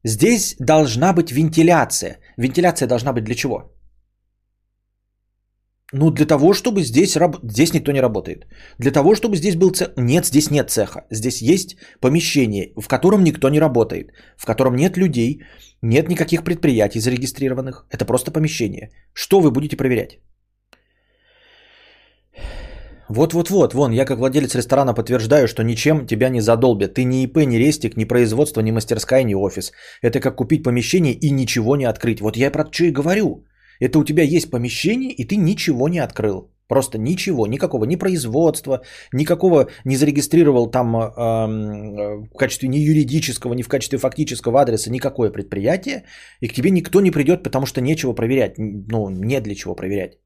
Здесь 0.05 0.57
должна 0.59 1.13
быть 1.13 1.31
вентиляция. 1.33 2.19
Вентиляция 2.37 2.89
должна 2.89 3.13
быть 3.13 3.25
для 3.25 3.35
чего? 3.35 3.73
Ну, 5.95 6.11
для 6.11 6.27
того, 6.27 6.55
чтобы 6.55 6.83
здесь... 6.83 7.17
Раб... 7.17 7.37
Здесь 7.43 7.75
никто 7.75 7.93
не 7.93 8.01
работает. 8.01 8.47
Для 8.79 8.91
того, 8.91 9.15
чтобы 9.15 9.37
здесь 9.37 9.57
был 9.57 9.71
цех... 9.71 9.91
Нет, 9.97 10.27
здесь 10.27 10.51
нет 10.51 10.71
цеха. 10.71 11.05
Здесь 11.11 11.43
есть 11.43 11.77
помещение, 12.01 12.73
в 12.77 12.89
котором 12.89 13.23
никто 13.25 13.49
не 13.51 13.61
работает. 13.61 14.13
В 14.37 14.47
котором 14.47 14.75
нет 14.75 14.97
людей, 14.97 15.43
нет 15.83 16.09
никаких 16.09 16.45
предприятий 16.45 17.01
зарегистрированных. 17.01 17.87
Это 17.91 18.07
просто 18.07 18.31
помещение. 18.31 18.91
Что 19.13 19.41
вы 19.41 19.51
будете 19.51 19.77
проверять? 19.77 20.19
Вот-вот-вот, 23.09 23.75
вон, 23.75 23.93
я 23.93 24.05
как 24.05 24.19
владелец 24.19 24.55
ресторана 24.55 24.95
подтверждаю, 24.95 25.49
что 25.49 25.63
ничем 25.63 26.07
тебя 26.07 26.29
не 26.29 26.41
задолбят. 26.41 26.95
Ты 26.95 27.05
ни 27.05 27.25
ИП, 27.25 27.39
ни 27.39 27.57
рестик, 27.57 27.97
ни 27.97 28.05
производство, 28.05 28.61
ни 28.61 28.71
мастерская, 28.71 29.25
ни 29.25 29.35
офис. 29.35 29.73
Это 30.03 30.21
как 30.21 30.37
купить 30.37 30.63
помещение 30.63 31.13
и 31.13 31.31
ничего 31.31 31.77
не 31.77 31.85
открыть. 31.85 32.21
Вот 32.21 32.37
я 32.37 32.51
про 32.51 32.67
что 32.71 32.85
и 32.85 32.91
говорю. 32.91 33.45
Это 33.81 33.99
у 33.99 34.05
тебя 34.05 34.23
есть 34.23 34.51
помещение, 34.51 35.11
и 35.11 35.25
ты 35.25 35.37
ничего 35.37 35.89
не 35.89 35.99
открыл. 35.99 36.53
Просто 36.69 36.99
ничего, 36.99 37.47
никакого, 37.47 37.85
ни 37.85 37.97
производства, 37.97 38.81
никакого 39.13 39.69
не 39.85 39.97
зарегистрировал 39.97 40.71
там 40.71 40.97
э, 40.97 41.07
в 42.31 42.39
качестве 42.39 42.69
ни 42.69 42.79
юридического, 42.79 43.55
ни 43.55 43.63
в 43.63 43.69
качестве 43.69 43.99
фактического 43.99 44.63
адреса 44.63 44.91
никакое 44.91 45.31
предприятие, 45.31 46.05
и 46.41 46.49
к 46.49 46.55
тебе 46.55 46.71
никто 46.71 47.01
не 47.01 47.11
придет, 47.11 47.43
потому 47.43 47.67
что 47.67 47.81
нечего 47.81 48.15
проверять, 48.15 48.55
ну, 48.57 49.11
не 49.11 49.41
для 49.41 49.55
чего 49.55 49.75
проверять. 49.75 50.19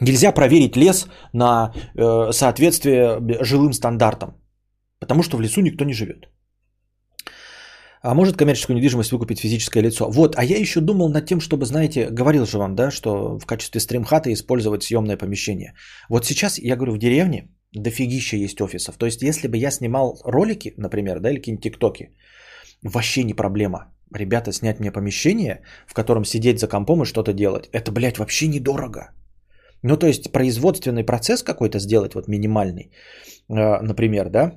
Нельзя 0.00 0.32
проверить 0.32 0.76
лес 0.76 1.06
на 1.32 1.72
э, 1.96 2.32
соответствие 2.32 3.20
жилым 3.44 3.72
стандартам, 3.72 4.40
потому 4.98 5.22
что 5.22 5.36
в 5.36 5.40
лесу 5.40 5.60
никто 5.60 5.84
не 5.84 5.94
живет. 5.94 6.28
А 8.02 8.14
может 8.14 8.36
коммерческую 8.36 8.76
недвижимость 8.76 9.12
выкупить 9.12 9.40
физическое 9.40 9.82
лицо? 9.82 10.10
Вот, 10.10 10.36
а 10.36 10.44
я 10.44 10.58
еще 10.58 10.80
думал 10.80 11.08
над 11.08 11.26
тем, 11.26 11.40
чтобы, 11.40 11.64
знаете, 11.64 12.10
говорил 12.10 12.44
же 12.44 12.58
вам, 12.58 12.74
да, 12.74 12.90
что 12.90 13.38
в 13.38 13.46
качестве 13.46 13.80
стримхата 13.80 14.30
использовать 14.30 14.82
съемное 14.82 15.16
помещение. 15.16 15.72
Вот 16.10 16.26
сейчас, 16.26 16.58
я 16.58 16.76
говорю, 16.76 16.92
в 16.92 16.98
деревне 16.98 17.48
дофигища 17.72 18.36
есть 18.36 18.60
офисов. 18.60 18.96
То 18.98 19.06
есть, 19.06 19.22
если 19.22 19.48
бы 19.48 19.56
я 19.56 19.70
снимал 19.70 20.20
ролики, 20.24 20.74
например, 20.76 21.20
да, 21.20 21.30
или 21.30 21.38
какие-нибудь 21.38 21.62
тиктоки, 21.62 22.10
вообще 22.82 23.24
не 23.24 23.34
проблема. 23.34 23.94
Ребята, 24.14 24.52
снять 24.52 24.80
мне 24.80 24.92
помещение, 24.92 25.62
в 25.86 25.94
котором 25.94 26.24
сидеть 26.24 26.60
за 26.60 26.68
компом 26.68 27.02
и 27.02 27.06
что-то 27.06 27.32
делать, 27.32 27.70
это, 27.72 27.90
блядь, 27.90 28.18
вообще 28.18 28.48
недорого. 28.48 29.14
Ну, 29.84 29.96
то 29.96 30.06
есть 30.06 30.32
производственный 30.32 31.04
процесс 31.04 31.42
какой-то 31.42 31.78
сделать, 31.78 32.14
вот 32.14 32.28
минимальный, 32.28 32.90
э, 33.50 33.82
например, 33.82 34.30
да. 34.30 34.52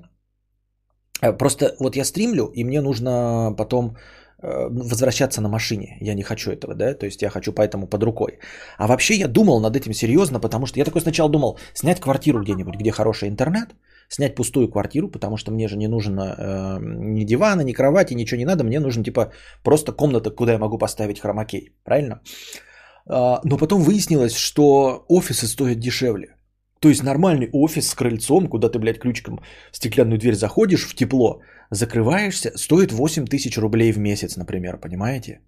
Э, 1.21 1.38
просто 1.38 1.75
вот 1.80 1.95
я 1.95 2.05
стримлю, 2.05 2.51
и 2.55 2.63
мне 2.63 2.82
нужно 2.82 3.53
потом 3.57 3.97
э, 4.41 4.69
возвращаться 4.69 5.41
на 5.41 5.49
машине. 5.49 5.97
Я 6.01 6.15
не 6.15 6.23
хочу 6.23 6.51
этого, 6.51 6.75
да, 6.75 6.93
то 6.93 7.05
есть 7.05 7.21
я 7.21 7.30
хочу 7.30 7.51
поэтому 7.51 7.88
под 7.88 8.03
рукой. 8.03 8.39
А 8.78 8.88
вообще 8.88 9.15
я 9.15 9.28
думал 9.28 9.59
над 9.59 9.75
этим 9.75 9.93
серьезно, 9.93 10.39
потому 10.39 10.65
что 10.65 10.80
я 10.80 10.86
такой 10.86 11.01
сначала 11.01 11.30
думал 11.30 11.59
снять 11.73 11.99
квартиру 11.99 12.41
где-нибудь, 12.41 12.75
где 12.75 12.91
хороший 12.91 13.28
интернет, 13.28 13.75
снять 14.09 14.36
пустую 14.36 14.69
квартиру, 14.69 15.11
потому 15.11 15.38
что 15.38 15.51
мне 15.51 15.67
же 15.67 15.78
не 15.78 15.88
нужно 15.88 16.21
э, 16.21 16.80
ни 16.82 17.25
дивана, 17.25 17.63
ни 17.63 17.73
кровати, 17.73 18.15
ничего 18.15 18.39
не 18.39 18.45
надо, 18.45 18.63
мне 18.63 18.80
нужен 18.80 19.03
типа 19.03 19.32
просто 19.63 19.91
комната, 19.91 20.30
куда 20.30 20.53
я 20.53 20.57
могу 20.57 20.78
поставить 20.78 21.19
хромакей, 21.19 21.73
правильно? 21.84 22.15
А, 22.15 22.66
но 23.10 23.58
потом 23.58 23.82
выяснилось, 23.82 24.36
что 24.36 25.05
офисы 25.08 25.47
стоят 25.47 25.80
дешевле. 25.80 26.36
То 26.80 26.89
есть 26.89 27.03
нормальный 27.03 27.49
офис 27.53 27.89
с 27.89 27.95
крыльцом, 27.95 28.47
куда 28.47 28.70
ты, 28.70 28.80
блядь, 28.80 28.99
ключиком 28.99 29.39
в 29.72 29.78
стеклянную 29.78 30.20
дверь 30.20 30.36
заходишь 30.36 30.88
в 30.88 30.95
тепло, 30.95 31.41
закрываешься, 31.72 32.51
стоит 32.55 32.91
8 32.91 33.26
тысяч 33.26 33.58
рублей 33.58 33.91
в 33.91 33.97
месяц, 33.97 34.38
например, 34.38 34.78
понимаете? 34.78 35.41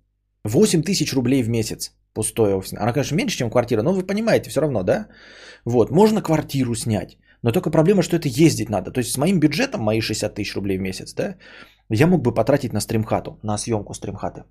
8 0.44 0.84
тысяч 0.84 1.14
рублей 1.14 1.44
в 1.44 1.50
месяц 1.50 1.94
пустой 2.14 2.54
офис. 2.54 2.74
Она, 2.74 2.94
конечно, 2.94 3.16
меньше, 3.16 3.38
чем 3.38 3.50
квартира, 3.50 3.84
но 3.84 3.94
вы 3.94 4.04
понимаете 4.04 4.50
все 4.50 4.62
равно, 4.62 4.84
да? 4.84 5.08
Вот, 5.66 5.92
можно 5.92 6.22
квартиру 6.22 6.76
снять, 6.76 7.18
но 7.44 7.52
только 7.52 7.70
проблема, 7.70 8.02
что 8.02 8.16
это 8.16 8.28
ездить 8.28 8.70
надо. 8.70 8.92
То 8.92 9.00
есть 9.00 9.12
с 9.12 9.18
моим 9.18 9.40
бюджетом, 9.40 9.82
мои 9.82 10.02
60 10.02 10.34
тысяч 10.34 10.56
рублей 10.56 10.78
в 10.78 10.82
месяц, 10.82 11.14
да, 11.14 11.36
я 11.90 12.08
мог 12.08 12.22
бы 12.22 12.34
потратить 12.34 12.74
на 12.74 12.80
стримхату, 12.80 13.40
на 13.44 13.58
съемку 13.58 13.94
стримхаты. 13.94 14.44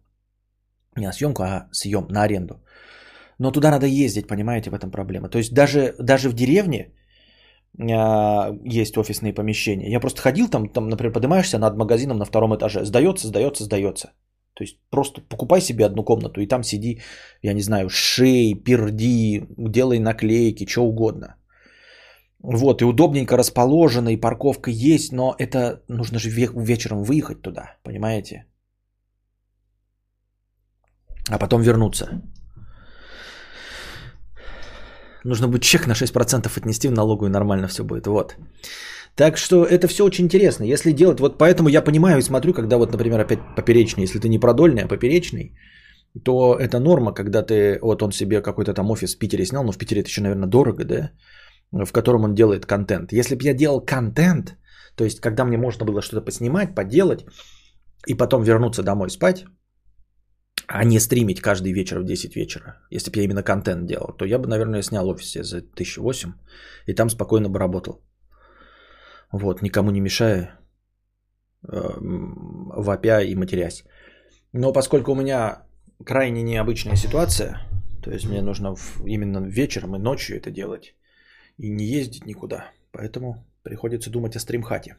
Не 0.96 1.06
на 1.06 1.12
съемку, 1.12 1.42
а 1.42 1.68
съем, 1.72 2.06
на 2.08 2.22
аренду. 2.22 2.60
Но 3.38 3.50
туда 3.52 3.70
надо 3.70 3.86
ездить, 3.86 4.26
понимаете, 4.26 4.70
в 4.70 4.74
этом 4.74 4.90
проблема. 4.90 5.28
То 5.28 5.38
есть 5.38 5.54
даже, 5.54 5.94
даже 5.98 6.28
в 6.28 6.34
деревне 6.34 6.92
а, 7.78 8.50
есть 8.64 8.96
офисные 8.96 9.32
помещения. 9.32 9.90
Я 9.90 10.00
просто 10.00 10.20
ходил 10.20 10.48
там, 10.48 10.68
там, 10.68 10.88
например, 10.88 11.12
поднимаешься 11.12 11.58
над 11.58 11.76
магазином 11.76 12.18
на 12.18 12.24
втором 12.24 12.54
этаже. 12.54 12.84
Сдается, 12.84 13.28
сдается, 13.28 13.64
сдается. 13.64 14.12
То 14.54 14.64
есть 14.64 14.78
просто 14.90 15.20
покупай 15.20 15.60
себе 15.60 15.86
одну 15.86 16.04
комнату 16.04 16.40
и 16.40 16.48
там 16.48 16.64
сиди, 16.64 17.00
я 17.42 17.54
не 17.54 17.62
знаю, 17.62 17.88
шей, 17.88 18.54
перди, 18.54 19.46
делай 19.56 20.00
наклейки, 20.00 20.66
что 20.66 20.84
угодно. 20.84 21.36
Вот, 22.40 22.82
и 22.82 22.84
удобненько 22.84 23.36
расположено, 23.36 24.08
и 24.08 24.16
парковка 24.16 24.70
есть, 24.70 25.12
но 25.12 25.34
это 25.38 25.82
нужно 25.88 26.18
же 26.18 26.30
вечером 26.30 27.04
выехать 27.04 27.42
туда, 27.42 27.76
понимаете? 27.84 28.46
А 31.30 31.38
потом 31.38 31.62
вернуться. 31.62 32.22
Нужно 35.28 35.48
будет 35.48 35.62
чек 35.62 35.86
на 35.86 35.94
6% 35.94 36.58
отнести 36.58 36.88
в 36.88 36.92
налогу, 36.92 37.26
и 37.26 37.30
нормально 37.30 37.68
все 37.68 37.84
будет. 37.84 38.06
Вот. 38.06 38.36
Так 39.14 39.36
что 39.36 39.64
это 39.64 39.88
все 39.88 40.04
очень 40.04 40.24
интересно. 40.24 40.64
Если 40.64 40.92
делать, 40.92 41.20
вот 41.20 41.38
поэтому 41.38 41.68
я 41.68 41.82
понимаю 41.82 42.18
и 42.18 42.22
смотрю, 42.22 42.54
когда 42.54 42.76
вот, 42.76 42.92
например, 42.92 43.20
опять 43.20 43.40
поперечный, 43.56 44.04
если 44.04 44.20
ты 44.20 44.28
не 44.28 44.38
продольный, 44.38 44.84
а 44.84 44.88
поперечный, 44.88 45.54
то 46.24 46.54
это 46.54 46.78
норма, 46.78 47.12
когда 47.12 47.42
ты, 47.42 47.78
вот 47.82 48.02
он 48.02 48.12
себе 48.12 48.40
какой-то 48.40 48.72
там 48.74 48.90
офис 48.90 49.14
в 49.14 49.18
Питере 49.18 49.44
снял, 49.44 49.64
но 49.64 49.72
в 49.72 49.78
Питере 49.78 50.00
это 50.00 50.08
еще, 50.08 50.22
наверное, 50.22 50.48
дорого, 50.48 50.84
да, 50.84 51.10
в 51.72 51.92
котором 51.92 52.24
он 52.24 52.34
делает 52.34 52.66
контент. 52.66 53.12
Если 53.12 53.34
бы 53.34 53.44
я 53.44 53.54
делал 53.54 53.84
контент, 53.84 54.56
то 54.94 55.04
есть 55.04 55.20
когда 55.20 55.44
мне 55.44 55.58
можно 55.58 55.84
было 55.84 56.00
что-то 56.00 56.24
поснимать, 56.24 56.74
поделать, 56.74 57.24
и 58.06 58.14
потом 58.14 58.42
вернуться 58.42 58.82
домой 58.82 59.10
спать, 59.10 59.44
а 60.68 60.84
не 60.84 61.00
стримить 61.00 61.40
каждый 61.40 61.72
вечер 61.72 61.98
в 61.98 62.04
10 62.04 62.36
вечера, 62.36 62.76
если 62.90 63.10
бы 63.10 63.16
я 63.16 63.24
именно 63.24 63.42
контент 63.42 63.86
делал, 63.86 64.12
то 64.16 64.26
я 64.26 64.38
бы, 64.38 64.46
наверное, 64.46 64.82
снял 64.82 65.08
офис 65.08 65.32
за 65.32 65.58
1008 65.58 66.32
и 66.86 66.94
там 66.94 67.10
спокойно 67.10 67.48
бы 67.48 67.58
работал. 67.58 68.02
Вот, 69.32 69.62
никому 69.62 69.90
не 69.90 70.00
мешая, 70.00 70.60
эм, 71.68 72.70
вопя 72.76 73.22
и 73.22 73.34
матерясь. 73.34 73.84
Но 74.52 74.72
поскольку 74.72 75.12
у 75.12 75.14
меня 75.14 75.62
крайне 76.04 76.42
необычная 76.42 76.96
ситуация, 76.96 77.62
то 78.02 78.10
есть 78.10 78.28
мне 78.28 78.42
нужно 78.42 78.76
именно 79.06 79.38
вечером 79.38 79.96
и 79.96 79.98
ночью 79.98 80.36
это 80.36 80.50
делать, 80.50 80.94
и 81.56 81.70
не 81.70 81.84
ездить 81.86 82.26
никуда, 82.26 82.70
поэтому 82.92 83.46
приходится 83.62 84.10
думать 84.10 84.36
о 84.36 84.40
стримхате. 84.40 84.96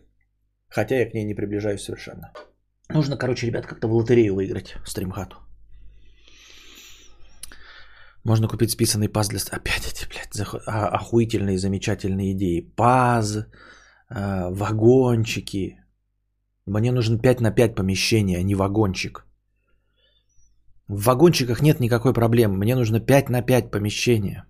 Хотя 0.67 0.95
я 0.95 1.09
к 1.09 1.13
ней 1.13 1.25
не 1.25 1.35
приближаюсь 1.35 1.83
совершенно. 1.83 2.33
Нужно, 2.89 3.17
короче, 3.17 3.47
ребят, 3.47 3.67
как-то 3.67 3.87
в 3.87 3.93
лотерею 3.93 4.33
выиграть 4.33 4.75
стримхату. 4.85 5.37
Можно 8.23 8.47
купить 8.47 8.71
списанный 8.71 9.09
паз 9.09 9.29
для... 9.29 9.39
Опять 9.51 9.87
эти, 9.87 10.07
блядь, 10.09 10.33
заход... 10.33 10.61
а, 10.67 10.87
охуительные, 10.87 11.57
замечательные 11.57 12.33
идеи. 12.33 12.61
Паз, 12.75 13.45
а, 14.09 14.49
вагончики. 14.49 15.77
Мне 16.65 16.91
нужен 16.91 17.19
5 17.19 17.41
на 17.41 17.51
5 17.51 17.75
помещение, 17.75 18.39
а 18.39 18.43
не 18.43 18.55
вагончик. 18.55 19.25
В 20.87 21.03
вагончиках 21.03 21.61
нет 21.61 21.79
никакой 21.79 22.13
проблемы. 22.13 22.57
Мне 22.57 22.75
нужно 22.75 22.99
5 22.99 23.29
на 23.29 23.41
5 23.41 23.71
помещения. 23.71 24.45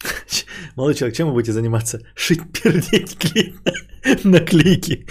Молодой 0.76 0.94
человек, 0.94 1.16
чем 1.16 1.26
вы 1.28 1.34
будете 1.34 1.52
заниматься? 1.52 2.00
Шить, 2.14 2.40
пердеть, 2.52 3.18
клеить 3.18 4.24
наклейки. 4.24 5.06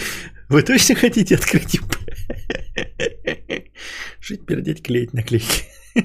Вы 0.50 0.64
точно 0.64 0.96
хотите 0.96 1.36
открыть 1.36 1.76
ИП? 1.76 1.96
Шить, 4.20 4.46
пердеть, 4.46 4.84
клеить 4.84 5.14
наклейки. 5.14 5.64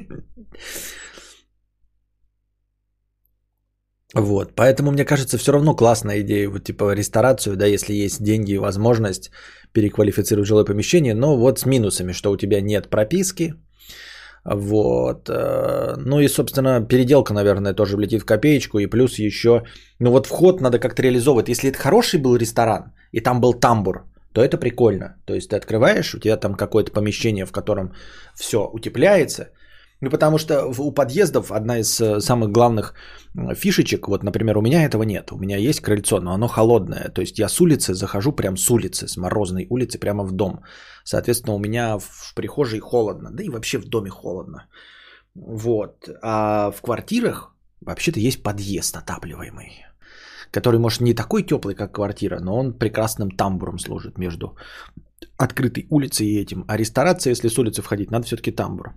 Вот, 4.15 4.53
поэтому 4.55 4.93
мне 4.93 5.05
кажется, 5.05 5.37
все 5.37 5.53
равно 5.53 5.75
классная 5.75 6.21
идея, 6.21 6.49
вот 6.49 6.65
типа 6.65 6.95
ресторацию, 6.95 7.57
да, 7.57 7.67
если 7.67 7.93
есть 7.93 8.23
деньги 8.23 8.53
и 8.53 8.59
возможность 8.59 9.31
переквалифицировать 9.73 10.47
жилое 10.47 10.65
помещение, 10.65 11.15
но 11.15 11.37
вот 11.37 11.59
с 11.59 11.67
минусами, 11.67 12.13
что 12.13 12.31
у 12.31 12.37
тебя 12.37 12.61
нет 12.61 12.89
прописки, 12.89 13.55
вот, 14.45 15.29
э, 15.29 15.97
ну 15.97 16.21
и, 16.21 16.29
собственно, 16.29 16.87
переделка, 16.87 17.35
наверное, 17.35 17.75
тоже 17.75 17.97
влетит 17.97 18.23
в 18.23 18.27
копеечку, 18.27 18.79
и 18.79 18.87
плюс 18.87 19.19
еще, 19.19 19.65
ну 19.99 20.11
вот 20.13 20.27
вход 20.27 20.61
надо 20.61 20.79
как-то 20.79 21.03
реализовывать, 21.03 21.49
если 21.49 21.71
это 21.71 21.79
хороший 21.79 22.21
был 22.21 22.37
ресторан, 22.37 22.93
и 23.11 23.21
там 23.21 23.41
был 23.41 23.55
тамбур, 23.55 24.05
то 24.33 24.41
это 24.41 24.57
прикольно, 24.57 25.17
то 25.25 25.35
есть 25.35 25.51
ты 25.51 25.57
открываешь, 25.57 26.15
у 26.15 26.21
тебя 26.21 26.37
там 26.37 26.55
какое-то 26.55 26.93
помещение, 26.93 27.45
в 27.45 27.53
котором 27.53 27.93
все 28.37 28.71
утепляется, 28.73 29.51
ну, 30.01 30.11
потому 30.11 30.39
что 30.39 30.67
у 30.67 30.93
подъездов 30.93 31.51
одна 31.53 31.79
из 31.79 32.01
э, 32.01 32.21
самых 32.21 32.51
главных 32.51 32.95
фишечек, 33.55 34.09
вот, 34.09 34.23
например, 34.23 34.59
у 34.59 34.63
меня 34.63 34.85
этого 34.85 35.05
нет. 35.05 35.33
У 35.33 35.39
меня 35.39 35.57
есть 35.57 35.81
крыльцо, 35.81 36.21
но 36.21 36.33
оно 36.33 36.49
холодное. 36.49 37.09
То 37.09 37.23
есть 37.23 37.39
я 37.39 37.49
с 37.49 37.61
улицы 37.61 37.95
захожу 37.95 38.33
прям 38.33 38.57
с 38.57 38.71
улицы, 38.71 39.09
с 39.09 39.17
морозной 39.17 39.67
улицы 39.71 39.99
прямо 39.99 40.25
в 40.25 40.33
дом. 40.33 40.61
Соответственно, 41.05 41.55
у 41.55 41.59
меня 41.59 41.99
в 41.99 42.35
прихожей 42.35 42.81
холодно, 42.81 43.31
да 43.33 43.43
и 43.43 43.49
вообще 43.49 43.79
в 43.79 43.89
доме 43.89 44.11
холодно. 44.11 44.67
Вот. 45.35 46.09
А 46.23 46.71
в 46.71 46.83
квартирах 46.83 47.55
вообще-то 47.81 48.21
есть 48.21 48.43
подъезд 48.43 48.97
отапливаемый, 48.97 49.87
который, 50.51 50.79
может, 50.79 51.01
не 51.01 51.15
такой 51.15 51.43
теплый, 51.43 51.75
как 51.75 51.95
квартира, 51.95 52.41
но 52.41 52.59
он 52.59 52.73
прекрасным 52.73 53.31
тамбуром 53.31 53.79
служит 53.79 54.19
между 54.19 54.57
открытой 55.39 55.87
улицей 55.91 56.27
и 56.27 56.43
этим. 56.43 56.65
А 56.69 56.77
ресторация, 56.77 57.31
если 57.31 57.49
с 57.49 57.59
улицы 57.59 57.83
входить, 57.83 58.11
надо 58.11 58.27
все-таки 58.27 58.51
тамбур. 58.51 58.95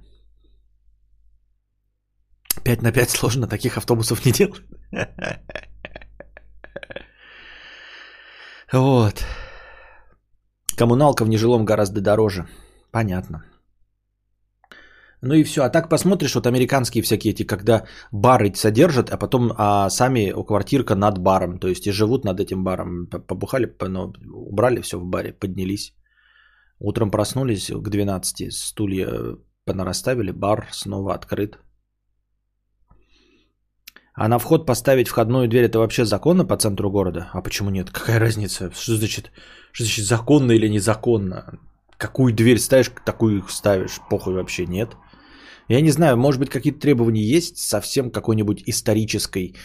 5 2.64 2.82
на 2.82 2.92
5 2.92 3.10
сложно, 3.10 3.48
таких 3.48 3.78
автобусов 3.78 4.26
не 4.26 4.32
делают. 4.32 4.64
Вот. 8.72 9.26
Коммуналка 10.78 11.26
в 11.26 11.30
нежилом 11.30 11.66
гораздо 11.66 12.02
дороже. 12.02 12.48
Понятно. 12.92 13.44
Ну 15.22 15.34
и 15.34 15.44
все. 15.44 15.64
А 15.64 15.70
так 15.70 15.90
посмотришь, 15.90 16.36
вот 16.36 16.48
американские 16.48 17.04
всякие 17.04 17.34
эти, 17.34 17.48
когда 17.48 17.86
бары 18.12 18.54
содержат, 18.56 19.10
а 19.10 19.18
потом 19.18 19.52
а 19.58 19.90
сами 19.90 20.32
квартирка 20.48 20.96
над 20.96 21.18
баром. 21.18 21.60
То 21.60 21.68
есть 21.68 21.88
и 21.88 21.92
живут 21.92 22.26
над 22.26 22.40
этим 22.40 22.64
баром. 22.64 23.08
Побухали, 23.08 23.76
но 23.82 24.14
убрали 24.34 24.82
все 24.82 25.00
в 25.00 25.06
баре, 25.06 25.34
поднялись. 25.34 25.94
Утром 26.80 27.12
проснулись 27.12 27.70
к 27.70 27.90
12, 27.90 28.54
стулья 28.54 29.36
понараставили, 29.66 30.32
бар 30.32 30.68
снова 30.72 31.14
открыт. 31.14 31.60
А 34.20 34.28
на 34.28 34.38
вход 34.38 34.66
поставить 34.66 35.08
входную 35.08 35.48
дверь 35.48 35.64
это 35.64 35.80
вообще 35.80 36.04
законно 36.04 36.44
по 36.44 36.58
центру 36.58 36.92
города? 36.92 37.30
А 37.32 37.42
почему 37.42 37.70
нет? 37.70 37.90
Какая 37.90 38.20
разница? 38.20 38.70
Что 38.72 38.98
значит, 38.98 39.32
что 39.72 39.86
значит 39.86 40.06
законно 40.06 40.52
или 40.52 40.68
незаконно? 40.68 41.58
Какую 41.98 42.34
дверь 42.34 42.60
ставишь, 42.60 42.92
такую 43.06 43.46
ставишь. 43.48 44.02
Похуй 44.10 44.34
вообще 44.34 44.66
нет. 44.66 44.90
Я 45.70 45.80
не 45.80 45.92
знаю, 45.92 46.18
может 46.18 46.42
быть 46.42 46.50
какие-то 46.50 46.82
требования 46.82 47.24
есть 47.24 47.60
совсем 47.60 48.12
какой-нибудь 48.12 48.64
исторической 48.66 49.56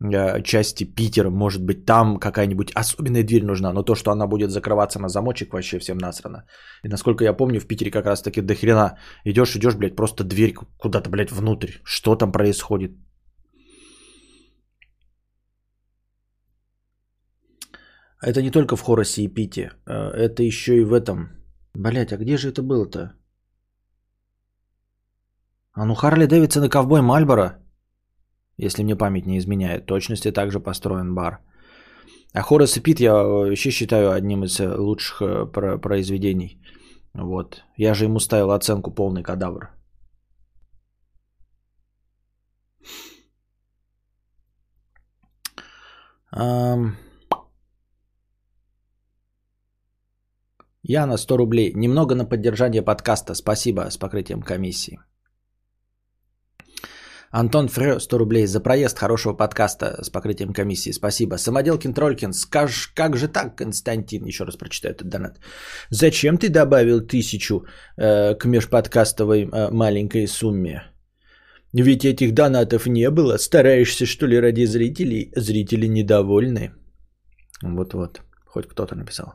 э, 0.00 0.42
части 0.42 0.82
Питера. 0.82 1.30
Может 1.30 1.62
быть 1.62 1.86
там 1.86 2.18
какая-нибудь 2.18 2.72
особенная 2.74 3.22
дверь 3.22 3.44
нужна. 3.44 3.72
Но 3.72 3.84
то, 3.84 3.94
что 3.94 4.10
она 4.10 4.26
будет 4.26 4.50
закрываться 4.50 4.98
на 4.98 5.08
замочек, 5.08 5.52
вообще 5.52 5.78
всем 5.78 5.98
насрано. 5.98 6.46
И 6.82 6.88
насколько 6.88 7.22
я 7.22 7.32
помню, 7.32 7.60
в 7.60 7.66
Питере 7.68 7.92
как 7.92 8.06
раз 8.06 8.22
таки 8.22 8.40
до 8.40 8.56
хрена 8.56 8.98
идешь, 9.22 9.54
идешь, 9.54 9.76
блядь, 9.76 9.94
просто 9.94 10.24
дверь 10.24 10.54
куда-то, 10.78 11.10
блядь, 11.10 11.30
внутрь. 11.30 11.74
Что 11.84 12.16
там 12.16 12.32
происходит? 12.32 12.90
Это 18.22 18.42
не 18.42 18.50
только 18.50 18.76
в 18.76 18.82
Хоросе 18.82 19.22
и 19.22 19.28
Пите. 19.28 19.72
Э, 19.86 20.10
это 20.10 20.42
еще 20.42 20.76
и 20.76 20.84
в 20.84 20.92
этом. 20.92 21.28
Блять, 21.74 22.12
а 22.12 22.16
где 22.16 22.36
же 22.36 22.48
это 22.48 22.62
было-то? 22.62 23.14
А 25.72 25.86
ну 25.86 25.94
Харли 25.94 26.26
Дэвидсон 26.26 26.64
и 26.64 26.68
ковбой 26.68 27.00
Мальборо. 27.00 27.58
Если 28.58 28.82
мне 28.82 28.96
память 28.96 29.26
не 29.26 29.38
изменяет. 29.38 29.86
Точности 29.86 30.32
также 30.32 30.60
построен 30.60 31.14
бар. 31.14 31.38
А 32.34 32.42
Хорос 32.42 32.76
и 32.76 32.80
Пит 32.80 33.00
я 33.00 33.14
вообще 33.14 33.70
считаю 33.70 34.12
одним 34.12 34.44
из 34.44 34.60
э, 34.60 34.68
лучших 34.68 35.22
э, 35.22 35.78
произведений. 35.78 36.60
Вот. 37.14 37.64
Я 37.76 37.94
же 37.94 38.04
ему 38.04 38.20
ставил 38.20 38.50
оценку 38.50 38.90
полный 38.94 39.22
кадавр. 39.22 39.70
Um... 46.32 46.94
Яна, 50.82 51.16
100 51.16 51.36
рублей. 51.36 51.72
Немного 51.74 52.14
на 52.14 52.24
поддержание 52.24 52.82
подкаста. 52.82 53.34
Спасибо 53.34 53.90
с 53.90 53.96
покрытием 53.98 54.42
комиссии. 54.42 54.98
Антон 57.32 57.68
Фрё, 57.68 58.00
100 58.00 58.18
рублей 58.18 58.46
за 58.46 58.60
проезд 58.60 58.98
хорошего 58.98 59.36
подкаста 59.36 60.02
с 60.02 60.10
покрытием 60.10 60.52
комиссии. 60.52 60.92
Спасибо. 60.92 61.36
Самоделкин 61.36 61.94
Тролькин, 61.94 62.32
скаж, 62.32 62.88
как 62.94 63.16
же 63.16 63.28
так, 63.28 63.56
Константин? 63.56 64.24
Еще 64.24 64.44
раз 64.44 64.56
прочитаю 64.56 64.94
этот 64.94 65.08
донат. 65.08 65.38
Зачем 65.90 66.38
ты 66.38 66.48
добавил 66.48 67.06
тысячу 67.06 67.64
э, 67.96 68.34
к 68.34 68.46
межподкастовой 68.46 69.42
э, 69.44 69.70
маленькой 69.70 70.26
сумме? 70.26 70.82
Ведь 71.72 72.04
этих 72.04 72.34
донатов 72.34 72.86
не 72.86 73.10
было. 73.10 73.38
Стараешься, 73.38 74.06
что 74.06 74.26
ли, 74.26 74.40
ради 74.40 74.64
зрителей? 74.66 75.30
Зрители 75.36 75.86
недовольны. 75.86 76.72
Вот-вот. 77.62 78.20
Хоть 78.46 78.66
кто-то 78.66 78.96
написал. 78.96 79.34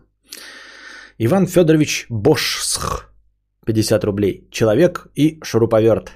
Иван 1.18 1.48
Федорович 1.48 2.08
Бошсх. 2.10 3.10
50 3.66 4.04
рублей. 4.04 4.48
Человек 4.52 5.08
и 5.16 5.40
шуруповерт. 5.44 6.12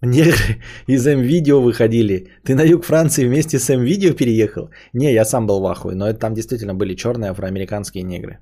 Негры 0.00 0.62
из 0.86 1.06
М-видео 1.06 1.60
выходили. 1.60 2.28
Ты 2.44 2.54
на 2.54 2.62
юг 2.62 2.84
Франции 2.84 3.26
вместе 3.26 3.58
с 3.58 3.68
М-видео 3.68 4.14
переехал? 4.14 4.70
Не, 4.92 5.12
я 5.12 5.24
сам 5.24 5.46
был 5.46 5.60
в 5.60 5.66
ахуе, 5.66 5.96
но 5.96 6.08
это 6.08 6.20
там 6.20 6.34
действительно 6.34 6.74
были 6.74 6.94
черные 6.94 7.32
афроамериканские 7.32 8.04
негры. 8.04 8.38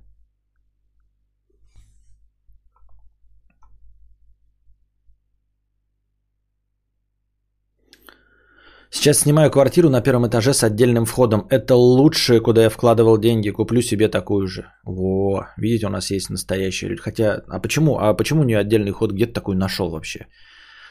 Сейчас 8.96 9.18
снимаю 9.18 9.50
квартиру 9.50 9.90
на 9.90 10.00
первом 10.00 10.26
этаже 10.26 10.54
с 10.54 10.64
отдельным 10.64 11.04
входом. 11.04 11.46
Это 11.50 11.76
лучшее, 11.76 12.40
куда 12.40 12.62
я 12.62 12.70
вкладывал 12.70 13.18
деньги. 13.18 13.50
Куплю 13.50 13.82
себе 13.82 14.08
такую 14.08 14.46
же. 14.46 14.64
Во, 14.84 15.46
видите, 15.58 15.86
у 15.86 15.90
нас 15.90 16.10
есть 16.10 16.30
настоящие 16.30 16.88
люди. 16.90 17.02
Хотя, 17.02 17.42
а 17.48 17.60
почему, 17.60 17.98
а 17.98 18.14
почему 18.14 18.42
не 18.44 18.54
отдельный 18.54 18.92
вход? 18.92 19.12
Где 19.12 19.26
ты 19.26 19.32
такой 19.34 19.54
нашел 19.54 19.90
вообще? 19.90 20.26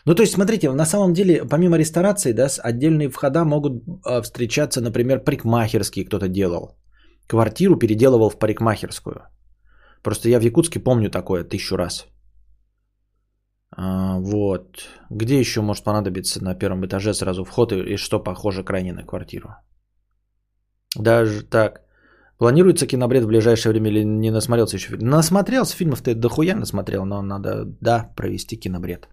Ну, 0.05 0.15
то 0.15 0.21
есть, 0.21 0.33
смотрите, 0.33 0.71
на 0.71 0.85
самом 0.85 1.13
деле, 1.13 1.45
помимо 1.49 1.77
ресторации, 1.77 2.31
да, 2.31 2.47
отдельные 2.63 3.09
входа 3.09 3.43
могут 3.43 3.83
а, 4.05 4.21
встречаться, 4.21 4.81
например, 4.81 5.23
парикмахерские 5.23 6.05
кто-то 6.05 6.27
делал. 6.27 6.77
Квартиру 7.27 7.75
переделывал 7.75 8.29
в 8.29 8.37
парикмахерскую. 8.37 9.23
Просто 10.03 10.29
я 10.29 10.39
в 10.39 10.43
Якутске 10.43 10.79
помню 10.79 11.09
такое 11.09 11.43
тысячу 11.43 11.75
раз. 11.75 12.05
А, 13.77 14.19
вот. 14.19 14.89
Где 15.09 15.39
еще 15.39 15.61
может 15.61 15.83
понадобиться 15.83 16.43
на 16.43 16.55
первом 16.55 16.85
этаже 16.85 17.13
сразу 17.13 17.43
вход 17.43 17.71
и, 17.71 17.93
и 17.93 17.97
что 17.97 18.23
похоже 18.23 18.63
крайне 18.63 18.93
на 18.93 19.03
квартиру? 19.03 19.49
Даже 20.97 21.43
так. 21.43 21.81
Планируется 22.37 22.87
кинобред 22.87 23.23
в 23.23 23.27
ближайшее 23.27 23.71
время 23.71 23.89
или 23.89 24.03
не 24.03 24.31
насмотрелся 24.31 24.77
еще? 24.77 24.97
Насмотрелся 24.97 25.75
фильмов 25.75 26.01
ты 26.01 26.15
дохуя 26.15 26.55
насмотрел, 26.55 27.05
но 27.05 27.21
надо, 27.21 27.65
да, 27.81 28.11
провести 28.15 28.57
кинобред. 28.57 29.07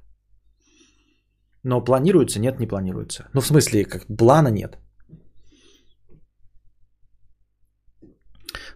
Но 1.65 1.85
планируется? 1.85 2.41
Нет, 2.41 2.59
не 2.59 2.67
планируется. 2.67 3.29
Ну, 3.35 3.41
в 3.41 3.47
смысле, 3.47 3.85
как 3.85 4.07
плана 4.19 4.49
нет. 4.49 4.79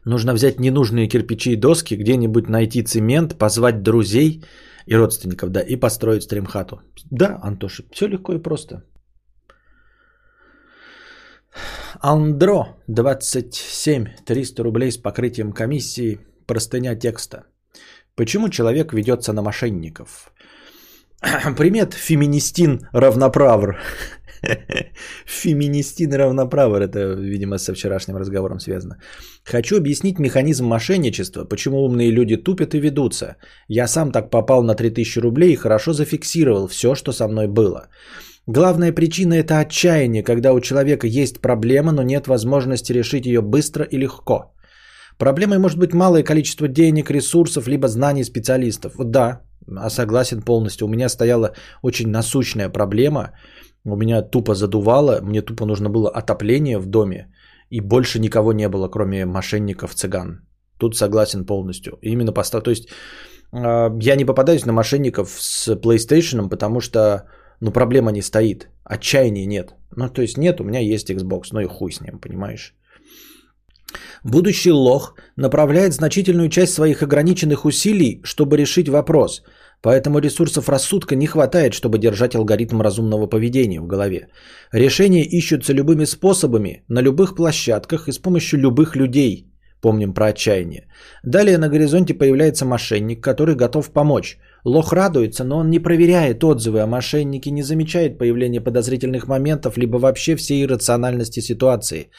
Нужно 0.04 0.34
взять 0.34 0.60
ненужные 0.60 1.08
кирпичи 1.08 1.52
и 1.52 1.56
доски, 1.56 1.96
где-нибудь 1.96 2.48
найти 2.48 2.82
цемент, 2.84 3.38
позвать 3.38 3.82
друзей 3.82 4.44
и 4.86 4.96
родственников, 4.96 5.50
да, 5.50 5.60
и 5.60 5.76
построить 5.76 6.22
стримхату. 6.22 6.80
Да, 7.10 7.38
Антоша, 7.42 7.84
все 7.92 8.08
легко 8.08 8.32
и 8.32 8.42
просто. 8.42 8.84
Андро, 12.00 12.76
27, 12.88 14.06
300 14.24 14.62
рублей 14.62 14.90
с 14.90 14.98
покрытием 14.98 15.52
комиссии, 15.52 16.20
простыня 16.46 16.94
текста. 16.94 17.44
Почему 18.14 18.48
человек 18.48 18.92
ведется 18.92 19.32
на 19.32 19.42
мошенников? 19.42 20.32
Примет 21.56 21.94
феминистин 21.94 22.88
равноправр. 22.92 23.78
Феминистин 25.26 26.14
равноправер, 26.14 26.82
это, 26.82 27.14
видимо, 27.14 27.58
со 27.58 27.74
вчерашним 27.74 28.16
разговором 28.16 28.60
связано. 28.60 28.96
Хочу 29.44 29.76
объяснить 29.76 30.18
механизм 30.18 30.66
мошенничества, 30.66 31.44
почему 31.44 31.84
умные 31.84 32.10
люди 32.10 32.36
тупят 32.36 32.74
и 32.74 32.80
ведутся. 32.80 33.36
Я 33.68 33.86
сам 33.88 34.12
так 34.12 34.30
попал 34.30 34.62
на 34.62 34.74
3000 34.74 35.20
рублей 35.20 35.52
и 35.52 35.56
хорошо 35.56 35.92
зафиксировал 35.92 36.68
все, 36.68 36.94
что 36.94 37.12
со 37.12 37.28
мной 37.28 37.46
было. 37.46 37.88
Главная 38.46 38.92
причина– 38.92 39.34
это 39.34 39.58
отчаяние, 39.58 40.22
когда 40.22 40.52
у 40.52 40.60
человека 40.60 41.06
есть 41.06 41.40
проблема, 41.40 41.92
но 41.92 42.02
нет 42.02 42.28
возможности 42.28 42.92
решить 42.92 43.26
ее 43.26 43.40
быстро 43.40 43.84
и 43.84 43.98
легко. 43.98 44.52
Проблемой 45.18 45.58
может 45.58 45.78
быть 45.78 45.94
малое 45.94 46.22
количество 46.22 46.68
денег, 46.68 47.10
ресурсов, 47.10 47.66
либо 47.66 47.88
знаний 47.88 48.24
специалистов. 48.24 48.92
Да, 48.98 49.40
согласен 49.88 50.42
полностью. 50.42 50.86
У 50.86 50.90
меня 50.90 51.08
стояла 51.08 51.54
очень 51.82 52.08
насущная 52.08 52.68
проблема– 52.68 53.32
у 53.86 53.96
меня 53.96 54.22
тупо 54.22 54.54
задувало, 54.54 55.20
мне 55.22 55.42
тупо 55.42 55.66
нужно 55.66 55.88
было 55.88 56.10
отопление 56.10 56.78
в 56.78 56.86
доме, 56.86 57.32
и 57.70 57.80
больше 57.80 58.18
никого 58.18 58.52
не 58.52 58.68
было, 58.68 58.88
кроме 58.88 59.24
мошенников 59.24 59.94
цыган. 59.94 60.40
Тут 60.78 60.96
согласен 60.96 61.46
полностью. 61.46 61.98
Именно 62.02 62.32
постав... 62.32 62.62
То 62.62 62.70
есть 62.70 62.88
а, 63.52 63.90
я 64.00 64.16
не 64.16 64.24
попадаюсь 64.24 64.66
на 64.66 64.72
мошенников 64.72 65.36
с 65.38 65.68
PlayStation, 65.68 66.48
потому 66.48 66.80
что 66.80 67.28
ну, 67.60 67.70
проблема 67.70 68.12
не 68.12 68.22
стоит. 68.22 68.68
Отчаяния 68.84 69.46
нет. 69.46 69.74
Ну, 69.96 70.08
то 70.08 70.22
есть 70.22 70.36
нет, 70.36 70.60
у 70.60 70.64
меня 70.64 70.80
есть 70.80 71.10
Xbox, 71.10 71.52
ну 71.52 71.60
и 71.60 71.66
хуй 71.66 71.92
с 71.92 72.00
ним, 72.00 72.18
понимаешь? 72.18 72.74
Будущий 74.24 74.72
лох 74.72 75.14
направляет 75.36 75.94
значительную 75.94 76.48
часть 76.48 76.74
своих 76.74 77.02
ограниченных 77.02 77.64
усилий, 77.64 78.20
чтобы 78.24 78.56
решить 78.56 78.88
вопрос– 78.88 79.42
Поэтому 79.86 80.18
ресурсов 80.18 80.68
рассудка 80.68 81.14
не 81.14 81.26
хватает, 81.26 81.72
чтобы 81.72 81.98
держать 81.98 82.34
алгоритм 82.34 82.80
разумного 82.80 83.28
поведения 83.28 83.80
в 83.80 83.86
голове. 83.86 84.26
Решения 84.72 85.22
ищутся 85.22 85.72
любыми 85.72 86.06
способами, 86.06 86.82
на 86.88 87.02
любых 87.02 87.36
площадках 87.36 88.08
и 88.08 88.12
с 88.12 88.18
помощью 88.18 88.58
любых 88.58 88.96
людей. 88.96 89.46
Помним 89.80 90.12
про 90.12 90.26
отчаяние. 90.26 90.88
Далее 91.22 91.58
на 91.58 91.68
горизонте 91.68 92.14
появляется 92.14 92.64
мошенник, 92.64 93.22
который 93.22 93.54
готов 93.54 93.92
помочь. 93.92 94.38
Лох 94.64 94.92
радуется, 94.92 95.44
но 95.44 95.58
он 95.58 95.70
не 95.70 95.78
проверяет 95.78 96.42
отзывы 96.42 96.80
о 96.80 96.86
мошеннике, 96.86 97.52
не 97.52 97.62
замечает 97.62 98.18
появления 98.18 98.60
подозрительных 98.60 99.28
моментов, 99.28 99.78
либо 99.78 99.98
вообще 99.98 100.34
всей 100.34 100.64
иррациональности 100.64 101.38
ситуации, 101.38 102.10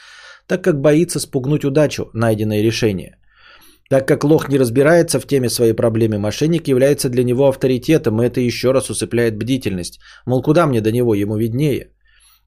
так 0.48 0.64
как 0.64 0.80
боится 0.80 1.20
спугнуть 1.20 1.66
удачу, 1.66 2.10
найденное 2.14 2.62
решение– 2.62 3.18
так 3.90 4.08
как 4.08 4.24
лох 4.24 4.50
не 4.50 4.58
разбирается 4.60 5.20
в 5.20 5.28
теме 5.28 5.50
своей 5.50 5.74
проблемы, 5.74 6.20
мошенник 6.20 6.68
является 6.68 7.10
для 7.10 7.24
него 7.24 7.48
авторитетом, 7.48 8.22
и 8.22 8.26
это 8.26 8.42
еще 8.42 8.72
раз 8.72 8.90
усыпляет 8.90 9.38
бдительность. 9.38 10.00
Мол, 10.26 10.42
куда 10.42 10.68
мне 10.68 10.82
до 10.82 10.92
него, 10.92 11.16
ему 11.16 11.38
виднее. 11.38 11.92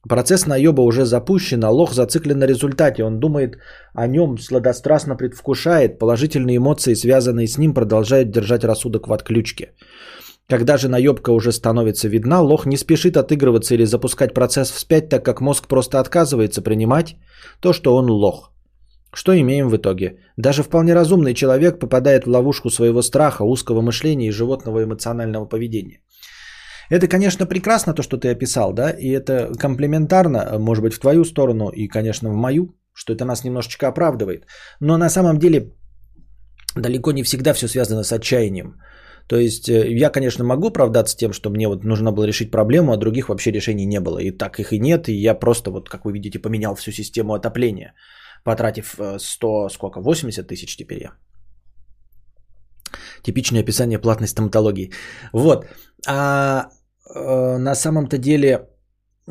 Процесс 0.09 0.47
наеба 0.47 0.80
уже 0.82 1.05
запущен, 1.05 1.62
а 1.64 1.70
лох 1.70 1.93
зациклен 1.93 2.38
на 2.38 2.47
результате. 2.47 3.05
Он 3.05 3.20
думает 3.20 3.59
о 3.95 4.07
нем, 4.07 4.38
сладострастно 4.38 5.14
предвкушает, 5.14 5.99
положительные 5.99 6.57
эмоции, 6.57 6.95
связанные 6.95 7.47
с 7.47 7.59
ним, 7.59 7.74
продолжают 7.74 8.30
держать 8.30 8.64
рассудок 8.64 9.09
в 9.09 9.12
отключке. 9.12 9.72
Когда 10.49 10.78
же 10.78 10.88
наебка 10.88 11.30
уже 11.30 11.53
становится 11.53 12.09
видна, 12.09 12.41
лох 12.41 12.66
не 12.66 12.76
спешит 12.76 13.16
отыгрываться 13.16 13.74
или 13.74 13.84
запускать 13.84 14.34
процесс 14.34 14.70
вспять, 14.70 15.09
так 15.09 15.24
как 15.24 15.41
мозг 15.41 15.68
просто 15.68 16.01
отказывается 16.01 16.62
принимать 16.62 17.16
то, 17.61 17.72
что 17.72 17.95
он 17.95 18.11
лох. 18.11 18.51
Что 19.12 19.32
имеем 19.32 19.68
в 19.68 19.76
итоге? 19.76 20.18
Даже 20.36 20.62
вполне 20.62 20.94
разумный 20.94 21.34
человек 21.34 21.78
попадает 21.78 22.24
в 22.24 22.30
ловушку 22.30 22.70
своего 22.70 23.02
страха, 23.02 23.42
узкого 23.42 23.82
мышления 23.82 24.28
и 24.28 24.32
животного 24.32 24.84
эмоционального 24.84 25.46
поведения. 25.46 26.00
Это, 26.90 27.08
конечно, 27.08 27.46
прекрасно, 27.46 27.94
то, 27.94 28.02
что 28.02 28.16
ты 28.16 28.28
описал, 28.28 28.72
да, 28.72 28.90
и 28.90 29.08
это 29.11 29.52
комплементарно, 29.58 30.58
может 30.58 30.82
быть, 30.82 30.94
в 30.94 31.00
твою 31.00 31.24
сторону 31.24 31.70
и, 31.70 31.88
конечно, 31.88 32.30
в 32.30 32.34
мою, 32.34 32.74
что 32.92 33.12
это 33.12 33.24
нас 33.24 33.44
немножечко 33.44 33.88
оправдывает. 33.88 34.46
Но 34.80 34.98
на 34.98 35.08
самом 35.08 35.38
деле 35.38 35.72
далеко 36.76 37.12
не 37.12 37.22
всегда 37.22 37.52
все 37.52 37.68
связано 37.68 38.02
с 38.02 38.12
отчаянием. 38.12 38.74
То 39.28 39.36
есть 39.36 39.68
э, 39.68 39.92
я, 39.92 40.11
конечно, 40.11 40.44
могу 40.44 40.68
оправдаться 40.68 41.16
тем, 41.16 41.32
что 41.32 41.50
мне 41.50 41.68
вот 41.68 41.84
нужно 41.84 42.12
было 42.12 42.24
решить 42.26 42.50
проблему, 42.50 42.92
а 42.92 42.96
других 42.96 43.28
вообще 43.28 43.52
решений 43.52 43.86
не 43.86 44.00
было. 44.00 44.18
И 44.18 44.32
так 44.32 44.58
их 44.58 44.72
и 44.72 44.80
нет, 44.80 45.08
и 45.08 45.12
я 45.12 45.34
просто, 45.34 45.70
вот 45.70 45.88
как 45.88 46.04
вы 46.04 46.12
видите, 46.12 46.40
поменял 46.40 46.74
всю 46.74 46.92
систему 46.92 47.34
отопления 47.34 47.94
потратив 48.45 48.99
100, 49.18 49.66
э, 49.66 49.70
сколько, 49.70 50.01
80 50.01 50.47
тысяч 50.47 50.76
теперь 50.76 51.03
я. 51.03 51.12
Типичное 53.22 53.62
описание 53.62 53.99
платной 53.99 54.28
стоматологии. 54.28 54.91
Вот. 55.32 55.66
А 56.07 56.68
э, 57.14 57.59
на 57.59 57.74
самом-то 57.74 58.18
деле 58.18 58.68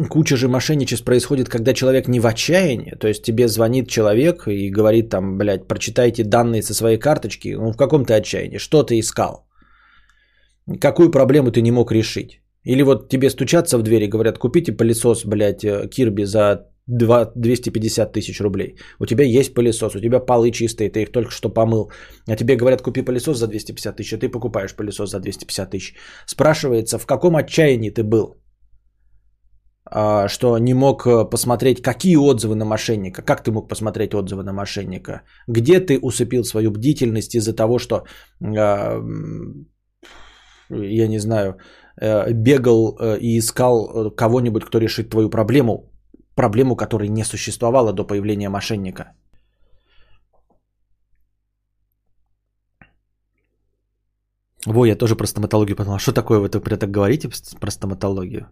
куча 0.10 0.38
же 0.38 0.48
мошенничеств 0.48 1.06
происходит, 1.06 1.50
когда 1.50 1.74
человек 1.74 2.08
не 2.08 2.20
в 2.20 2.26
отчаянии. 2.26 2.96
То 3.00 3.08
есть 3.08 3.24
тебе 3.24 3.48
звонит 3.48 3.90
человек 3.90 4.48
и 4.48 4.70
говорит 4.70 5.10
там, 5.10 5.38
блядь, 5.38 5.68
прочитайте 5.68 6.24
данные 6.24 6.62
со 6.62 6.74
своей 6.74 6.98
карточки. 6.98 7.56
Ну, 7.56 7.72
в 7.72 7.78
каком 7.78 8.06
ты 8.06 8.14
отчаянии? 8.14 8.60
Что 8.60 8.84
ты 8.84 9.00
искал? 9.00 9.48
Какую 10.80 11.12
проблему 11.12 11.52
ты 11.52 11.62
не 11.62 11.72
мог 11.72 11.92
решить? 11.92 12.42
Или 12.64 12.84
вот 12.84 13.10
тебе 13.10 13.30
стучатся 13.30 13.78
в 13.78 13.84
двери 13.84 14.08
говорят, 14.08 14.38
купите 14.38 14.72
пылесос, 14.72 15.26
блядь, 15.26 15.64
э, 15.64 15.88
Кирби 15.90 16.26
за 16.26 16.68
250 16.90 18.12
тысяч 18.12 18.42
рублей. 18.42 18.76
У 19.00 19.06
тебя 19.06 19.24
есть 19.24 19.54
пылесос, 19.54 19.96
у 19.96 20.00
тебя 20.00 20.20
полы 20.20 20.52
чистые, 20.52 20.90
ты 20.90 21.02
их 21.02 21.12
только 21.12 21.32
что 21.32 21.50
помыл. 21.50 21.92
А 22.28 22.36
тебе 22.36 22.56
говорят, 22.56 22.82
купи 22.82 23.02
пылесос 23.02 23.38
за 23.38 23.48
250 23.48 23.98
тысяч, 23.98 24.14
а 24.14 24.18
ты 24.18 24.30
покупаешь 24.30 24.76
пылесос 24.76 25.10
за 25.10 25.20
250 25.20 25.70
тысяч. 25.70 25.96
Спрашивается, 26.26 26.98
в 26.98 27.06
каком 27.06 27.36
отчаянии 27.36 27.92
ты 27.92 28.04
был? 28.04 28.36
А, 29.92 30.28
что 30.28 30.58
не 30.58 30.74
мог 30.74 31.06
э, 31.08 31.30
посмотреть, 31.30 31.82
какие 31.82 32.16
отзывы 32.16 32.56
на 32.56 32.66
мошенника, 32.66 33.22
как 33.24 33.44
ты 33.44 33.52
мог 33.52 33.70
посмотреть 33.70 34.14
отзывы 34.14 34.44
на 34.44 34.54
мошенника, 34.54 35.22
где 35.48 35.80
ты 35.80 36.00
усыпил 36.02 36.44
свою 36.44 36.72
бдительность 36.72 37.36
из-за 37.36 37.56
того, 37.56 37.80
что, 37.80 38.04
а, 38.44 39.02
я 40.70 41.08
не 41.08 41.20
знаю, 41.20 41.58
э, 42.02 42.34
бегал 42.34 42.98
э, 43.00 43.18
и 43.20 43.38
искал 43.40 44.12
кого-нибудь, 44.12 44.66
кто 44.66 44.80
решит 44.80 45.10
твою 45.10 45.30
проблему, 45.30 45.89
проблему, 46.40 46.76
которой 46.76 47.10
не 47.10 47.26
существовало 47.26 47.94
до 47.94 48.08
появления 48.08 48.50
мошенника. 48.50 49.04
Во, 54.66 54.86
я 54.86 54.96
тоже 54.96 55.16
про 55.16 55.28
стоматологию 55.28 55.76
подумал. 55.76 56.00
Что 56.00 56.14
такое 56.14 56.40
вы 56.40 56.50
так, 56.50 56.80
так 56.80 56.92
говорите 56.92 57.30
про 57.60 57.72
стоматологию? 57.72 58.48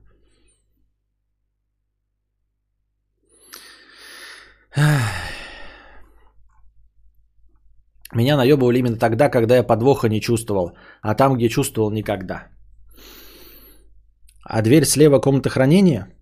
Меня 8.13 8.37
наебывали 8.37 8.79
именно 8.79 8.97
тогда, 8.97 9.29
когда 9.29 9.55
я 9.55 9.63
подвоха 9.63 10.09
не 10.09 10.19
чувствовал, 10.19 10.71
а 11.01 11.15
там, 11.15 11.37
где 11.37 11.49
чувствовал, 11.49 11.91
никогда. 11.91 12.47
А 14.43 14.61
дверь 14.61 14.85
слева 14.85 15.19
комната 15.19 15.49
хранения– 15.49 16.07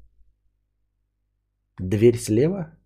Дверь 1.79 2.17
слева? 2.17 2.77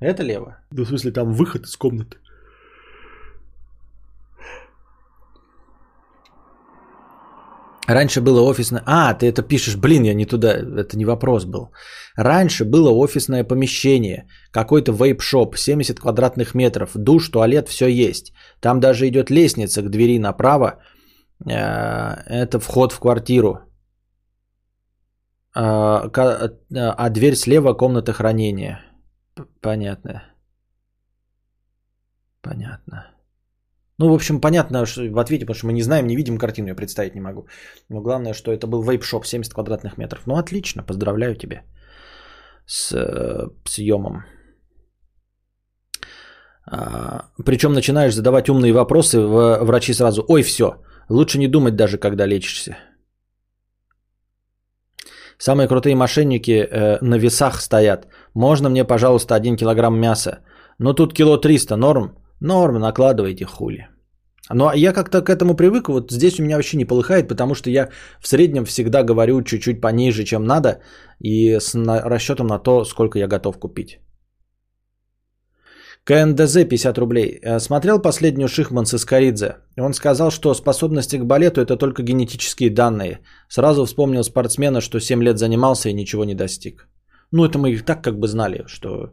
Это 0.00 0.22
лево? 0.22 0.58
Да 0.70 0.84
в 0.84 0.88
смысле 0.88 1.12
там 1.12 1.32
выход 1.32 1.66
из 1.66 1.76
комнаты. 1.76 2.18
Раньше 7.88 8.20
было 8.20 8.42
офисное... 8.42 8.82
А, 8.84 9.14
ты 9.14 9.26
это 9.26 9.42
пишешь, 9.42 9.76
блин, 9.76 10.04
я 10.04 10.14
не 10.14 10.26
туда, 10.26 10.52
это 10.52 10.98
не 10.98 11.06
вопрос 11.06 11.46
был. 11.46 11.70
Раньше 12.16 12.64
было 12.66 12.90
офисное 12.90 13.44
помещение, 13.44 14.26
какой-то 14.52 14.92
вейп-шоп, 14.92 15.56
70 15.56 15.98
квадратных 15.98 16.54
метров, 16.54 16.90
душ, 16.94 17.30
туалет, 17.30 17.68
все 17.68 17.88
есть. 17.88 18.32
Там 18.60 18.78
даже 18.80 19.08
идет 19.08 19.30
лестница 19.30 19.80
к 19.80 19.88
двери 19.88 20.18
направо, 20.18 20.82
э, 21.46 21.50
это 21.50 22.60
вход 22.60 22.92
в 22.92 23.00
квартиру. 23.00 23.67
А, 25.54 26.10
а 26.74 27.10
дверь 27.10 27.34
слева 27.34 27.74
комната 27.74 28.12
хранения. 28.12 28.80
Понятно. 29.60 30.22
Понятно. 32.42 33.06
Ну, 33.98 34.08
в 34.08 34.14
общем, 34.14 34.40
понятно 34.40 34.86
что 34.86 35.02
в 35.10 35.18
ответе, 35.18 35.44
потому 35.44 35.56
что 35.56 35.66
мы 35.66 35.72
не 35.72 35.82
знаем, 35.82 36.06
не 36.06 36.16
видим 36.16 36.38
картину, 36.38 36.68
я 36.68 36.74
представить 36.74 37.14
не 37.14 37.20
могу. 37.20 37.46
Но 37.88 38.00
главное, 38.00 38.32
что 38.32 38.52
это 38.52 38.66
был 38.66 38.82
вейп-шоп 38.82 39.24
70 39.24 39.52
квадратных 39.52 39.98
метров. 39.98 40.26
Ну, 40.26 40.36
отлично, 40.36 40.84
поздравляю 40.84 41.34
тебя 41.34 41.62
с 42.66 42.92
э, 42.92 43.48
съемом. 43.64 44.24
А, 46.70 47.24
причем 47.44 47.72
начинаешь 47.72 48.14
задавать 48.14 48.48
умные 48.48 48.72
вопросы, 48.72 49.20
врачи 49.20 49.94
сразу, 49.94 50.24
ой, 50.28 50.42
все, 50.42 50.80
лучше 51.08 51.38
не 51.38 51.48
думать 51.48 51.76
даже, 51.76 51.98
когда 51.98 52.26
лечишься. 52.26 52.76
Самые 55.38 55.68
крутые 55.68 55.94
мошенники 55.94 56.50
э, 56.50 56.98
на 57.00 57.18
весах 57.18 57.60
стоят. 57.60 58.06
Можно 58.34 58.70
мне, 58.70 58.84
пожалуйста, 58.84 59.34
один 59.34 59.56
килограмм 59.56 59.98
мяса? 59.98 60.40
Ну 60.78 60.94
тут 60.94 61.14
кило 61.14 61.36
300, 61.36 61.76
норм? 61.76 62.10
Норм, 62.40 62.78
накладывайте 62.80 63.44
хули. 63.44 63.88
Ну, 64.50 64.66
а 64.66 64.76
я 64.76 64.92
как-то 64.92 65.22
к 65.22 65.28
этому 65.28 65.54
привык, 65.54 65.88
вот 65.88 66.10
здесь 66.10 66.40
у 66.40 66.42
меня 66.42 66.56
вообще 66.56 66.78
не 66.78 66.86
полыхает, 66.86 67.28
потому 67.28 67.54
что 67.54 67.70
я 67.70 67.88
в 68.20 68.28
среднем 68.28 68.64
всегда 68.64 69.02
говорю 69.02 69.42
чуть-чуть 69.42 69.80
пониже, 69.80 70.24
чем 70.24 70.44
надо, 70.44 70.80
и 71.20 71.58
с 71.60 71.74
расчетом 71.74 72.46
на 72.46 72.58
то, 72.58 72.84
сколько 72.84 73.18
я 73.18 73.26
готов 73.26 73.58
купить. 73.58 73.98
КНДЗ 76.08 76.64
50 76.64 76.98
рублей. 76.98 77.38
Э, 77.42 77.60
смотрел 77.60 78.02
последнюю 78.02 78.48
Шихман 78.48 78.86
с 78.86 78.94
Искоридзе. 78.94 79.56
Он 79.76 79.92
сказал, 79.92 80.30
что 80.30 80.54
способности 80.54 81.18
к 81.18 81.24
балету 81.24 81.60
это 81.60 81.76
только 81.76 82.02
генетические 82.02 82.70
данные. 82.70 83.18
Сразу 83.48 83.84
вспомнил 83.84 84.24
спортсмена, 84.24 84.80
что 84.80 85.00
7 85.00 85.22
лет 85.22 85.38
занимался 85.38 85.90
и 85.90 85.92
ничего 85.92 86.24
не 86.24 86.34
достиг. 86.34 86.88
Ну, 87.30 87.44
это 87.44 87.58
мы 87.58 87.72
и 87.72 87.78
так 87.78 88.02
как 88.02 88.18
бы 88.18 88.26
знали, 88.26 88.64
что 88.66 89.10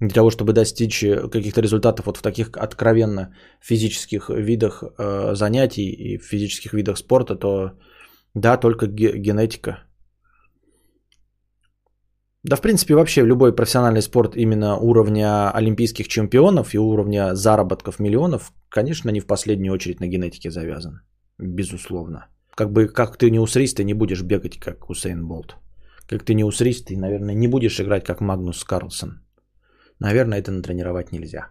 для 0.00 0.10
того, 0.10 0.30
чтобы 0.30 0.52
достичь 0.52 1.04
э, 1.04 1.28
каких-то 1.28 1.60
результатов 1.60 2.06
вот 2.06 2.16
в 2.16 2.22
таких 2.22 2.50
откровенно 2.56 3.28
физических 3.60 4.28
видах 4.28 4.82
э, 4.98 5.34
занятий 5.34 5.90
и 5.92 6.18
физических 6.18 6.72
видах 6.72 6.98
спорта, 6.98 7.36
то 7.36 7.70
да, 8.34 8.56
только 8.56 8.86
ге- 8.88 9.16
генетика. 9.16 9.84
Да, 12.44 12.56
в 12.56 12.60
принципе, 12.60 12.94
вообще 12.94 13.22
любой 13.22 13.54
профессиональный 13.54 14.02
спорт 14.02 14.36
именно 14.36 14.76
уровня 14.76 15.50
олимпийских 15.52 16.08
чемпионов 16.08 16.74
и 16.74 16.78
уровня 16.78 17.34
заработков 17.34 18.00
миллионов, 18.00 18.52
конечно, 18.68 19.10
не 19.10 19.20
в 19.20 19.26
последнюю 19.26 19.72
очередь 19.72 20.00
на 20.00 20.08
генетике 20.08 20.50
завязан. 20.50 21.02
Безусловно. 21.38 22.26
Как 22.56 22.72
бы, 22.72 22.88
как 22.88 23.16
ты 23.16 23.30
не 23.30 23.38
усрись, 23.38 23.74
ты 23.74 23.84
не 23.84 23.94
будешь 23.94 24.22
бегать, 24.22 24.58
как 24.58 24.90
Усейн 24.90 25.26
Болт. 25.26 25.56
Как 26.08 26.24
ты 26.24 26.34
не 26.34 26.44
усрись, 26.44 26.82
ты, 26.82 26.96
наверное, 26.96 27.34
не 27.34 27.48
будешь 27.48 27.80
играть, 27.80 28.04
как 28.04 28.20
Магнус 28.20 28.64
Карлсон. 28.64 29.20
Наверное, 30.00 30.40
это 30.40 30.50
натренировать 30.50 31.12
нельзя. 31.12 31.48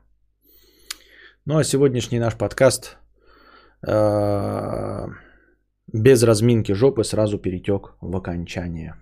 Ну 1.46 1.58
а 1.58 1.64
сегодняшний 1.64 2.20
наш 2.20 2.36
подкаст 2.36 2.98
э, 3.88 5.08
без 5.94 6.24
разминки 6.24 6.74
жопы 6.74 7.04
сразу 7.04 7.40
перетек 7.40 7.96
в 8.02 8.16
окончание. 8.16 8.96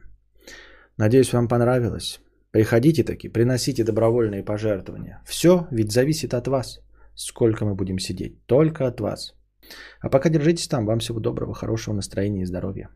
Надеюсь, 1.00 1.32
вам 1.32 1.48
понравилось. 1.48 2.20
Приходите 2.52 3.04
таки, 3.06 3.30
приносите 3.30 3.86
добровольные 3.86 4.44
пожертвования. 4.44 5.22
Все 5.26 5.66
ведь 5.72 5.94
зависит 5.94 6.34
от 6.34 6.48
вас, 6.48 6.82
сколько 7.16 7.64
мы 7.66 7.74
будем 7.74 8.00
сидеть. 8.00 8.46
Только 8.48 8.86
от 8.86 9.00
вас. 9.00 9.34
А 10.02 10.10
пока 10.10 10.30
держитесь 10.30 10.68
там. 10.68 10.86
Вам 10.86 11.00
всего 11.00 11.22
доброго, 11.22 11.54
хорошего 11.54 11.96
настроения 11.96 12.42
и 12.42 12.46
здоровья. 12.46 12.90